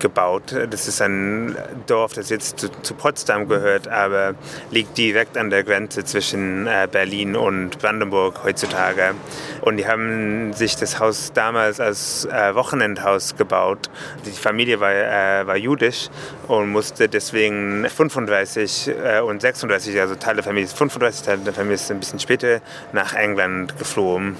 gebaut. 0.00 0.54
Das 0.70 0.88
ist 0.88 1.00
ein 1.00 1.56
Dorf, 1.86 2.12
das 2.12 2.30
jetzt 2.30 2.60
zu, 2.60 2.68
zu, 2.82 2.94
Potsdam 2.94 3.48
gehört, 3.48 3.88
aber 3.88 4.34
liegt 4.70 4.96
direkt 4.98 5.36
an 5.36 5.50
der 5.50 5.64
Grenze 5.64 6.04
zwischen 6.04 6.66
äh, 6.66 6.88
Berlin 6.90 7.36
und 7.36 7.78
Brandenburg 7.78 8.42
heutzutage. 8.44 9.14
Und 9.60 9.76
die 9.76 9.86
haben 9.86 10.52
sich 10.52 10.76
das 10.76 10.98
Haus 10.98 11.32
damals 11.32 11.80
als 11.80 12.24
äh, 12.26 12.54
Wochenendhaus 12.54 13.36
gebaut. 13.36 13.90
Die 14.26 14.30
Familie 14.30 14.80
war, 14.80 14.92
äh, 14.92 15.46
war 15.46 15.56
jüdisch 15.56 16.08
und 16.46 16.70
musste 16.70 17.08
deswegen 17.08 17.86
35 17.88 18.90
äh, 19.02 19.20
und 19.20 19.40
36, 19.40 20.00
also 20.00 20.14
Teil 20.14 20.34
der 20.36 20.44
Familie, 20.44 20.68
35 20.68 21.22
Teil 21.26 21.38
der 21.38 21.52
Familie 21.52 21.76
ist 21.76 21.90
ein 21.90 22.00
bisschen 22.00 22.18
später 22.18 22.60
nach 22.92 23.14
England 23.14 23.78
geflohen. 23.78 24.36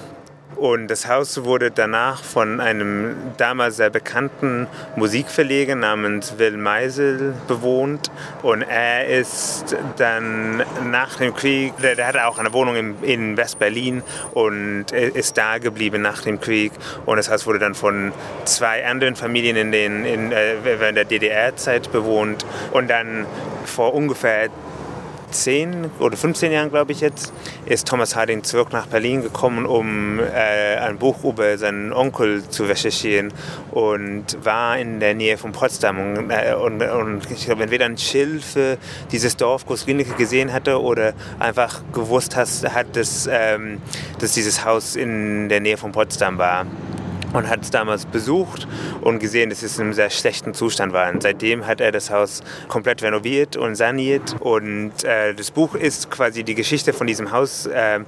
Und 0.59 0.89
das 0.89 1.07
Haus 1.07 1.45
wurde 1.45 1.71
danach 1.71 2.25
von 2.25 2.61
einem 2.61 3.15
damals 3.37 3.77
sehr 3.77 3.91
bekannten 3.91 4.67
Musikverleger 4.97 5.77
namens 5.77 6.37
Will 6.39 6.57
Meisel 6.57 7.35
bewohnt. 7.47 8.11
Und 8.43 8.63
er 8.63 9.07
ist 9.07 9.77
dann 9.99 10.65
nach 10.91 11.17
dem 11.17 11.33
Krieg, 11.33 11.77
der, 11.77 11.95
der 11.95 12.09
hatte 12.09 12.27
auch 12.27 12.39
eine 12.39 12.53
Wohnung 12.53 12.75
in, 12.75 13.03
in 13.05 13.37
West-Berlin 13.37 14.03
und 14.33 14.91
ist 14.91 15.39
da 15.39 15.59
geblieben 15.59 16.03
nach 16.03 16.23
dem 16.23 16.41
Krieg. 16.41 16.73
Und 17.07 17.19
das 17.19 17.31
Haus 17.31 17.47
wurde 17.47 17.61
dann 17.61 17.77
von 17.77 18.13
zwei 18.45 18.85
anderen 18.85 19.15
Familien 19.15 19.57
in, 19.57 19.71
den, 19.71 20.05
in, 20.05 20.33
äh, 20.33 20.57
während 20.65 20.97
der 20.97 21.05
DDR-Zeit 21.05 21.93
bewohnt. 21.93 22.45
Und 22.73 22.91
dann 22.91 23.27
vor 23.65 23.95
ungefähr 23.95 24.49
10 25.31 25.91
oder 25.99 26.17
15 26.17 26.53
Jahren, 26.53 26.71
glaube 26.71 26.93
ich 26.93 27.01
jetzt, 27.01 27.33
ist 27.67 27.89
Thomas 27.89 28.17
Harding 28.17 28.45
zurück 28.45 28.73
nach 28.73 28.87
Berlin 28.87 29.23
gekommen, 29.23 29.67
um 29.67 30.19
äh, 30.21 30.77
ein 30.77 30.99
Buch 30.99 31.25
über 31.25 31.59
seinen 31.59 31.93
Onkel 31.93 32.49
zu 32.49 32.65
recherchieren 32.65 33.33
und 33.71 34.45
war 34.45 34.79
in 34.79 35.01
der 35.01 35.15
Nähe 35.15 35.39
von 35.39 35.53
Potsdam. 35.53 35.99
Und, 35.99 36.31
äh, 36.31 36.55
und, 36.55 36.83
und 36.83 37.31
ich 37.31 37.47
glaube, 37.47 37.63
entweder 37.63 37.87
ein 37.87 37.99
Schild 37.99 38.43
für 38.43 38.79
dieses 39.13 39.37
Dorf 39.37 39.67
Großglienicke 39.67 40.15
gesehen 40.15 40.53
hatte 40.53 40.81
oder 40.81 41.13
einfach 41.39 41.83
gewusst 41.93 42.37
hat, 42.37 42.49
hat 42.75 42.97
dass, 42.97 43.29
ähm, 43.31 43.81
dass 44.19 44.33
dieses 44.33 44.65
Haus 44.65 44.97
in 44.97 45.49
der 45.49 45.61
Nähe 45.61 45.77
von 45.77 45.93
Potsdam 45.93 46.39
war 46.39 46.67
und 47.33 47.49
hat 47.49 47.63
es 47.63 47.71
damals 47.71 48.07
besucht 48.07 48.67
und 49.01 49.19
gesehen, 49.19 49.51
dass 49.51 49.63
es 49.63 49.79
in 49.79 49.85
einem 49.85 49.93
sehr 49.93 50.11
schlechten 50.11 50.55
Zustand 50.55 50.93
war. 50.93 51.11
Und 51.13 51.23
seitdem 51.23 51.67
hat 51.67 51.81
er 51.81 51.93
das 51.93 52.11
Haus 52.11 52.43
komplett 52.69 53.03
renoviert 53.03 53.57
und 53.57 53.75
saniert. 53.75 54.37
Und 54.41 55.05
äh, 55.05 55.35
das 55.35 55.51
Buch 55.51 55.75
ist 55.75 56.11
quasi 56.11 56.43
die 56.43 56.55
Geschichte 56.55 56.93
von 56.93 57.07
diesem 57.07 57.31
Haus 57.33 57.67
äh, 57.67 58.01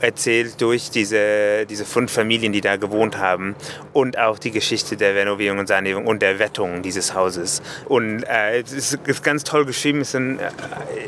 erzählt 0.00 0.60
durch 0.60 0.90
diese, 0.90 1.66
diese 1.66 1.84
fünf 1.84 2.12
Familien, 2.12 2.52
die 2.52 2.60
da 2.60 2.76
gewohnt 2.76 3.18
haben. 3.18 3.54
Und 3.92 4.18
auch 4.18 4.38
die 4.38 4.50
Geschichte 4.50 4.96
der 4.96 5.14
Renovierung 5.14 5.58
und 5.58 5.66
Sanierung 5.66 6.06
und 6.06 6.22
der 6.22 6.38
Rettung 6.38 6.82
dieses 6.82 7.14
Hauses. 7.14 7.62
Und 7.86 8.22
äh, 8.24 8.60
es 8.60 8.98
ist 9.04 9.22
ganz 9.22 9.44
toll 9.44 9.64
geschrieben. 9.64 10.02
Ein, 10.14 10.38
äh, 10.38 10.50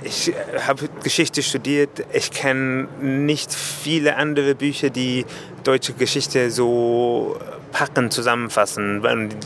ich 0.04 0.32
habe 0.66 0.88
Geschichte 1.02 1.42
studiert. 1.42 2.04
Ich 2.12 2.30
kenne 2.30 2.88
nicht 3.00 3.54
viele 3.54 4.16
andere 4.16 4.54
Bücher, 4.54 4.90
die 4.90 5.24
deutsche 5.62 5.92
Geschichte 5.92 6.50
so 6.50 7.38
packen, 7.72 8.10
zusammenfassen. 8.10 9.02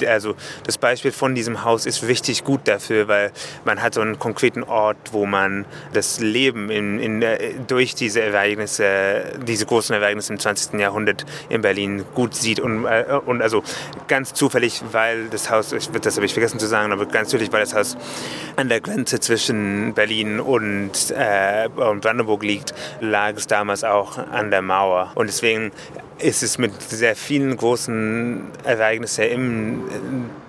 Also 0.06 0.34
das 0.64 0.76
Beispiel 0.76 1.12
von 1.12 1.34
diesem 1.34 1.64
Haus 1.64 1.86
ist 1.86 2.02
richtig 2.02 2.44
gut 2.44 2.62
dafür, 2.64 3.08
weil 3.08 3.32
man 3.64 3.82
hat 3.82 3.94
so 3.94 4.00
einen 4.00 4.18
konkreten 4.18 4.62
Ort, 4.64 4.96
wo 5.12 5.24
man 5.24 5.64
das 5.92 6.20
Leben 6.20 6.70
in, 6.70 6.98
in, 7.00 7.24
durch 7.66 7.94
diese 7.94 8.20
Ereignisse, 8.20 9.32
diese 9.46 9.64
großen 9.64 9.94
Ereignisse 9.94 10.32
im 10.32 10.38
20. 10.38 10.78
Jahrhundert 10.80 11.24
in 11.48 11.62
Berlin 11.62 12.04
gut 12.14 12.34
sieht. 12.34 12.60
Und, 12.60 12.84
äh, 12.84 13.04
und 13.24 13.40
also 13.40 13.62
ganz 14.08 14.34
zufällig, 14.34 14.82
weil 14.92 15.28
das 15.28 15.50
Haus, 15.50 15.70
das 15.70 16.16
habe 16.16 16.26
ich 16.26 16.32
vergessen 16.32 16.58
zu 16.58 16.66
sagen, 16.66 16.92
aber 16.92 17.06
ganz 17.06 17.30
zufällig, 17.30 17.52
weil 17.52 17.60
das 17.60 17.74
Haus 17.74 17.96
an 18.56 18.68
der 18.68 18.80
Grenze 18.80 19.20
zwischen 19.20 19.94
Berlin 19.94 20.40
und, 20.40 21.10
äh, 21.10 21.68
und 21.76 22.00
Brandenburg 22.00 22.42
liegt, 22.42 22.74
lag 23.00 23.34
es 23.36 23.46
damals 23.46 23.84
auch 23.84 24.18
an 24.18 24.50
der 24.50 24.62
Mauer. 24.62 25.12
Und 25.14 25.28
deswegen 25.28 25.70
ist 26.18 26.42
es 26.42 26.58
mit 26.58 26.82
sehr 26.82 27.16
vielen 27.16 27.56
großen 27.56 28.42
Ereignissen 28.64 29.24
im 29.24 29.82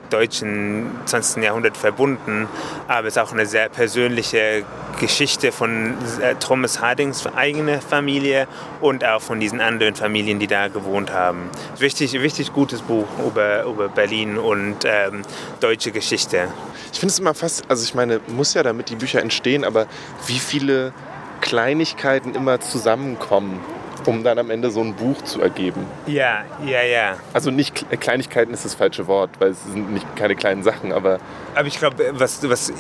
deutschen 0.10 0.90
20. 1.06 1.44
Jahrhundert 1.44 1.76
verbunden, 1.76 2.48
aber 2.88 3.08
es 3.08 3.18
ist 3.18 3.22
auch 3.22 3.34
eine 3.34 3.46
sehr 3.46 3.68
persönliche 3.68 4.64
Geschichte 5.02 5.52
von 5.52 5.96
äh, 6.22 6.36
Thomas 6.36 6.80
Hardings 6.80 7.28
eigene 7.36 7.82
Familie 7.82 8.48
und 8.80 9.04
auch 9.04 9.22
von 9.22 9.42
diesen 9.42 9.60
anderen 9.60 9.96
Familien, 9.96 10.40
die 10.40 10.48
da 10.48 10.70
gewohnt 10.70 11.12
haben. 11.12 11.50
Richtig, 11.82 12.16
richtig 12.16 12.54
gutes 12.54 12.82
Buch 12.82 13.08
über, 13.26 13.64
über 13.64 13.90
Berlin 13.90 14.38
und 14.38 14.78
ähm, 14.86 15.24
deutsche 15.60 15.92
Geschichte. 15.92 16.48
Ich 16.94 17.00
finde 17.00 17.12
es 17.12 17.20
immer 17.20 17.34
fast, 17.34 17.70
also 17.70 17.84
ich 17.84 17.94
meine, 17.94 18.22
muss 18.28 18.54
ja 18.54 18.64
damit 18.64 18.90
die 18.90 18.96
Bücher 18.96 19.22
entstehen, 19.22 19.66
aber 19.66 19.88
wie 20.26 20.40
viele 20.40 20.94
Kleinigkeiten 21.42 22.34
immer 22.34 22.62
zusammenkommen 22.62 23.60
um 24.08 24.24
dann 24.24 24.40
am 24.40 24.50
Ende 24.50 24.72
so 24.72 24.82
ein 24.82 24.94
Buch 24.94 25.22
zu 25.24 25.42
ergeben. 25.42 25.86
Ja, 26.08 26.46
ja, 26.66 26.82
ja. 26.82 27.18
Also 27.34 27.52
nicht 27.52 27.86
Kleinigkeiten 28.00 28.54
ist 28.54 28.66
das 28.66 28.74
falsche 28.74 29.06
Wort, 29.08 29.30
weil 29.40 29.52
es 29.52 29.64
sind 29.66 29.94
nicht 29.94 30.16
keine 30.16 30.36
kleinen 30.36 30.64
Sachen, 30.64 30.92
aber. 30.92 31.20
Aber 31.56 31.68
ich 31.68 31.78
glaube, 31.78 32.12
was, 32.14 32.48
was 32.50 32.72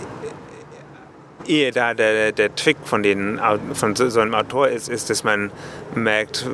eher 1.45 1.71
da 1.71 1.93
der, 1.93 2.32
der 2.32 2.55
Trick 2.55 2.78
von, 2.84 3.03
den, 3.03 3.39
von 3.73 3.95
so 3.95 4.19
einem 4.19 4.34
Autor 4.34 4.69
ist, 4.69 4.89
ist, 4.89 5.09
dass 5.09 5.23
man 5.23 5.51
merkt, 5.95 6.45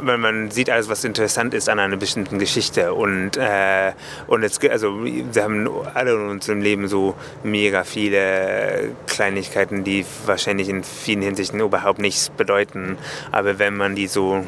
weil 0.00 0.18
man 0.18 0.50
sieht 0.50 0.70
alles, 0.70 0.88
was 0.88 1.04
interessant 1.04 1.54
ist 1.54 1.68
an 1.68 1.78
einer 1.78 1.96
bestimmten 1.96 2.38
Geschichte. 2.38 2.94
Und, 2.94 3.36
äh, 3.36 3.92
und 4.26 4.42
jetzt, 4.42 4.64
also, 4.68 5.04
wir 5.04 5.42
haben 5.42 5.68
alle 5.94 6.14
in 6.14 6.28
unserem 6.28 6.60
Leben 6.60 6.88
so 6.88 7.14
mega 7.42 7.84
viele 7.84 8.90
Kleinigkeiten, 9.06 9.84
die 9.84 10.04
wahrscheinlich 10.26 10.68
in 10.68 10.84
vielen 10.84 11.22
Hinsichten 11.22 11.60
überhaupt 11.60 11.98
nichts 11.98 12.30
bedeuten. 12.30 12.98
Aber 13.32 13.58
wenn 13.58 13.76
man 13.76 13.94
die 13.94 14.06
so 14.06 14.44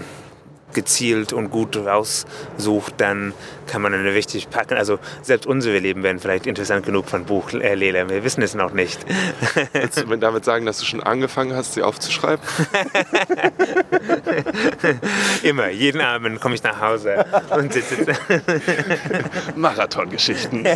gezielt 0.72 1.32
und 1.32 1.50
gut 1.50 1.76
raussucht, 1.76 2.94
dann 2.98 3.34
kann 3.68 3.82
man 3.82 3.94
eine 3.94 4.14
richtig 4.14 4.50
packen. 4.50 4.76
Also 4.76 4.98
selbst 5.22 5.46
unsere 5.46 5.78
Leben 5.78 6.02
werden 6.02 6.18
vielleicht 6.18 6.46
interessant 6.46 6.84
genug 6.84 7.08
von 7.08 7.24
Buch 7.24 7.52
äh, 7.52 7.74
Lele. 7.74 8.08
Wir 8.08 8.24
wissen 8.24 8.42
es 8.42 8.54
noch 8.54 8.72
nicht. 8.72 8.98
Willst 9.72 9.98
du 9.98 10.16
damit 10.16 10.44
sagen, 10.44 10.66
dass 10.66 10.78
du 10.78 10.86
schon 10.86 11.02
angefangen 11.02 11.54
hast, 11.54 11.74
sie 11.74 11.82
aufzuschreiben? 11.82 12.44
Immer, 15.42 15.68
jeden 15.68 16.00
Abend 16.00 16.40
komme 16.40 16.54
ich 16.54 16.62
nach 16.62 16.80
Hause 16.80 17.24
und 17.50 17.72
sitze. 17.72 18.06
Marathongeschichten. 19.56 20.66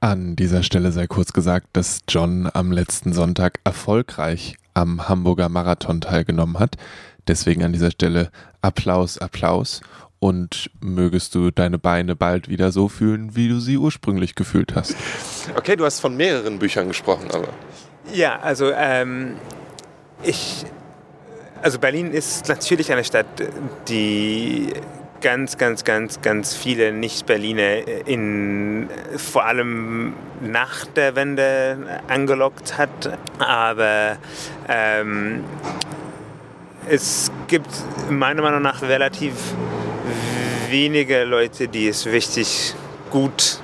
An 0.00 0.36
dieser 0.36 0.62
Stelle 0.62 0.92
sei 0.92 1.06
kurz 1.06 1.32
gesagt, 1.32 1.68
dass 1.72 2.00
John 2.08 2.50
am 2.52 2.72
letzten 2.72 3.12
Sonntag 3.12 3.60
erfolgreich 3.64 4.56
am 4.76 5.08
Hamburger 5.08 5.48
Marathon 5.48 6.00
teilgenommen 6.00 6.58
hat. 6.58 6.76
Deswegen 7.26 7.64
an 7.64 7.72
dieser 7.72 7.90
Stelle 7.90 8.30
Applaus, 8.60 9.18
Applaus 9.18 9.80
und 10.18 10.70
mögest 10.80 11.34
du 11.34 11.50
deine 11.50 11.78
Beine 11.78 12.14
bald 12.14 12.48
wieder 12.48 12.70
so 12.72 12.88
fühlen, 12.88 13.34
wie 13.34 13.48
du 13.48 13.58
sie 13.58 13.78
ursprünglich 13.78 14.34
gefühlt 14.34 14.74
hast. 14.74 14.94
Okay, 15.56 15.76
du 15.76 15.84
hast 15.84 16.00
von 16.00 16.16
mehreren 16.16 16.58
Büchern 16.58 16.88
gesprochen, 16.88 17.30
aber. 17.32 17.48
Ja, 18.12 18.38
also 18.40 18.70
ähm, 18.72 19.36
ich, 20.22 20.64
also 21.62 21.78
Berlin 21.78 22.12
ist 22.12 22.48
natürlich 22.48 22.92
eine 22.92 23.02
Stadt, 23.04 23.26
die 23.88 24.72
ganz, 25.20 25.58
ganz, 25.58 25.84
ganz, 25.84 26.20
ganz 26.22 26.54
viele 26.54 26.92
Nicht-Berliner 26.92 28.06
in 28.06 28.88
vor 29.16 29.44
allem 29.44 30.14
nach 30.40 30.86
der 30.86 31.16
Wende 31.16 32.00
angelockt 32.08 32.78
hat. 32.78 33.18
Aber 33.38 34.16
ähm, 34.68 35.44
es 36.88 37.30
gibt 37.48 37.70
meiner 38.10 38.42
Meinung 38.42 38.62
nach 38.62 38.82
relativ 38.82 39.32
wenige 40.70 41.24
Leute, 41.24 41.68
die 41.68 41.88
es 41.88 42.06
richtig 42.06 42.74
gut 43.10 43.60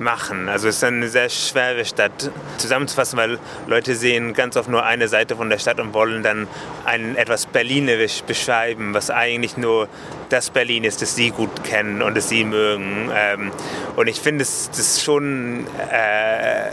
machen. 0.00 0.48
Also 0.48 0.68
es 0.68 0.76
ist 0.76 0.84
eine 0.84 1.08
sehr 1.08 1.28
schwere 1.28 1.84
Stadt 1.84 2.30
zusammenzufassen, 2.58 3.18
weil 3.18 3.38
Leute 3.66 3.94
sehen 3.94 4.34
ganz 4.34 4.56
oft 4.56 4.68
nur 4.68 4.84
eine 4.84 5.08
Seite 5.08 5.36
von 5.36 5.50
der 5.50 5.58
Stadt 5.58 5.80
und 5.80 5.94
wollen 5.94 6.22
dann 6.22 6.48
ein 6.84 7.16
etwas 7.16 7.46
Berlinerisch 7.46 8.22
beschreiben, 8.22 8.94
was 8.94 9.10
eigentlich 9.10 9.56
nur 9.56 9.88
das 10.28 10.50
Berlin 10.50 10.84
ist, 10.84 11.02
das 11.02 11.14
sie 11.14 11.30
gut 11.30 11.64
kennen 11.64 12.02
und 12.02 12.16
das 12.16 12.28
sie 12.28 12.44
mögen. 12.44 13.10
Ähm, 13.14 13.52
und 13.96 14.08
ich 14.08 14.20
finde, 14.20 14.44
das, 14.44 14.68
ist 14.76 15.02
schon 15.02 15.66
äh, 15.90 16.70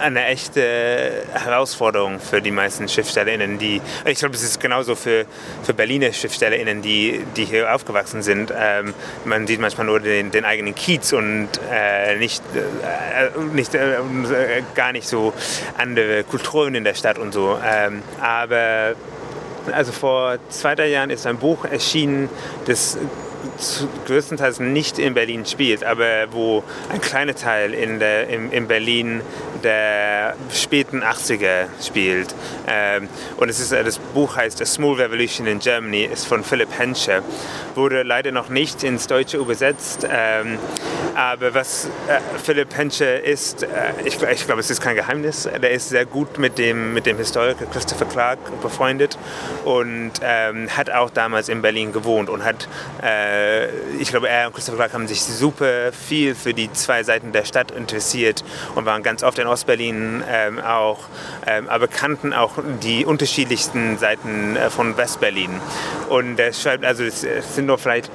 eine 0.00 0.26
echte 0.26 1.24
Herausforderung 1.32 2.20
für 2.20 2.40
die 2.40 2.50
meisten 2.50 2.88
SchriftstellerInnen, 2.88 3.58
die, 3.58 3.80
ich 4.04 4.18
glaube, 4.18 4.34
es 4.34 4.42
ist 4.42 4.60
genauso 4.60 4.94
für, 4.94 5.26
für 5.62 5.74
Berliner 5.74 6.12
SchriftstellerInnen, 6.12 6.82
die, 6.82 7.24
die 7.36 7.44
hier 7.44 7.74
aufgewachsen 7.74 8.22
sind. 8.22 8.52
Ähm, 8.56 8.94
man 9.24 9.46
sieht 9.46 9.60
manchmal 9.60 9.86
nur 9.86 10.00
den, 10.00 10.30
den 10.30 10.44
eigenen 10.44 10.74
Kiez 10.74 11.12
und 11.12 11.48
äh, 11.70 12.16
nicht, 12.16 12.42
äh, 12.54 13.38
nicht, 13.54 13.74
äh, 13.74 13.98
gar 14.74 14.92
nicht 14.92 15.08
so 15.08 15.32
andere 15.76 16.24
Kulturen 16.24 16.74
in 16.74 16.84
der 16.84 16.94
Stadt 16.94 17.18
und 17.18 17.32
so. 17.32 17.58
Ähm, 17.64 18.02
aber 18.20 18.94
also 19.72 19.92
vor 19.92 20.38
zwei, 20.48 20.74
drei 20.74 20.88
Jahren 20.88 21.10
ist 21.10 21.26
ein 21.26 21.38
Buch 21.38 21.64
erschienen, 21.64 22.28
das 22.66 22.98
größtenteils 24.06 24.60
nicht 24.60 24.98
in 24.98 25.14
Berlin 25.14 25.44
spielt, 25.46 25.84
aber 25.84 26.32
wo 26.32 26.62
ein 26.90 27.00
kleiner 27.00 27.34
Teil 27.34 27.74
in, 27.74 27.98
der, 27.98 28.28
in, 28.28 28.50
in 28.52 28.68
Berlin 28.68 29.20
der 29.62 30.34
späten 30.52 31.02
80er 31.02 31.66
spielt. 31.84 32.34
Ähm, 32.66 33.08
und 33.36 33.48
es 33.48 33.60
ist, 33.60 33.72
das 33.72 33.98
Buch 33.98 34.36
heißt 34.36 34.60
A 34.62 34.66
Small 34.66 34.94
Revolution 34.94 35.46
in 35.46 35.58
Germany, 35.58 36.04
ist 36.04 36.26
von 36.26 36.44
Philipp 36.44 36.70
Henscher, 36.76 37.22
wurde 37.74 38.02
leider 38.02 38.32
noch 38.32 38.48
nicht 38.48 38.82
ins 38.84 39.06
Deutsche 39.06 39.38
übersetzt. 39.38 40.06
Ähm, 40.10 40.58
aber 41.14 41.52
was 41.52 41.86
äh, 42.06 42.20
Philipp 42.42 42.76
Henscher 42.76 43.22
ist, 43.22 43.64
äh, 43.64 43.66
ich, 44.04 44.22
ich 44.22 44.46
glaube, 44.46 44.60
es 44.60 44.70
ist 44.70 44.80
kein 44.80 44.94
Geheimnis, 44.94 45.44
der 45.44 45.70
ist 45.72 45.88
sehr 45.88 46.06
gut 46.06 46.38
mit 46.38 46.58
dem, 46.58 46.94
mit 46.94 47.06
dem 47.06 47.16
Historiker 47.16 47.66
Christopher 47.66 48.04
Clark 48.04 48.38
befreundet 48.62 49.18
und 49.64 50.12
ähm, 50.22 50.68
hat 50.76 50.90
auch 50.90 51.10
damals 51.10 51.48
in 51.48 51.60
Berlin 51.60 51.92
gewohnt 51.92 52.30
und 52.30 52.44
hat, 52.44 52.68
äh, 53.02 53.68
ich 53.98 54.10
glaube, 54.10 54.28
er 54.28 54.46
und 54.46 54.54
Christopher 54.54 54.76
Clark 54.76 54.94
haben 54.94 55.08
sich 55.08 55.20
super 55.22 55.92
viel 55.92 56.36
für 56.36 56.54
die 56.54 56.72
zwei 56.72 57.02
Seiten 57.02 57.32
der 57.32 57.44
Stadt 57.44 57.72
interessiert 57.72 58.44
und 58.76 58.86
waren 58.86 59.02
ganz 59.02 59.24
oft 59.24 59.38
in 59.40 59.47
Ostberlin 59.48 60.22
ähm, 60.28 60.60
auch, 60.60 61.00
ähm, 61.46 61.68
aber 61.68 61.88
kannten 61.88 62.32
auch 62.32 62.52
die 62.82 63.04
unterschiedlichsten 63.04 63.98
Seiten 63.98 64.56
äh, 64.56 64.70
von 64.70 64.96
Westberlin. 64.96 65.60
Und 66.08 66.38
er 66.38 66.52
schreibt, 66.52 66.84
also 66.84 67.04
es, 67.04 67.24
es 67.24 67.54
sind 67.54 67.66
nur 67.66 67.78
vielleicht 67.78 68.10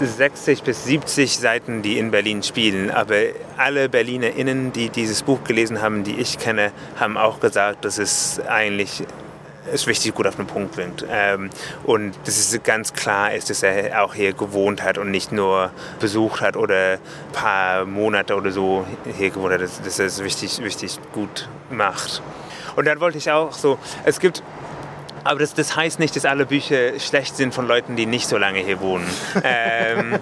60 0.00 0.62
bis 0.62 0.84
70 0.84 1.38
Seiten, 1.38 1.82
die 1.82 1.98
in 1.98 2.10
Berlin 2.10 2.42
spielen. 2.42 2.90
Aber 2.90 3.16
alle 3.56 3.88
BerlinerInnen, 3.88 4.72
die 4.72 4.90
dieses 4.90 5.22
Buch 5.22 5.44
gelesen 5.44 5.82
haben, 5.82 6.04
die 6.04 6.18
ich 6.18 6.38
kenne, 6.38 6.72
haben 6.98 7.16
auch 7.16 7.40
gesagt, 7.40 7.84
dass 7.84 7.98
es 7.98 8.40
eigentlich 8.46 9.04
es 9.70 9.86
richtig 9.86 10.14
gut 10.14 10.26
auf 10.26 10.36
den 10.36 10.46
Punkt 10.46 10.74
bringt. 10.74 11.04
Ähm, 11.08 11.50
und 11.84 12.14
dass 12.24 12.38
es 12.38 12.62
ganz 12.62 12.92
klar 12.92 13.32
ist, 13.34 13.50
dass 13.50 13.62
er 13.62 14.02
auch 14.02 14.14
hier 14.14 14.32
gewohnt 14.32 14.82
hat 14.82 14.98
und 14.98 15.10
nicht 15.10 15.32
nur 15.32 15.70
besucht 16.00 16.40
hat 16.40 16.56
oder 16.56 16.92
ein 16.94 17.32
paar 17.32 17.84
Monate 17.84 18.34
oder 18.34 18.50
so 18.50 18.86
hier 19.16 19.30
gewohnt 19.30 19.54
hat, 19.54 19.60
dass, 19.60 19.80
dass 19.82 19.98
er 19.98 20.06
es 20.06 20.20
richtig, 20.20 20.60
richtig 20.60 20.98
gut 21.12 21.48
macht. 21.70 22.22
Und 22.76 22.86
dann 22.86 23.00
wollte 23.00 23.18
ich 23.18 23.30
auch 23.30 23.52
so, 23.52 23.78
es 24.04 24.18
gibt 24.18 24.42
aber 25.24 25.40
das, 25.40 25.54
das, 25.54 25.76
heißt 25.76 25.98
nicht, 25.98 26.16
dass 26.16 26.24
alle 26.24 26.46
Bücher 26.46 26.98
schlecht 26.98 27.36
sind 27.36 27.54
von 27.54 27.66
Leuten, 27.66 27.96
die 27.96 28.06
nicht 28.06 28.28
so 28.28 28.36
lange 28.36 28.60
hier 28.60 28.80
wohnen. 28.80 29.06
ähm, 29.44 30.18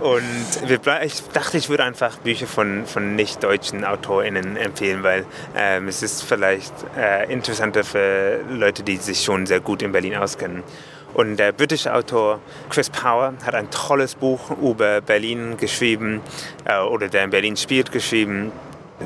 und 0.00 0.68
wir, 0.68 1.02
ich 1.02 1.22
dachte, 1.32 1.58
ich 1.58 1.68
würde 1.68 1.84
einfach 1.84 2.16
Bücher 2.18 2.46
von, 2.46 2.86
von 2.86 3.16
nicht-deutschen 3.16 3.84
AutorInnen 3.84 4.56
empfehlen, 4.56 5.02
weil 5.02 5.26
ähm, 5.56 5.88
es 5.88 6.02
ist 6.02 6.22
vielleicht 6.22 6.72
äh, 6.96 7.30
interessanter 7.32 7.84
für 7.84 8.40
Leute, 8.50 8.82
die 8.82 8.96
sich 8.96 9.22
schon 9.22 9.46
sehr 9.46 9.60
gut 9.60 9.82
in 9.82 9.92
Berlin 9.92 10.16
auskennen. 10.16 10.62
Und 11.12 11.38
der 11.38 11.52
britische 11.52 11.92
Autor 11.92 12.40
Chris 12.68 12.88
Power 12.88 13.34
hat 13.44 13.54
ein 13.54 13.70
tolles 13.70 14.14
Buch 14.14 14.50
über 14.62 15.00
Berlin 15.00 15.56
geschrieben, 15.56 16.20
äh, 16.64 16.78
oder 16.78 17.08
der 17.08 17.24
in 17.24 17.30
Berlin 17.30 17.56
spielt, 17.56 17.90
geschrieben 17.90 18.52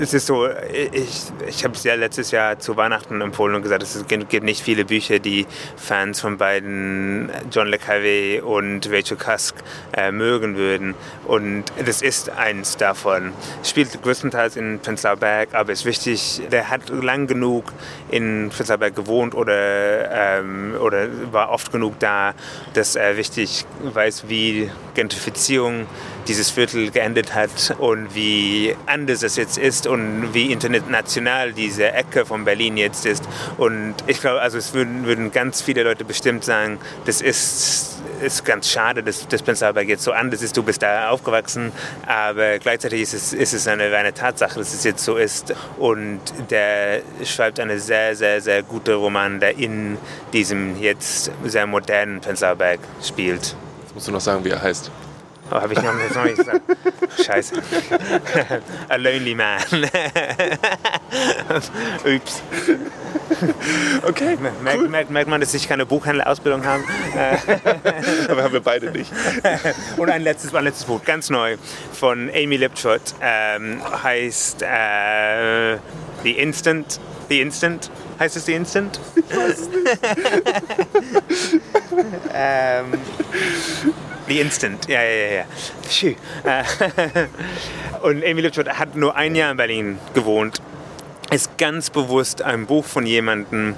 es 0.01 0.13
ist 0.13 0.27
so, 0.27 0.49
ich, 0.49 1.33
ich 1.47 1.65
habe 1.65 1.75
es 1.75 1.85
ja 1.85 1.95
letztes 1.95 2.33
Jahr 2.33 2.59
zu 2.59 2.77
Weihnachten 2.77 3.21
empfohlen 3.21 3.55
und 3.55 3.63
gesagt, 3.63 3.83
es 3.83 4.05
gibt 4.07 4.45
nicht 4.45 4.63
viele 4.63 4.85
Bücher, 4.85 5.21
die 5.21 5.47
Fans 5.77 6.21
von 6.21 6.37
beiden 6.37 7.31
John 7.51 7.69
Le 7.69 7.77
Carré 7.77 8.41
und 8.41 8.91
Rachel 8.91 9.17
Cusk 9.17 9.55
äh, 9.97 10.11
mögen 10.11 10.57
würden. 10.57 10.95
Und 11.27 11.65
das 11.85 12.03
ist 12.03 12.31
eins 12.31 12.77
davon. 12.77 13.33
Spielt 13.63 14.03
größtenteils 14.03 14.57
in 14.57 14.81
Prenzlauer 14.81 15.17
Berg, 15.17 15.55
aber 15.55 15.73
ist 15.73 15.85
wichtig, 15.85 16.43
der 16.51 16.71
hat 16.71 16.89
lang 16.89 17.27
genug 17.29 17.73
in 18.11 18.51
Prenzlauer 18.51 18.79
Berg 18.79 18.97
gewohnt 18.97 19.35
oder, 19.35 20.11
ähm, 20.11 20.75
oder 20.81 21.07
war 21.31 21.51
oft 21.51 21.71
genug 21.71 22.01
da, 22.01 22.35
dass 22.73 22.97
er 22.97 23.17
wichtig 23.17 23.65
weiß, 23.83 24.25
wie 24.29 24.71
Gentrifizierung 24.95 25.87
dieses 26.27 26.51
Viertel 26.51 26.91
geendet 26.91 27.35
hat 27.35 27.75
und 27.79 28.15
wie 28.15 28.75
anders 28.87 29.23
es 29.23 29.37
jetzt 29.37 29.59
ist 29.59 29.87
und 29.87 30.35
wie 30.35 30.53
international 30.53 31.53
diese 31.53 31.93
Ecke 31.93 32.25
von 32.27 32.45
Berlin 32.45 32.77
jetzt 32.77 33.07
ist. 33.07 33.25
Und 33.59 33.95
ich 34.07 34.21
glaube, 34.21 34.41
also 34.41 34.59
es 34.59 34.75
würden, 34.75 35.05
würden 35.07 35.33
ganz 35.33 35.63
viele 35.63 35.83
Leute 35.83 36.05
bestimmt 36.05 36.45
sagen, 36.45 36.79
das 37.05 37.21
ist, 37.21 37.99
ist 38.23 38.45
ganz 38.45 38.71
schade, 38.71 39.03
dass 39.03 39.27
das 39.29 39.43
Prenzlauer 39.43 39.81
jetzt 39.83 40.05
so 40.05 40.13
anders 40.13 40.43
ist. 40.43 40.57
Du 40.57 40.63
bist 40.63 40.83
da 40.83 41.11
aufgewachsen, 41.11 41.73
aber 42.07 42.59
gleichzeitig 42.59 43.03
ist 43.03 43.15
es, 43.15 43.33
ist 43.33 43.53
es 43.53 43.69
eine, 43.69 43.85
eine 43.95 44.15
Tatsache, 44.15 44.59
dass 44.59 44.73
es 44.73 44.85
jetzt 44.85 45.05
so 45.05 45.17
ist. 45.17 45.55
Und 45.79 46.21
der 46.51 47.03
schreibt 47.25 47.61
einen 47.61 47.79
sehr, 47.79 48.17
sehr, 48.17 48.41
sehr 48.41 48.63
guten 48.63 48.95
Roman, 48.95 49.41
der 49.41 49.59
in 49.59 49.99
diesem 50.33 50.81
jetzt 50.81 51.31
sehr 51.45 51.67
modernen 51.67 52.21
Prenzlauer 52.21 52.55
spielt. 53.03 53.57
Jetzt 53.83 53.95
musst 53.95 54.09
du 54.09 54.13
noch 54.13 54.21
sagen, 54.21 54.45
wie 54.45 54.51
er 54.51 54.63
heißt. 54.63 54.91
Oh, 55.51 55.57
habe 55.57 55.73
ich 55.75 55.83
noch, 55.83 55.95
nicht 56.25 56.37
gesagt. 56.37 56.63
Scheiße. 57.23 57.55
A 58.89 58.97
Lonely 58.97 59.35
Man. 59.35 59.61
Ups. 62.05 62.43
Okay. 64.03 64.37
Merkt, 64.37 64.79
cool. 64.79 64.89
merkt, 64.89 65.11
merkt 65.11 65.29
man, 65.29 65.41
dass 65.41 65.53
ich 65.55 65.69
keine 65.69 65.85
Buchhändlerausbildung 65.87 66.65
habe? 66.65 66.83
Aber 68.29 68.43
haben 68.43 68.53
wir 68.53 68.61
beide 68.61 68.91
nicht. 68.91 69.13
Und 69.97 70.11
ein 70.11 70.23
letztes, 70.23 70.55
ein 70.55 70.65
letztes 70.65 70.87
Buch, 70.87 71.05
ganz 71.05 71.29
neu, 71.31 71.57
von 71.93 72.31
Amy 72.31 72.57
Liptrot, 72.57 73.03
ähm, 73.21 73.83
heißt 74.03 74.63
äh, 74.63 75.77
The 76.23 76.33
Instant. 76.39 77.01
The 77.29 77.41
Instant. 77.41 77.91
Heißt 78.19 78.37
es 78.37 78.47
The 78.47 78.55
Instant? 78.55 79.01
Ich 79.15 79.37
weiß 79.37 79.59
es 79.59 79.69
nicht. 79.69 79.99
ähm, 82.33 82.93
The 84.27 84.41
Instant, 84.41 84.89
ja, 84.89 85.03
ja, 85.03 85.35
ja. 85.35 85.45
Schön. 85.91 86.17
Und 88.03 88.25
Amy 88.25 88.41
Lipschott 88.41 88.69
hat 88.69 88.97
nur 88.97 89.17
ein 89.17 89.35
Jahr 89.35 89.51
in 89.51 89.57
Berlin 89.57 89.99
gewohnt. 90.15 90.63
Ist 91.31 91.59
ganz 91.59 91.91
bewusst 91.91 92.43
ein 92.43 92.67
Buch 92.67 92.85
von 92.85 93.07
jemandem, 93.07 93.75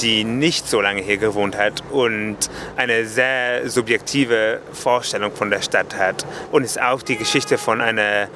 die 0.00 0.24
nicht 0.24 0.68
so 0.68 0.80
lange 0.80 1.02
hier 1.02 1.18
gewohnt 1.18 1.56
hat 1.56 1.82
und 1.90 2.36
eine 2.76 3.06
sehr 3.06 3.68
subjektive 3.68 4.60
Vorstellung 4.72 5.32
von 5.32 5.50
der 5.50 5.62
Stadt 5.62 5.96
hat. 5.96 6.26
Und 6.50 6.64
ist 6.64 6.80
auch 6.80 7.02
die 7.02 7.16
Geschichte 7.16 7.58
von 7.58 7.80
einer, 7.80 8.28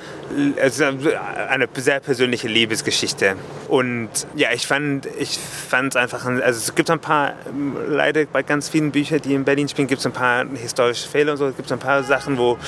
also 0.60 0.84
eine 0.84 1.68
sehr 1.74 2.00
persönliche 2.00 2.48
Liebesgeschichte. 2.48 3.36
Und 3.68 4.08
ja, 4.34 4.48
ich 4.52 4.66
fand 4.66 5.06
ich 5.18 5.38
es 5.70 5.96
einfach, 5.96 6.24
also 6.24 6.42
es 6.42 6.74
gibt 6.74 6.90
ein 6.90 7.00
paar, 7.00 7.34
leider 7.88 8.24
bei 8.26 8.42
ganz 8.42 8.68
vielen 8.68 8.90
Büchern, 8.90 9.20
die 9.22 9.34
in 9.34 9.44
Berlin 9.44 9.68
spielen, 9.68 9.88
gibt 9.88 10.00
es 10.00 10.06
ein 10.06 10.12
paar 10.12 10.44
historische 10.54 11.08
Fehler 11.08 11.32
und 11.32 11.38
so, 11.38 11.46
es 11.46 11.56
gibt 11.56 11.70
ein 11.72 11.78
paar 11.78 12.02
Sachen, 12.02 12.38
wo 12.38 12.58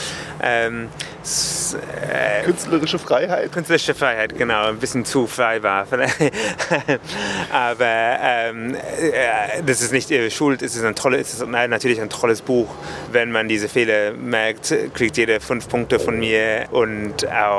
ähm, 0.43 0.89
äh, 1.23 2.45
künstlerische 2.45 2.99
Freiheit. 2.99 3.53
Künstlerische 3.53 3.95
Freiheit, 3.95 4.37
genau, 4.37 4.67
ein 4.67 4.79
bisschen 4.79 5.05
zu 5.05 5.27
frei 5.27 5.63
war. 5.63 5.87
Aber 7.53 7.85
ähm, 7.87 8.75
äh, 8.75 9.63
das 9.65 9.83
ist 9.83 9.93
nicht 9.93 10.11
ihre 10.11 10.31
Schuld, 10.31 10.63
es 10.63 10.77
ist, 10.77 10.85
ein 10.85 10.95
tolle, 10.95 11.19
es 11.19 11.35
ist 11.35 11.47
natürlich 11.47 12.01
ein 12.01 12.11
tolles 12.11 12.41
Buch. 12.41 12.69
Wenn 13.13 13.33
man 13.33 13.49
diese 13.49 13.69
Fehler 13.69 14.13
merkt, 14.13 14.75
kriegt 14.95 15.17
jeder 15.17 15.41
fünf 15.41 15.69
Punkte 15.69 15.99
von 15.99 16.19
mir 16.19 16.67
und 16.71 17.29
auch 17.29 17.50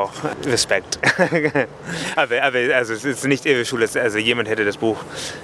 Respekt. 0.46 1.00
aber, 2.16 2.42
aber 2.44 2.76
also, 2.76 2.94
es 2.94 3.04
ist 3.04 3.26
nicht 3.26 3.46
ihre 3.46 3.66
Schuld, 3.66 3.96
also 3.96 4.18
jemand 4.18 4.50
hätte 4.50 4.66
das 4.66 4.78
Buch 4.78 4.98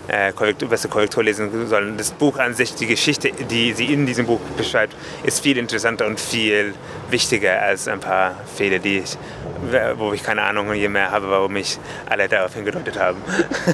äh, 0.08 0.32
korrekt, 0.32 0.68
besser 0.70 0.90
Korrektur 0.90 1.24
lesen 1.24 1.68
sollen. 1.68 1.98
Das 1.98 2.12
Buch 2.12 2.38
an 2.38 2.54
sich, 2.54 2.76
die 2.76 2.88
Geschichte, 2.88 3.32
die 3.32 3.74
sie 3.74 3.86
in 3.86 4.06
diesem 4.06 4.26
Buch 4.26 4.40
beschreibt, 4.58 4.96
ist 5.24 5.42
viel 5.42 5.58
interessanter 5.58 6.06
und 6.06 6.20
viel 6.20 6.74
wichtiger 7.10 7.62
als 7.62 7.88
ein 7.88 8.00
paar 8.00 8.36
Fehler, 8.56 8.80
die 8.80 9.00
ich, 9.00 9.18
wo 9.98 10.14
ich 10.14 10.24
keine 10.24 10.44
Ahnung 10.44 10.68
mehr 10.68 11.12
habe, 11.12 11.30
warum 11.30 11.54
mich 11.54 11.78
alle 12.10 12.28
darauf 12.28 12.54
hingedeutet 12.54 13.00
haben. 13.00 13.22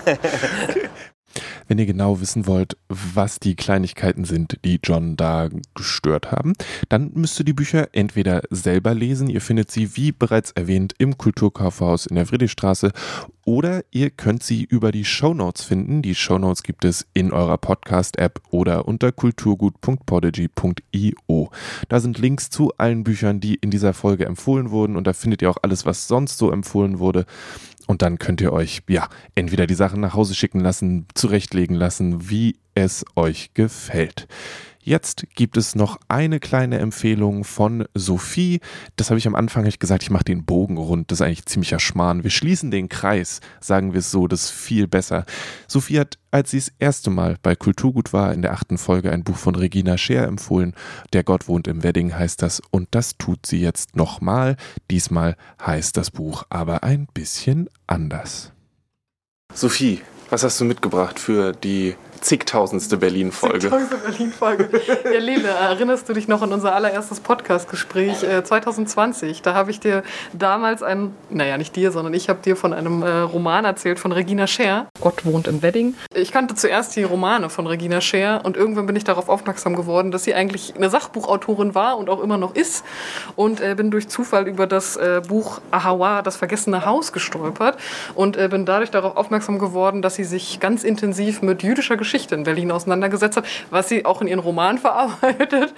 Wenn 1.67 1.79
ihr 1.79 1.85
genau 1.85 2.21
wissen 2.21 2.47
wollt, 2.47 2.77
was 2.89 3.39
die 3.39 3.55
Kleinigkeiten 3.55 4.25
sind, 4.25 4.59
die 4.63 4.79
John 4.83 5.17
da 5.17 5.49
gestört 5.75 6.31
haben, 6.31 6.53
dann 6.89 7.11
müsst 7.13 7.39
ihr 7.39 7.45
die 7.45 7.53
Bücher 7.53 7.89
entweder 7.93 8.41
selber 8.49 8.93
lesen, 8.93 9.29
ihr 9.29 9.41
findet 9.41 9.71
sie, 9.71 9.95
wie 9.95 10.11
bereits 10.11 10.51
erwähnt, 10.51 10.93
im 10.97 11.17
Kulturkaufhaus 11.17 12.05
in 12.05 12.15
der 12.15 12.25
Friedrichstraße, 12.25 12.91
oder 13.45 13.83
ihr 13.91 14.09
könnt 14.09 14.41
sie 14.41 14.63
über 14.63 14.93
die 14.93 15.03
Shownotes 15.03 15.65
finden. 15.65 16.01
Die 16.01 16.15
Shownotes 16.15 16.63
gibt 16.63 16.85
es 16.85 17.05
in 17.13 17.33
eurer 17.33 17.57
Podcast-App 17.57 18.39
oder 18.51 18.87
unter 18.87 19.11
kulturgut.podigy.io. 19.11 21.49
Da 21.89 21.99
sind 21.99 22.19
Links 22.19 22.49
zu 22.49 22.71
allen 22.77 23.03
Büchern, 23.03 23.41
die 23.41 23.55
in 23.55 23.69
dieser 23.69 23.93
Folge 23.93 24.25
empfohlen 24.25 24.71
wurden 24.71 24.95
und 24.95 25.07
da 25.07 25.13
findet 25.13 25.41
ihr 25.41 25.49
auch 25.49 25.57
alles, 25.61 25.85
was 25.85 26.07
sonst 26.07 26.37
so 26.37 26.51
empfohlen 26.51 26.99
wurde. 26.99 27.25
Und 27.87 28.01
dann 28.01 28.19
könnt 28.19 28.41
ihr 28.41 28.53
euch, 28.53 28.81
ja, 28.87 29.09
entweder 29.35 29.67
die 29.67 29.73
Sachen 29.73 30.01
nach 30.01 30.13
Hause 30.13 30.35
schicken 30.35 30.59
lassen, 30.59 31.05
zurechtlegen 31.15 31.75
lassen, 31.75 32.29
wie 32.29 32.57
es 32.75 33.05
euch 33.15 33.53
gefällt. 33.53 34.27
Jetzt 34.85 35.27
gibt 35.33 35.55
es 35.55 35.75
noch 35.75 35.97
eine 36.09 36.41
kleine 36.41 36.79
Empfehlung 36.79 37.45
von 37.45 37.85
Sophie. 37.93 38.59
Das 38.97 39.09
habe 39.09 39.17
ich 39.17 39.25
am 39.25 39.33
Anfang 39.35 39.65
ich 39.65 39.79
gesagt, 39.79 40.03
ich 40.03 40.09
mache 40.09 40.25
den 40.25 40.43
Bogen 40.43 40.75
rund. 40.75 41.09
Das 41.09 41.21
ist 41.21 41.25
eigentlich 41.25 41.45
ziemlicher 41.45 41.79
Schmarrn. 41.79 42.23
Wir 42.25 42.31
schließen 42.31 42.69
den 42.69 42.89
Kreis, 42.89 43.39
sagen 43.61 43.93
wir 43.93 43.99
es 43.99 44.11
so, 44.11 44.27
das 44.27 44.45
ist 44.45 44.51
viel 44.51 44.89
besser. 44.89 45.25
Sophie 45.69 45.99
hat, 45.99 46.19
als 46.31 46.51
sie 46.51 46.59
das 46.59 46.73
erste 46.79 47.11
Mal 47.11 47.37
bei 47.41 47.55
Kulturgut 47.55 48.11
war, 48.11 48.33
in 48.33 48.41
der 48.41 48.51
achten 48.51 48.77
Folge 48.77 49.09
ein 49.09 49.23
Buch 49.23 49.37
von 49.37 49.55
Regina 49.55 49.97
Scher 49.97 50.27
empfohlen. 50.27 50.73
Der 51.13 51.23
Gott 51.23 51.47
wohnt 51.47 51.69
im 51.69 51.81
Wedding 51.83 52.13
heißt 52.13 52.41
das 52.41 52.61
und 52.69 52.89
das 52.91 53.17
tut 53.17 53.45
sie 53.45 53.61
jetzt 53.61 53.95
nochmal. 53.95 54.57
Diesmal 54.91 55.37
heißt 55.65 55.95
das 55.95 56.11
Buch 56.11 56.43
aber 56.49 56.83
ein 56.83 57.07
bisschen 57.13 57.69
anders. 57.87 58.51
Sophie, 59.53 60.01
was 60.29 60.43
hast 60.43 60.59
du 60.59 60.65
mitgebracht 60.65 61.19
für 61.19 61.53
die 61.53 61.95
zigtausendste 62.23 62.97
Berlin-Folge. 62.97 63.59
Zigtausendste 63.59 63.97
Berlin-Folge. 63.97 64.69
Ja, 65.03 65.19
Lele, 65.19 65.49
erinnerst 65.49 66.07
du 66.07 66.13
dich 66.13 66.27
noch 66.27 66.41
an 66.41 66.53
unser 66.53 66.73
allererstes 66.73 67.19
Podcast-Gespräch 67.19 68.23
äh, 68.23 68.43
2020? 68.43 69.41
Da 69.41 69.53
habe 69.53 69.71
ich 69.71 69.79
dir 69.79 70.03
damals 70.31 70.83
ein, 70.83 71.13
naja, 71.29 71.57
nicht 71.57 71.75
dir, 71.75 71.91
sondern 71.91 72.13
ich 72.13 72.29
habe 72.29 72.39
dir 72.41 72.55
von 72.55 72.73
einem 72.73 73.03
äh, 73.03 73.19
Roman 73.19 73.65
erzählt 73.65 73.99
von 73.99 74.11
Regina 74.11 74.47
Scher. 74.47 74.87
Gott 75.01 75.25
wohnt 75.25 75.47
im 75.47 75.61
Wedding. 75.61 75.95
Ich 76.15 76.31
kannte 76.31 76.55
zuerst 76.55 76.95
die 76.95 77.03
Romane 77.03 77.49
von 77.49 77.67
Regina 77.67 77.99
Scher 77.99 78.41
und 78.43 78.55
irgendwann 78.55 78.85
bin 78.85 78.95
ich 78.95 79.03
darauf 79.03 79.27
aufmerksam 79.27 79.75
geworden, 79.75 80.11
dass 80.11 80.23
sie 80.23 80.33
eigentlich 80.33 80.75
eine 80.75 80.89
Sachbuchautorin 80.89 81.75
war 81.75 81.97
und 81.97 82.09
auch 82.09 82.23
immer 82.23 82.37
noch 82.37 82.55
ist. 82.55 82.85
Und 83.35 83.59
äh, 83.59 83.75
bin 83.75 83.91
durch 83.91 84.07
Zufall 84.07 84.47
über 84.47 84.65
das 84.65 84.95
äh, 84.95 85.21
Buch 85.27 85.59
Ahawa, 85.71 86.21
das 86.21 86.37
vergessene 86.37 86.85
Haus, 86.85 87.11
gestolpert 87.11 87.77
und 88.15 88.37
äh, 88.37 88.47
bin 88.47 88.65
dadurch 88.65 88.91
darauf 88.91 89.17
aufmerksam 89.17 89.59
geworden, 89.59 90.01
dass 90.01 90.15
sie 90.15 90.23
sich 90.23 90.61
ganz 90.61 90.83
intensiv 90.83 91.41
mit 91.41 91.63
jüdischer 91.63 91.97
Geschichte 91.97 92.12
Geschichte 92.13 92.35
in 92.35 92.43
Berlin 92.43 92.71
auseinandergesetzt 92.71 93.37
hat, 93.37 93.45
was 93.71 93.89
sie 93.89 94.05
auch 94.05 94.21
in 94.21 94.27
ihren 94.27 94.39
Roman 94.39 94.77
verarbeitet. 94.77 95.73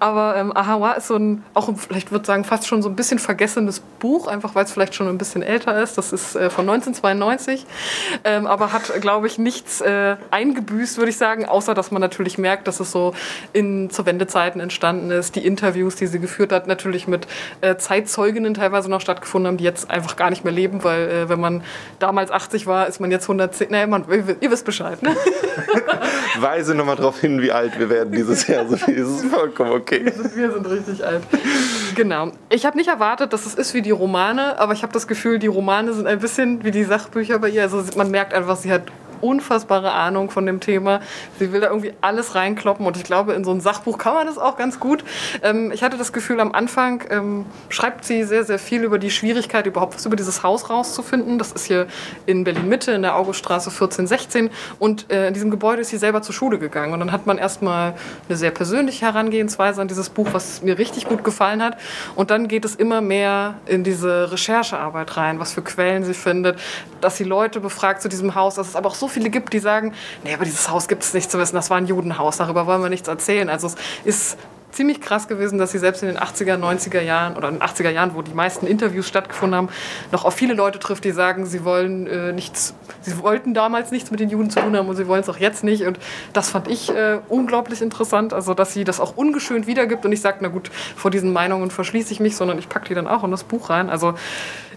Aber 0.00 0.34
ähm, 0.36 0.50
Ahawa 0.52 0.94
ist 0.94 1.06
so 1.06 1.14
ein, 1.14 1.44
auch 1.54 1.70
vielleicht 1.76 2.10
würde 2.10 2.22
ich 2.22 2.26
sagen, 2.26 2.42
fast 2.42 2.66
schon 2.66 2.82
so 2.82 2.88
ein 2.88 2.96
bisschen 2.96 3.20
vergessenes 3.20 3.78
Buch, 4.00 4.26
einfach 4.26 4.56
weil 4.56 4.64
es 4.64 4.72
vielleicht 4.72 4.96
schon 4.96 5.06
ein 5.06 5.16
bisschen 5.16 5.44
älter 5.44 5.80
ist. 5.80 5.96
Das 5.96 6.12
ist 6.12 6.34
äh, 6.34 6.50
von 6.50 6.68
1992, 6.68 7.66
ähm, 8.24 8.48
aber 8.48 8.72
hat, 8.72 9.00
glaube 9.00 9.28
ich, 9.28 9.38
nichts 9.38 9.80
äh, 9.80 10.16
eingebüßt, 10.32 10.98
würde 10.98 11.10
ich 11.10 11.18
sagen, 11.18 11.46
außer 11.46 11.72
dass 11.72 11.92
man 11.92 12.00
natürlich 12.00 12.36
merkt, 12.36 12.66
dass 12.66 12.80
es 12.80 12.90
so 12.90 13.14
in, 13.52 13.88
zu 13.88 14.06
Wendezeiten 14.06 14.60
entstanden 14.60 15.12
ist. 15.12 15.36
Die 15.36 15.46
Interviews, 15.46 15.94
die 15.94 16.08
sie 16.08 16.18
geführt 16.18 16.50
hat, 16.50 16.66
natürlich 16.66 17.06
mit 17.06 17.28
äh, 17.60 17.76
Zeitzeuginnen 17.76 18.54
teilweise 18.54 18.90
noch 18.90 19.00
stattgefunden 19.00 19.46
haben, 19.46 19.56
die 19.56 19.64
jetzt 19.64 19.88
einfach 19.88 20.16
gar 20.16 20.30
nicht 20.30 20.42
mehr 20.42 20.52
leben, 20.52 20.82
weil 20.82 21.08
äh, 21.08 21.28
wenn 21.28 21.38
man 21.38 21.62
damals 22.00 22.32
80 22.32 22.66
war, 22.66 22.88
ist 22.88 22.98
man 22.98 23.12
jetzt 23.12 23.24
110. 23.24 23.70
Naja, 23.70 23.86
man, 23.86 24.04
ihr, 24.10 24.36
ihr 24.40 24.50
wisst 24.50 24.64
Bescheid. 24.64 25.00
Ne? 25.00 25.14
Weise 26.40 26.74
nochmal 26.74 26.96
darauf 26.96 27.20
hin, 27.20 27.40
wie 27.42 27.52
alt 27.52 27.78
wir 27.78 27.88
werden 27.88 28.12
dieses 28.12 28.46
Jahr. 28.46 28.66
So 28.66 28.76
viel 28.76 28.96
ist 28.96 29.24
vollkommen 29.26 29.72
okay. 29.72 30.04
Wir 30.04 30.12
sind, 30.12 30.36
wir 30.36 30.52
sind 30.52 30.70
richtig 30.70 31.04
alt. 31.04 31.22
Genau. 31.94 32.32
Ich 32.50 32.66
habe 32.66 32.76
nicht 32.76 32.88
erwartet, 32.88 33.32
dass 33.32 33.46
es 33.46 33.54
ist 33.54 33.74
wie 33.74 33.82
die 33.82 33.90
Romane, 33.90 34.58
aber 34.58 34.72
ich 34.72 34.82
habe 34.82 34.92
das 34.92 35.06
Gefühl, 35.06 35.38
die 35.38 35.46
Romane 35.46 35.92
sind 35.92 36.06
ein 36.06 36.18
bisschen 36.18 36.64
wie 36.64 36.70
die 36.70 36.84
Sachbücher 36.84 37.38
bei 37.38 37.48
ihr. 37.48 37.62
Also 37.62 37.82
man 37.96 38.10
merkt 38.10 38.34
einfach, 38.34 38.56
sie 38.56 38.72
hat 38.72 38.82
unfassbare 39.20 39.92
Ahnung 39.92 40.30
von 40.30 40.46
dem 40.46 40.60
Thema. 40.60 41.00
Sie 41.38 41.52
will 41.52 41.60
da 41.60 41.68
irgendwie 41.68 41.92
alles 42.00 42.34
reinkloppen 42.34 42.86
und 42.86 42.96
ich 42.96 43.04
glaube, 43.04 43.34
in 43.34 43.44
so 43.44 43.50
ein 43.50 43.60
Sachbuch 43.60 43.98
kann 43.98 44.14
man 44.14 44.26
das 44.26 44.38
auch 44.38 44.56
ganz 44.56 44.80
gut. 44.80 45.04
Ähm, 45.42 45.72
ich 45.72 45.82
hatte 45.82 45.96
das 45.96 46.12
Gefühl, 46.12 46.40
am 46.40 46.52
Anfang 46.52 47.04
ähm, 47.10 47.46
schreibt 47.68 48.04
sie 48.04 48.24
sehr, 48.24 48.44
sehr 48.44 48.58
viel 48.58 48.84
über 48.84 48.98
die 48.98 49.10
Schwierigkeit, 49.10 49.66
überhaupt 49.66 49.94
was 49.94 50.06
über 50.06 50.16
dieses 50.16 50.42
Haus 50.42 50.70
rauszufinden. 50.70 51.38
Das 51.38 51.52
ist 51.52 51.66
hier 51.66 51.86
in 52.26 52.44
Berlin-Mitte, 52.44 52.92
in 52.92 53.02
der 53.02 53.16
Auguststraße 53.16 53.70
1416 53.70 54.50
und 54.78 55.10
äh, 55.10 55.28
in 55.28 55.34
diesem 55.34 55.50
Gebäude 55.50 55.82
ist 55.82 55.90
sie 55.90 55.98
selber 55.98 56.22
zur 56.22 56.34
Schule 56.34 56.58
gegangen 56.58 56.92
und 56.92 57.00
dann 57.00 57.12
hat 57.12 57.26
man 57.26 57.38
erstmal 57.38 57.94
eine 58.28 58.36
sehr 58.36 58.50
persönliche 58.50 59.06
Herangehensweise 59.06 59.80
an 59.80 59.88
dieses 59.88 60.08
Buch, 60.10 60.28
was 60.32 60.62
mir 60.62 60.78
richtig 60.78 61.06
gut 61.06 61.24
gefallen 61.24 61.62
hat 61.62 61.76
und 62.14 62.30
dann 62.30 62.48
geht 62.48 62.64
es 62.64 62.74
immer 62.74 63.00
mehr 63.00 63.54
in 63.66 63.84
diese 63.84 64.32
Recherchearbeit 64.32 65.16
rein, 65.16 65.40
was 65.40 65.52
für 65.52 65.62
Quellen 65.62 66.04
sie 66.04 66.14
findet, 66.14 66.58
dass 67.00 67.16
sie 67.16 67.24
Leute 67.24 67.60
befragt 67.60 68.02
zu 68.02 68.08
diesem 68.08 68.34
Haus, 68.34 68.54
dass 68.56 68.68
es 68.68 68.76
aber 68.76 68.88
auch 68.88 68.94
so 68.94 69.05
so 69.06 69.08
viele 69.12 69.30
gibt, 69.30 69.52
die 69.52 69.60
sagen, 69.60 69.94
nee, 70.24 70.34
aber 70.34 70.44
dieses 70.44 70.68
Haus 70.68 70.88
gibt 70.88 71.04
es 71.04 71.14
nicht 71.14 71.30
zu 71.30 71.38
wissen, 71.38 71.54
das 71.54 71.70
war 71.70 71.76
ein 71.76 71.86
Judenhaus, 71.86 72.38
darüber 72.38 72.66
wollen 72.66 72.82
wir 72.82 72.88
nichts 72.88 73.06
erzählen. 73.06 73.48
Also 73.48 73.68
es 73.68 73.76
ist 74.04 74.38
ziemlich 74.72 75.00
krass 75.00 75.28
gewesen, 75.28 75.58
dass 75.58 75.70
sie 75.70 75.78
selbst 75.78 76.02
in 76.02 76.08
den 76.08 76.18
80er, 76.18 76.58
90er 76.58 77.00
Jahren 77.00 77.36
oder 77.36 77.48
in 77.48 77.54
den 77.54 77.62
80er 77.62 77.88
Jahren, 77.88 78.14
wo 78.14 78.22
die 78.22 78.34
meisten 78.34 78.66
Interviews 78.66 79.06
stattgefunden 79.06 79.56
haben, 79.56 79.68
noch 80.10 80.24
auf 80.24 80.34
viele 80.34 80.54
Leute 80.54 80.80
trifft, 80.80 81.04
die 81.04 81.12
sagen, 81.12 81.46
sie 81.46 81.64
wollen 81.64 82.06
äh, 82.08 82.32
nichts, 82.32 82.74
sie 83.00 83.16
wollten 83.22 83.54
damals 83.54 83.92
nichts 83.92 84.10
mit 84.10 84.18
den 84.18 84.28
Juden 84.28 84.50
zu 84.50 84.60
tun 84.60 84.76
haben 84.76 84.88
und 84.88 84.96
sie 84.96 85.06
wollen 85.06 85.20
es 85.20 85.28
auch 85.28 85.38
jetzt 85.38 85.62
nicht. 85.62 85.84
Und 85.86 85.98
das 86.32 86.50
fand 86.50 86.68
ich 86.68 86.90
äh, 86.90 87.20
unglaublich 87.28 87.80
interessant, 87.80 88.34
also 88.34 88.54
dass 88.54 88.74
sie 88.74 88.82
das 88.82 89.00
auch 89.00 89.16
ungeschönt 89.16 89.68
wiedergibt 89.68 90.04
und 90.04 90.12
ich 90.12 90.20
sage, 90.20 90.38
na 90.40 90.48
gut, 90.48 90.68
vor 90.96 91.12
diesen 91.12 91.32
Meinungen 91.32 91.70
verschließe 91.70 92.12
ich 92.12 92.18
mich, 92.18 92.36
sondern 92.36 92.58
ich 92.58 92.68
packe 92.68 92.88
die 92.88 92.94
dann 92.94 93.06
auch 93.06 93.22
in 93.22 93.30
das 93.30 93.44
Buch 93.44 93.70
rein. 93.70 93.88
Also 93.88 94.14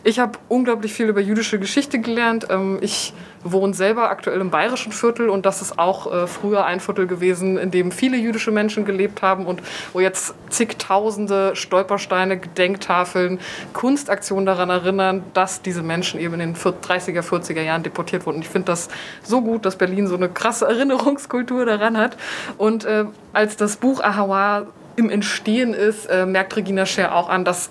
ich 0.03 0.19
habe 0.19 0.39
unglaublich 0.47 0.93
viel 0.93 1.07
über 1.07 1.21
jüdische 1.21 1.59
Geschichte 1.59 1.99
gelernt. 1.99 2.47
Ähm, 2.49 2.77
ich 2.81 3.13
wohne 3.43 3.73
selber 3.73 4.09
aktuell 4.09 4.41
im 4.41 4.49
bayerischen 4.49 4.91
Viertel 4.91 5.29
und 5.29 5.45
das 5.45 5.61
ist 5.61 5.79
auch 5.79 6.11
äh, 6.11 6.27
früher 6.27 6.65
ein 6.65 6.79
Viertel 6.79 7.07
gewesen, 7.07 7.57
in 7.57 7.71
dem 7.71 7.91
viele 7.91 8.17
jüdische 8.17 8.51
Menschen 8.51 8.85
gelebt 8.85 9.21
haben 9.21 9.45
und 9.45 9.61
wo 9.93 9.99
jetzt 9.99 10.33
zigtausende 10.49 11.55
Stolpersteine, 11.55 12.37
Gedenktafeln, 12.37 13.39
Kunstaktionen 13.73 14.45
daran 14.45 14.69
erinnern, 14.69 15.23
dass 15.33 15.61
diese 15.61 15.83
Menschen 15.83 16.19
eben 16.19 16.33
in 16.35 16.53
den 16.53 16.55
30er, 16.55 17.21
40er 17.21 17.61
Jahren 17.61 17.83
deportiert 17.83 18.25
wurden. 18.25 18.41
Ich 18.41 18.49
finde 18.49 18.67
das 18.67 18.89
so 19.23 19.41
gut, 19.41 19.65
dass 19.65 19.77
Berlin 19.77 20.07
so 20.07 20.15
eine 20.15 20.29
krasse 20.29 20.65
Erinnerungskultur 20.69 21.65
daran 21.65 21.97
hat. 21.97 22.17
Und 22.57 22.85
äh, 22.85 23.05
als 23.33 23.55
das 23.57 23.77
Buch 23.77 24.01
Ahawa 24.01 24.67
im 24.95 25.09
Entstehen 25.09 25.73
ist, 25.73 26.05
äh, 26.07 26.25
merkt 26.25 26.55
Regina 26.55 26.85
Scher 26.85 27.15
auch 27.15 27.29
an, 27.29 27.45
dass 27.45 27.69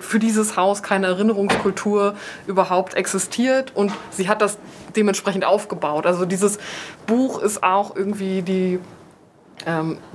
für 0.00 0.18
dieses 0.18 0.56
Haus 0.56 0.82
keine 0.82 1.06
Erinnerungskultur 1.06 2.14
überhaupt 2.46 2.94
existiert 2.94 3.72
und 3.74 3.92
sie 4.10 4.28
hat 4.28 4.42
das 4.42 4.58
dementsprechend 4.96 5.44
aufgebaut. 5.44 6.06
Also 6.06 6.24
dieses 6.24 6.58
Buch 7.06 7.40
ist 7.40 7.62
auch 7.62 7.96
irgendwie 7.96 8.42
die 8.42 8.78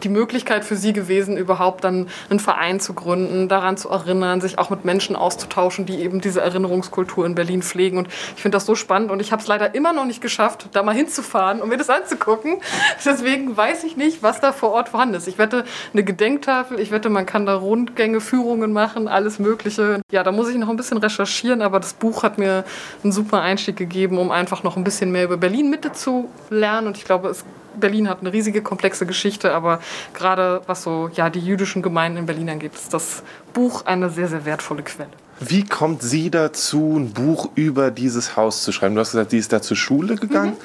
die 0.04 0.10
Möglichkeit 0.10 0.66
für 0.66 0.76
sie 0.76 0.94
gewesen, 0.94 1.38
überhaupt 1.38 1.84
dann 1.84 2.08
einen 2.30 2.40
Verein 2.40 2.80
zu 2.80 2.94
gründen, 2.94 3.48
daran 3.48 3.78
zu 3.78 3.90
erinnern, 3.90 4.42
sich 4.42 4.58
auch 4.58 4.70
mit 4.70 4.86
Menschen 4.86 5.16
auszutauschen, 5.16 5.86
die 5.86 6.02
eben 6.02 6.22
diese 6.22 6.42
Erinnerungskultur 6.42 7.26
in 7.26 7.36
Berlin 7.36 7.62
pflegen. 7.62 7.98
Und 7.98 8.08
ich 8.08 8.42
finde 8.42 8.56
das 8.56 8.66
so 8.66 8.76
spannend 8.76 9.12
und 9.12 9.20
ich 9.20 9.32
habe 9.32 9.42
es 9.42 9.48
leider 9.48 9.76
immer 9.76 9.94
noch 9.94 10.06
nicht 10.06 10.22
geschafft, 10.22 10.70
da 10.74 10.84
mal 10.84 10.96
hinzufahren 10.96 11.62
und 11.62 11.70
mir 11.70 11.78
das 11.78 11.90
anzugucken. 11.90 12.58
Deswegen 13.06 13.56
weiß 13.56 13.84
ich 13.84 13.98
nicht, 13.98 14.24
was 14.24 14.42
da 14.42 14.52
vor 14.52 14.72
Ort 14.72 14.90
vorhanden 14.90 15.16
ist. 15.16 15.28
Ich 15.28 15.38
wette, 15.38 15.66
eine 15.94 16.04
Gedenktafel, 16.04 16.80
ich 16.80 16.92
wette, 16.92 17.10
man 17.10 17.26
kann 17.26 17.46
da 17.46 17.56
Rundgänge, 17.56 18.22
Führungen 18.22 18.74
machen, 18.74 19.08
alles 19.08 19.40
Mögliche. 19.40 20.02
Ja, 20.12 20.24
da 20.24 20.32
muss 20.32 20.50
ich 20.50 20.58
noch 20.58 20.70
ein 20.70 20.78
bisschen 20.78 20.98
recherchieren, 20.98 21.62
aber 21.62 21.80
das 21.80 21.94
Buch 21.94 22.24
hat 22.24 22.38
mir 22.38 22.64
einen 23.04 23.12
super 23.12 23.42
Einstieg 23.42 23.78
gegeben, 23.78 24.18
um 24.18 24.32
einfach 24.32 24.64
noch 24.64 24.78
ein 24.78 24.84
bisschen 24.84 25.12
mehr 25.12 25.26
über 25.26 25.38
Berlin 25.38 25.70
Mitte 25.70 25.92
zu 25.92 26.30
lernen. 26.50 26.88
Und 26.88 26.98
ich 26.98 27.06
glaube, 27.06 27.30
es 27.30 27.46
Berlin 27.80 28.10
hat 28.10 28.22
eine 28.22 28.34
riesige, 28.34 28.62
komplexe 28.62 29.06
Geschichte, 29.06 29.54
aber 29.54 29.80
gerade 30.14 30.62
was 30.68 30.84
so 30.84 31.10
ja, 31.14 31.30
die 31.30 31.40
jüdischen 31.40 31.82
Gemeinden 31.82 32.20
in 32.20 32.26
Berlin 32.26 32.50
angeht, 32.50 32.74
ist 32.74 32.94
das 32.94 33.24
Buch 33.54 33.86
eine 33.86 34.10
sehr, 34.10 34.28
sehr 34.28 34.46
wertvolle 34.46 34.84
Quelle. 34.84 35.10
Wie 35.40 35.64
kommt 35.66 36.02
sie 36.02 36.30
dazu, 36.30 36.96
ein 36.98 37.12
Buch 37.12 37.50
über 37.56 37.92
dieses 37.92 38.38
Haus 38.38 38.64
zu 38.64 38.72
schreiben? 38.72 38.96
Du 38.96 39.02
hast 39.02 39.12
gesagt, 39.12 39.32
sie 39.32 39.38
ist 39.38 39.52
da 39.52 39.62
zur 39.62 39.76
Schule 39.76 40.16
gegangen. 40.16 40.52
Mhm. 40.52 40.58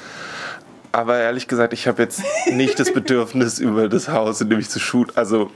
Aber 0.93 1.17
ehrlich 1.17 1.47
gesagt, 1.47 1.73
ich 1.73 1.87
habe 1.87 2.01
jetzt 2.01 2.21
nicht 2.51 2.79
das 2.79 2.93
Bedürfnis 2.93 3.59
über 3.59 3.87
das 3.87 4.09
Haus, 4.09 4.41
in 4.41 4.49
dem 4.49 4.59
ich 4.59 4.69
zur 4.69 4.81
Schule. 4.81 5.11
Also, 5.15 5.51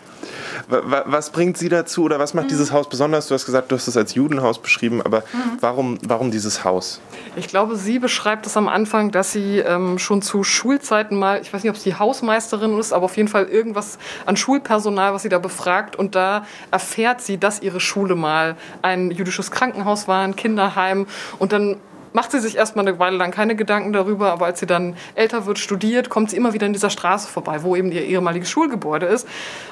was 0.67 1.29
bringt 1.29 1.57
sie 1.57 1.69
dazu 1.69 2.03
oder 2.03 2.19
was 2.19 2.33
macht 2.33 2.45
mhm. 2.45 2.49
dieses 2.49 2.71
Haus 2.71 2.89
besonders? 2.89 3.27
Du 3.27 3.33
hast 3.33 3.45
gesagt, 3.45 3.71
du 3.71 3.75
hast 3.75 3.87
es 3.87 3.97
als 3.97 4.15
Judenhaus 4.15 4.59
beschrieben, 4.59 5.01
aber 5.01 5.19
mhm. 5.19 5.57
warum, 5.59 5.97
warum 6.03 6.31
dieses 6.31 6.63
Haus? 6.63 6.99
Ich 7.35 7.47
glaube, 7.47 7.75
sie 7.75 7.99
beschreibt 7.99 8.45
es 8.45 8.57
am 8.57 8.67
Anfang, 8.67 9.11
dass 9.11 9.31
sie 9.31 9.59
ähm, 9.59 9.99
schon 9.99 10.21
zu 10.21 10.43
Schulzeiten 10.43 11.17
mal, 11.17 11.41
ich 11.41 11.53
weiß 11.53 11.63
nicht, 11.63 11.71
ob 11.71 11.77
sie 11.77 11.95
Hausmeisterin 11.95 12.77
ist, 12.79 12.93
aber 12.93 13.05
auf 13.05 13.17
jeden 13.17 13.29
Fall 13.29 13.45
irgendwas 13.45 13.97
an 14.25 14.37
Schulpersonal, 14.37 15.13
was 15.13 15.23
sie 15.23 15.29
da 15.29 15.39
befragt. 15.39 15.95
Und 15.95 16.15
da 16.15 16.45
erfährt 16.71 17.21
sie, 17.21 17.37
dass 17.37 17.61
ihre 17.61 17.79
Schule 17.79 18.15
mal 18.15 18.55
ein 18.81 19.11
jüdisches 19.11 19.51
Krankenhaus 19.51 20.07
war, 20.07 20.23
ein 20.23 20.35
Kinderheim. 20.35 21.07
Und 21.39 21.51
dann 21.51 21.77
macht 22.15 22.31
sie 22.31 22.39
sich 22.39 22.55
erstmal 22.55 22.87
eine 22.87 22.97
Weile 22.97 23.17
lang 23.17 23.31
keine 23.31 23.57
Gedanken 23.57 23.91
darüber, 23.91 24.31
aber 24.31 24.45
als 24.45 24.61
sie 24.61 24.65
dann 24.65 24.95
älter 25.15 25.45
wird, 25.45 25.59
studiert, 25.59 26.09
kommt 26.09 26.29
sie 26.29 26.37
immer 26.37 26.53
wieder 26.53 26.65
in 26.65 26.71
dieser 26.71 26.89
Straße 26.89 27.27
vorbei, 27.27 27.61
wo 27.61 27.75
eben 27.75 27.91
ihr 27.91 28.05
ehemaliges 28.05 28.49
Schulgebäude 28.49 29.05
ist. 29.05 29.27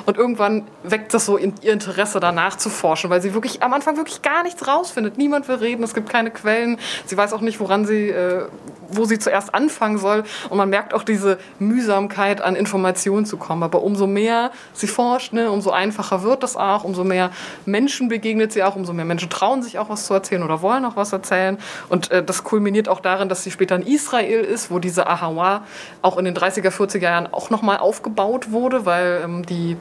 Und 0.06 0.18
irgendwann 0.18 0.68
weckt 0.84 1.14
das 1.14 1.26
so 1.26 1.38
ihr 1.38 1.54
Interesse 1.72 2.20
danach 2.20 2.58
zu 2.58 2.70
forschen, 2.70 3.10
weil 3.10 3.22
sie 3.22 3.34
wirklich 3.34 3.64
am 3.64 3.72
Anfang 3.72 3.96
wirklich 3.96 4.22
gar 4.22 4.44
nichts 4.44 4.68
rausfindet. 4.68 5.18
Niemand 5.18 5.48
will 5.48 5.56
reden, 5.56 5.84
es 5.84 5.94
gibt 5.94 6.10
keine 6.10 6.32
Quellen. 6.32 6.78
Sie 7.06 7.16
weiß 7.16 7.32
auch 7.32 7.39
nicht, 7.39 7.62
woran 7.62 7.86
sie, 7.86 8.10
äh, 8.10 8.48
wo 8.89 9.06
sie 9.06 9.20
zuerst 9.20 9.56
anfangen 9.56 9.98
soll. 9.98 10.26
Und 10.50 10.58
man 10.58 10.70
merkt 10.70 10.94
auch 10.94 11.04
diese 11.04 11.38
Mühsamkeit, 11.60 12.41
an 12.41 12.58
Informationen 12.58 13.26
zu 13.26 13.38
kommen. 13.38 13.64
Aber 13.64 13.84
umso 13.84 14.06
mehr 14.06 14.52
sie 14.74 14.88
forscht, 14.88 15.32
ne, 15.32 15.50
umso 15.50 15.72
einfacher 15.72 16.24
wird 16.24 16.44
das 16.44 16.58
auch, 16.58 16.84
umso 16.84 17.06
mehr 17.06 17.32
Menschen 17.66 18.10
begegnet 18.10 18.52
sie 18.52 18.64
auch, 18.64 18.76
umso 18.76 18.91
mehr 18.91 19.06
Menschen 19.06 19.30
trauen 19.30 19.64
sich 19.64 19.80
auch 19.80 19.88
was 19.88 20.08
zu 20.08 20.14
erzählen 20.14 20.44
oder 20.44 20.62
wollen 20.62 20.84
auch 20.84 20.98
was 20.98 21.14
erzählen. 21.14 21.58
Und 21.88 22.12
äh, 22.12 22.22
das 22.32 22.32
kulminiert 22.41 22.89
auch 22.89 23.01
darin, 23.01 23.29
dass 23.29 23.43
sie 23.43 23.51
später 23.51 23.75
in 23.75 23.84
Israel 23.84 24.41
ist, 24.41 24.71
wo 24.71 24.79
diese 24.79 25.05
Ahawa 25.05 25.63
auch 26.01 26.17
in 26.17 26.25
den 26.25 26.36
30er, 26.36 26.71
40er 26.71 26.99
Jahren 26.99 27.31
auch 27.31 27.51
nochmal 27.51 27.77
aufgebaut 27.77 28.51
wurde, 28.51 28.88
weil 28.88 29.21
ähm, 29.23 29.45
die 29.45 29.77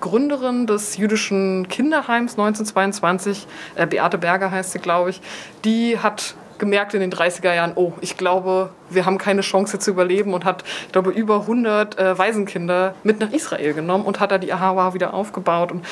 Gründerin 0.00 0.66
des 0.66 0.98
jüdischen 0.98 1.68
Kinderheims 1.68 2.32
1922, 2.32 3.46
äh, 3.76 3.86
Beate 3.86 4.18
Berger 4.18 4.50
heißt 4.50 4.72
sie, 4.72 4.80
glaube 4.80 5.08
ich, 5.08 5.22
die 5.64 5.98
hat 5.98 6.34
gemerkt 6.58 6.94
in 6.94 7.00
den 7.00 7.12
30er 7.12 7.54
Jahren, 7.54 7.72
oh, 7.74 7.92
ich 8.00 8.16
glaube, 8.16 8.70
wir 8.90 9.06
haben 9.06 9.18
keine 9.18 9.40
Chance 9.40 9.78
zu 9.78 9.90
überleben 9.90 10.34
und 10.34 10.44
hat, 10.44 10.64
ich 10.86 10.92
glaube, 10.92 11.10
über 11.10 11.40
100 11.40 11.98
äh, 11.98 12.18
Waisenkinder 12.18 12.94
mit 13.02 13.20
nach 13.20 13.32
Israel 13.32 13.74
genommen 13.74 14.04
und 14.04 14.20
hat 14.20 14.30
da 14.30 14.38
die 14.38 14.52
Ahawa 14.52 14.94
wieder 14.94 15.14
aufgebaut. 15.14 15.72
Und 15.72 15.84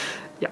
ja, 0.43 0.51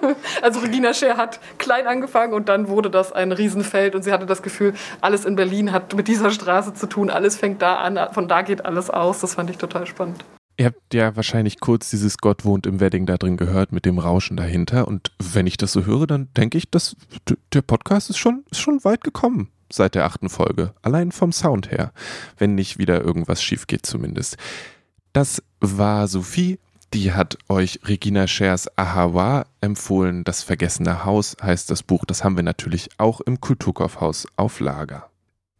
also 0.42 0.60
Regina 0.60 0.94
Scher 0.94 1.16
hat 1.16 1.40
klein 1.58 1.86
angefangen 1.86 2.32
und 2.32 2.48
dann 2.48 2.68
wurde 2.68 2.90
das 2.90 3.12
ein 3.12 3.32
Riesenfeld 3.32 3.94
und 3.94 4.02
sie 4.02 4.12
hatte 4.12 4.26
das 4.26 4.42
Gefühl, 4.42 4.74
alles 5.00 5.24
in 5.24 5.36
Berlin 5.36 5.72
hat 5.72 5.94
mit 5.94 6.08
dieser 6.08 6.30
Straße 6.30 6.74
zu 6.74 6.86
tun, 6.86 7.10
alles 7.10 7.36
fängt 7.36 7.60
da 7.60 7.76
an, 7.76 7.98
von 8.12 8.28
da 8.28 8.42
geht 8.42 8.64
alles 8.64 8.88
aus. 8.90 9.20
Das 9.20 9.34
fand 9.34 9.50
ich 9.50 9.58
total 9.58 9.86
spannend. 9.86 10.24
Ihr 10.58 10.66
habt 10.66 10.94
ja 10.94 11.16
wahrscheinlich 11.16 11.60
kurz 11.60 11.90
dieses 11.90 12.18
Gott 12.18 12.44
wohnt 12.44 12.66
im 12.66 12.78
Wedding 12.78 13.06
da 13.06 13.16
drin 13.16 13.36
gehört 13.36 13.72
mit 13.72 13.84
dem 13.84 13.98
Rauschen 13.98 14.36
dahinter. 14.36 14.86
Und 14.86 15.10
wenn 15.18 15.46
ich 15.46 15.56
das 15.56 15.72
so 15.72 15.86
höre, 15.86 16.06
dann 16.06 16.28
denke 16.36 16.58
ich, 16.58 16.70
dass 16.70 16.94
der 17.52 17.62
Podcast 17.62 18.10
ist 18.10 18.18
schon, 18.18 18.44
ist 18.50 18.60
schon 18.60 18.84
weit 18.84 19.02
gekommen 19.02 19.48
seit 19.72 19.94
der 19.94 20.04
achten 20.04 20.28
Folge. 20.28 20.74
Allein 20.82 21.10
vom 21.12 21.32
Sound 21.32 21.70
her. 21.70 21.92
Wenn 22.36 22.54
nicht 22.54 22.78
wieder 22.78 23.00
irgendwas 23.00 23.42
schief 23.42 23.66
geht 23.66 23.86
zumindest. 23.86 24.36
Das 25.14 25.42
war 25.60 26.06
Sophie. 26.08 26.58
Die 26.94 27.14
hat 27.14 27.38
euch 27.48 27.80
Regina 27.84 28.26
Schers 28.26 28.68
Ahawa 28.76 29.46
empfohlen. 29.62 30.24
Das 30.24 30.42
Vergessene 30.42 31.06
Haus 31.06 31.36
heißt 31.42 31.70
das 31.70 31.82
Buch. 31.82 32.04
Das 32.04 32.22
haben 32.22 32.36
wir 32.36 32.42
natürlich 32.42 32.90
auch 32.98 33.22
im 33.22 33.40
Kulturkaufhaus 33.40 34.26
auf 34.36 34.60
Lager. 34.60 35.08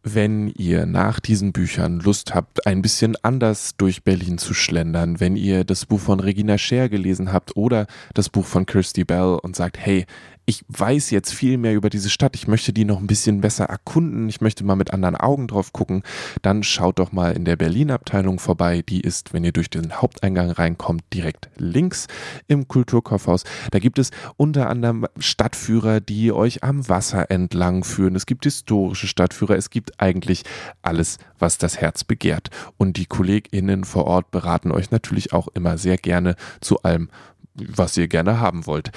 Wenn 0.03 0.49
ihr 0.49 0.85
nach 0.85 1.19
diesen 1.19 1.51
Büchern 1.51 1.99
Lust 2.01 2.35
habt, 2.35 2.67
ein 2.67 2.83
bisschen 2.83 3.15
anders 3.23 3.77
durch 3.77 4.03
Berlin 4.03 4.37
zu 4.37 4.53
schlendern, 4.53 5.19
wenn 5.19 5.35
ihr 5.35 5.63
das 5.63 5.87
Buch 5.87 6.01
von 6.01 6.19
Regina 6.19 6.59
Scher 6.59 6.87
gelesen 6.87 7.33
habt 7.33 7.55
oder 7.55 7.87
das 8.13 8.29
Buch 8.29 8.45
von 8.45 8.67
Kirsty 8.67 9.03
Bell 9.03 9.39
und 9.41 9.55
sagt, 9.55 9.79
hey, 9.79 10.05
ich 10.45 10.65
weiß 10.67 11.11
jetzt 11.11 11.33
viel 11.33 11.57
mehr 11.57 11.73
über 11.73 11.89
diese 11.89 12.09
Stadt, 12.09 12.35
ich 12.35 12.47
möchte 12.47 12.73
die 12.73 12.83
noch 12.83 12.99
ein 12.99 13.07
bisschen 13.07 13.39
besser 13.39 13.65
erkunden, 13.65 14.27
ich 14.27 14.41
möchte 14.41 14.65
mal 14.65 14.75
mit 14.75 14.91
anderen 14.91 15.15
Augen 15.15 15.47
drauf 15.47 15.71
gucken, 15.71 16.03
dann 16.41 16.63
schaut 16.63 16.99
doch 16.99 17.13
mal 17.13 17.31
in 17.33 17.45
der 17.45 17.55
Berlin-Abteilung 17.55 18.39
vorbei. 18.39 18.83
Die 18.87 18.99
ist, 18.99 19.33
wenn 19.33 19.43
ihr 19.43 19.53
durch 19.53 19.69
den 19.69 20.01
Haupteingang 20.01 20.51
reinkommt, 20.51 21.03
direkt 21.13 21.49
links 21.55 22.07
im 22.47 22.67
Kulturkaufhaus. 22.67 23.43
Da 23.71 23.79
gibt 23.79 23.99
es 23.99 24.11
unter 24.35 24.69
anderem 24.69 25.07
Stadtführer, 25.17 26.01
die 26.01 26.33
euch 26.33 26.63
am 26.63 26.89
Wasser 26.89 27.31
entlang 27.31 27.85
führen. 27.85 28.15
Es 28.15 28.25
gibt 28.25 28.43
historische 28.43 29.07
Stadtführer, 29.07 29.55
es 29.55 29.69
gibt 29.69 30.01
eigentlich 30.01 30.43
alles, 30.81 31.19
was 31.39 31.57
das 31.57 31.79
Herz 31.79 32.03
begehrt. 32.03 32.49
Und 32.77 32.97
die 32.97 33.05
KollegInnen 33.05 33.85
vor 33.85 34.05
Ort 34.05 34.31
beraten 34.31 34.71
euch 34.71 34.91
natürlich 34.91 35.31
auch 35.31 35.47
immer 35.53 35.77
sehr 35.77 35.97
gerne 35.97 36.35
zu 36.59 36.81
allem, 36.83 37.09
was 37.55 37.95
ihr 37.97 38.07
gerne 38.07 38.39
haben 38.39 38.65
wollt. 38.65 38.91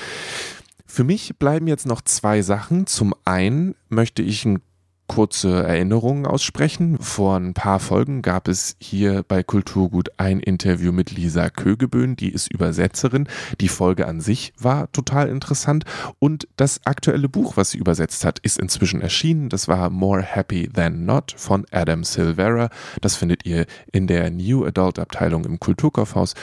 Für 0.86 1.04
mich 1.04 1.36
bleiben 1.38 1.66
jetzt 1.66 1.86
noch 1.86 2.00
zwei 2.00 2.42
Sachen. 2.42 2.86
Zum 2.86 3.14
einen 3.24 3.74
möchte 3.88 4.22
ich 4.22 4.44
ein 4.44 4.60
kurze 5.06 5.62
Erinnerungen 5.62 6.26
aussprechen. 6.26 6.98
Vor 6.98 7.36
ein 7.36 7.54
paar 7.54 7.80
Folgen 7.80 8.22
gab 8.22 8.48
es 8.48 8.76
hier 8.80 9.22
bei 9.22 9.42
Kulturgut 9.42 10.10
ein 10.16 10.40
Interview 10.40 10.92
mit 10.92 11.10
Lisa 11.10 11.48
Kögeböhn, 11.48 12.16
die 12.16 12.30
ist 12.30 12.52
Übersetzerin. 12.52 13.28
Die 13.60 13.68
Folge 13.68 14.06
an 14.06 14.20
sich 14.20 14.52
war 14.58 14.90
total 14.92 15.28
interessant 15.28 15.84
und 16.18 16.48
das 16.56 16.80
aktuelle 16.84 17.28
Buch, 17.28 17.56
was 17.56 17.70
sie 17.70 17.78
übersetzt 17.78 18.24
hat, 18.24 18.38
ist 18.40 18.58
inzwischen 18.58 19.00
erschienen. 19.00 19.48
Das 19.48 19.68
war 19.68 19.90
More 19.90 20.22
Happy 20.22 20.68
Than 20.68 21.04
Not 21.04 21.34
von 21.36 21.66
Adam 21.70 22.04
Silvera. 22.04 22.68
Das 23.00 23.16
findet 23.16 23.46
ihr 23.46 23.66
in 23.92 24.06
der 24.06 24.30
New 24.30 24.64
Adult 24.64 24.98
Abteilung 24.98 25.44
im 25.44 25.60
Kulturkaufhaus 25.60 26.34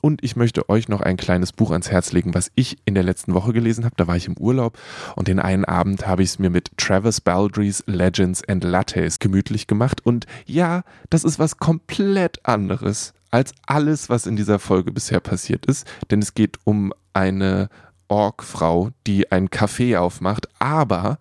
und 0.00 0.24
ich 0.24 0.36
möchte 0.36 0.68
euch 0.68 0.88
noch 0.88 1.00
ein 1.00 1.16
kleines 1.16 1.52
Buch 1.52 1.70
ans 1.70 1.90
Herz 1.90 2.12
legen, 2.12 2.34
was 2.34 2.50
ich 2.54 2.78
in 2.84 2.94
der 2.94 3.02
letzten 3.02 3.34
Woche 3.34 3.52
gelesen 3.52 3.84
habe. 3.84 3.94
Da 3.96 4.06
war 4.06 4.16
ich 4.16 4.26
im 4.26 4.36
Urlaub 4.36 4.78
und 5.16 5.28
den 5.28 5.38
einen 5.38 5.64
Abend 5.64 6.06
habe 6.06 6.22
ich 6.22 6.30
es 6.30 6.38
mir 6.38 6.50
mit 6.50 6.70
Travis 6.76 7.20
Baldry's 7.20 7.82
Legends 7.86 8.42
and 8.48 8.64
Lattes 8.64 9.18
gemütlich 9.18 9.66
gemacht. 9.66 10.04
Und 10.04 10.26
ja, 10.46 10.82
das 11.10 11.24
ist 11.24 11.38
was 11.38 11.58
komplett 11.58 12.44
anderes 12.46 13.12
als 13.30 13.52
alles, 13.66 14.08
was 14.08 14.26
in 14.26 14.36
dieser 14.36 14.58
Folge 14.58 14.92
bisher 14.92 15.20
passiert 15.20 15.66
ist. 15.66 15.86
Denn 16.10 16.20
es 16.20 16.34
geht 16.34 16.58
um 16.64 16.92
eine 17.12 17.68
Ork-Frau, 18.08 18.90
die 19.06 19.30
ein 19.30 19.48
Café 19.48 19.98
aufmacht. 19.98 20.48
Aber 20.58 21.18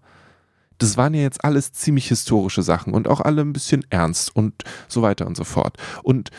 das 0.79 0.97
waren 0.97 1.13
ja 1.13 1.21
jetzt 1.21 1.43
alles 1.43 1.73
ziemlich 1.73 2.07
historische 2.07 2.63
Sachen 2.63 2.93
und 2.93 3.07
auch 3.07 3.21
alle 3.21 3.41
ein 3.41 3.53
bisschen 3.53 3.85
ernst 3.89 4.35
und 4.35 4.63
so 4.87 5.01
weiter 5.01 5.27
und 5.27 5.37
so 5.37 5.43
fort. 5.43 5.77
Und 6.03 6.31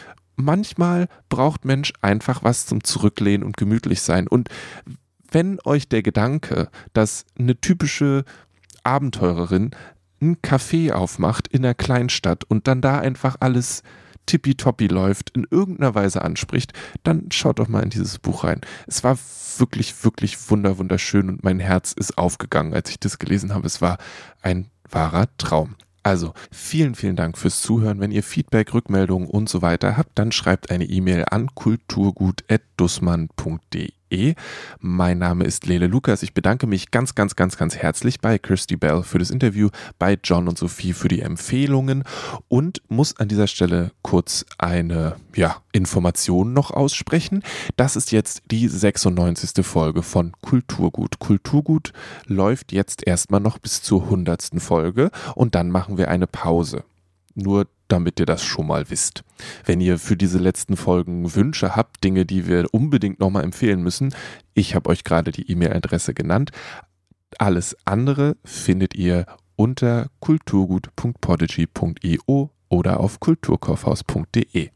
manchmal 0.45 1.09
braucht 1.29 1.65
Mensch 1.65 1.93
einfach 2.01 2.43
was 2.43 2.67
zum 2.67 2.85
Zurücklehnen 2.85 3.45
und 3.45 3.57
gemütlich 3.57 4.03
sein. 4.03 4.27
Und 4.29 4.49
wenn 5.31 5.59
euch 5.65 5.89
der 5.89 6.03
Gedanke, 6.03 6.69
dass 6.93 7.25
eine 7.39 7.61
typische 7.61 8.25
Abenteurerin 8.83 9.71
ein 10.21 10.37
Café 10.37 10.93
aufmacht 10.93 11.49
in 11.49 11.65
einer 11.65 11.75
Kleinstadt 11.75 12.45
und 12.45 12.67
dann 12.67 12.81
da 12.81 12.99
einfach 12.99 13.37
alles 13.41 13.83
tippitoppi 14.27 14.87
läuft, 14.87 15.31
in 15.31 15.47
irgendeiner 15.51 15.95
Weise 15.95 16.23
anspricht, 16.23 16.73
dann 17.03 17.29
schaut 17.33 17.59
doch 17.59 17.69
mal 17.69 17.83
in 17.83 17.91
dieses 17.91 18.19
Buch 18.19 18.45
rein. 18.45 18.61
Es 18.87 19.03
war 19.03 19.19
wirklich, 19.59 20.05
wirklich 20.05 20.51
wunder, 20.51 20.79
wunderschön 20.79 21.29
und 21.29 21.43
mein 21.43 21.59
Herz 21.59 21.93
ist 21.93 22.19
aufgegangen, 22.19 22.75
als 22.75 22.91
ich 22.91 23.01
das 23.01 23.19
gelesen 23.19 23.55
habe. 23.55 23.67
Es 23.67 23.81
war 23.81 23.99
ein 24.43 24.71
wahrer 24.89 25.27
Traum. 25.39 25.75
Also 26.03 26.33
vielen, 26.51 26.95
vielen 26.95 27.17
Dank 27.17 27.37
fürs 27.37 27.61
Zuhören. 27.63 28.01
Wenn 28.01 28.11
ihr 28.11 28.23
Feedback, 28.23 28.73
Rückmeldungen 28.73 29.29
und 29.29 29.49
so 29.49 29.63
weiter 29.63 29.97
habt, 29.97 30.19
dann 30.19 30.33
schreibt 30.33 30.71
eine 30.71 30.85
E-Mail 30.85 31.25
an 31.31 31.55
kulturgut.dussmann.de 31.55 33.93
www.ftf.de. 34.11 34.35
Mein 34.81 35.19
Name 35.19 35.45
ist 35.45 35.67
Lele 35.67 35.87
Lukas. 35.87 36.23
Ich 36.23 36.35
bedanke 36.35 36.67
mich 36.67 36.91
ganz, 36.91 37.15
ganz, 37.15 37.37
ganz, 37.37 37.57
ganz 37.57 37.77
herzlich 37.77 38.21
bei 38.21 38.39
Kirsty 38.39 38.77
Bell 38.77 39.03
für 39.03 39.19
das 39.19 39.31
Interview, 39.31 39.71
bei 39.99 40.19
John 40.23 40.49
und 40.49 40.59
Sophie 40.59 40.93
für 40.93 41.09
die 41.09 41.21
Empfehlungen 41.21 42.05
und 42.49 42.83
muss 42.89 43.17
an 43.17 43.29
dieser 43.29 43.47
Stelle 43.47 43.93
kurz 44.03 44.45
eine 44.59 45.17
ja, 45.35 45.57
Information 45.73 46.53
noch 46.53 46.71
aussprechen. 46.71 47.43
Das 47.77 47.97
ist 47.97 48.13
jetzt 48.13 48.43
die 48.51 48.69
96. 48.69 49.65
Folge 49.65 50.03
von 50.03 50.33
Kulturgut. 50.43 51.19
Kulturgut 51.19 51.93
läuft 52.27 52.73
jetzt 52.73 53.07
erstmal 53.07 53.41
noch 53.41 53.59
bis 53.59 53.83
zur 53.83 54.05
100. 54.05 54.51
Folge 54.59 55.11
und 55.35 55.55
dann 55.55 55.71
machen 55.71 55.99
wir 55.99 56.09
eine 56.09 56.27
Pause. 56.27 56.85
Nur 57.35 57.67
damit 57.93 58.19
ihr 58.21 58.27
das 58.27 58.45
schon 58.45 58.67
mal 58.67 58.91
wisst. 58.91 59.25
Wenn 59.65 59.81
ihr 59.81 59.99
für 59.99 60.17
diese 60.17 60.39
letzten 60.39 60.77
Folgen 60.77 61.35
Wünsche 61.35 61.75
habt, 61.77 62.05
Dinge, 62.05 62.27
die 62.27 62.47
wir 62.47 62.67
unbedingt 62.73 63.21
nochmal 63.21 63.45
empfehlen 63.45 63.83
müssen, 63.83 64.15
ich 64.55 64.75
habe 64.75 64.91
euch 64.91 65.05
gerade 65.05 65.33
die 65.33 65.51
E-Mail-Adresse 65.51 66.13
genannt. 66.15 66.51
Alles 67.39 67.77
andere 67.85 68.37
findet 68.45 68.95
ihr 68.95 69.27
unter 69.57 70.09
kulturgut.podigy.io 70.21 72.51
oder 72.69 73.01
auf 73.01 73.21
kulturkaufhaus.de. 73.21 74.71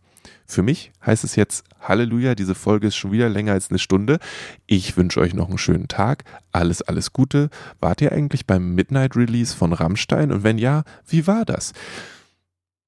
Für 0.46 0.62
mich 0.62 0.92
heißt 1.04 1.24
es 1.24 1.36
jetzt 1.36 1.64
Halleluja, 1.80 2.34
diese 2.34 2.54
Folge 2.54 2.88
ist 2.88 2.96
schon 2.96 3.12
wieder 3.12 3.28
länger 3.28 3.52
als 3.52 3.70
eine 3.70 3.78
Stunde. 3.78 4.18
Ich 4.66 4.96
wünsche 4.96 5.20
euch 5.20 5.34
noch 5.34 5.48
einen 5.48 5.58
schönen 5.58 5.88
Tag. 5.88 6.24
Alles, 6.52 6.82
alles 6.82 7.12
Gute. 7.12 7.50
Wart 7.80 8.00
ihr 8.02 8.12
eigentlich 8.12 8.46
beim 8.46 8.74
Midnight 8.74 9.16
Release 9.16 9.56
von 9.56 9.72
Rammstein? 9.72 10.32
Und 10.32 10.44
wenn 10.44 10.58
ja, 10.58 10.84
wie 11.06 11.26
war 11.26 11.44
das? 11.44 11.72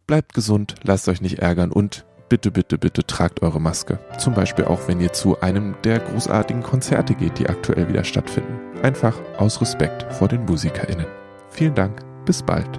Bleibt 0.06 0.34
gesund, 0.34 0.76
lasst 0.84 1.08
euch 1.08 1.20
nicht 1.20 1.40
ärgern 1.40 1.72
und 1.72 2.06
bitte, 2.28 2.52
bitte, 2.52 2.78
bitte 2.78 3.04
tragt 3.04 3.42
eure 3.42 3.60
Maske. 3.60 3.98
Zum 4.18 4.34
Beispiel 4.34 4.64
auch, 4.64 4.86
wenn 4.86 5.00
ihr 5.00 5.12
zu 5.12 5.40
einem 5.40 5.74
der 5.82 5.98
großartigen 5.98 6.62
Konzerte 6.62 7.14
geht, 7.14 7.40
die 7.40 7.48
aktuell 7.48 7.88
wieder 7.88 8.04
stattfinden. 8.04 8.56
Einfach 8.82 9.18
aus 9.36 9.60
Respekt 9.60 10.06
vor 10.14 10.28
den 10.28 10.44
MusikerInnen. 10.44 11.06
Vielen 11.50 11.74
Dank, 11.74 12.02
bis 12.24 12.40
bald. 12.40 12.78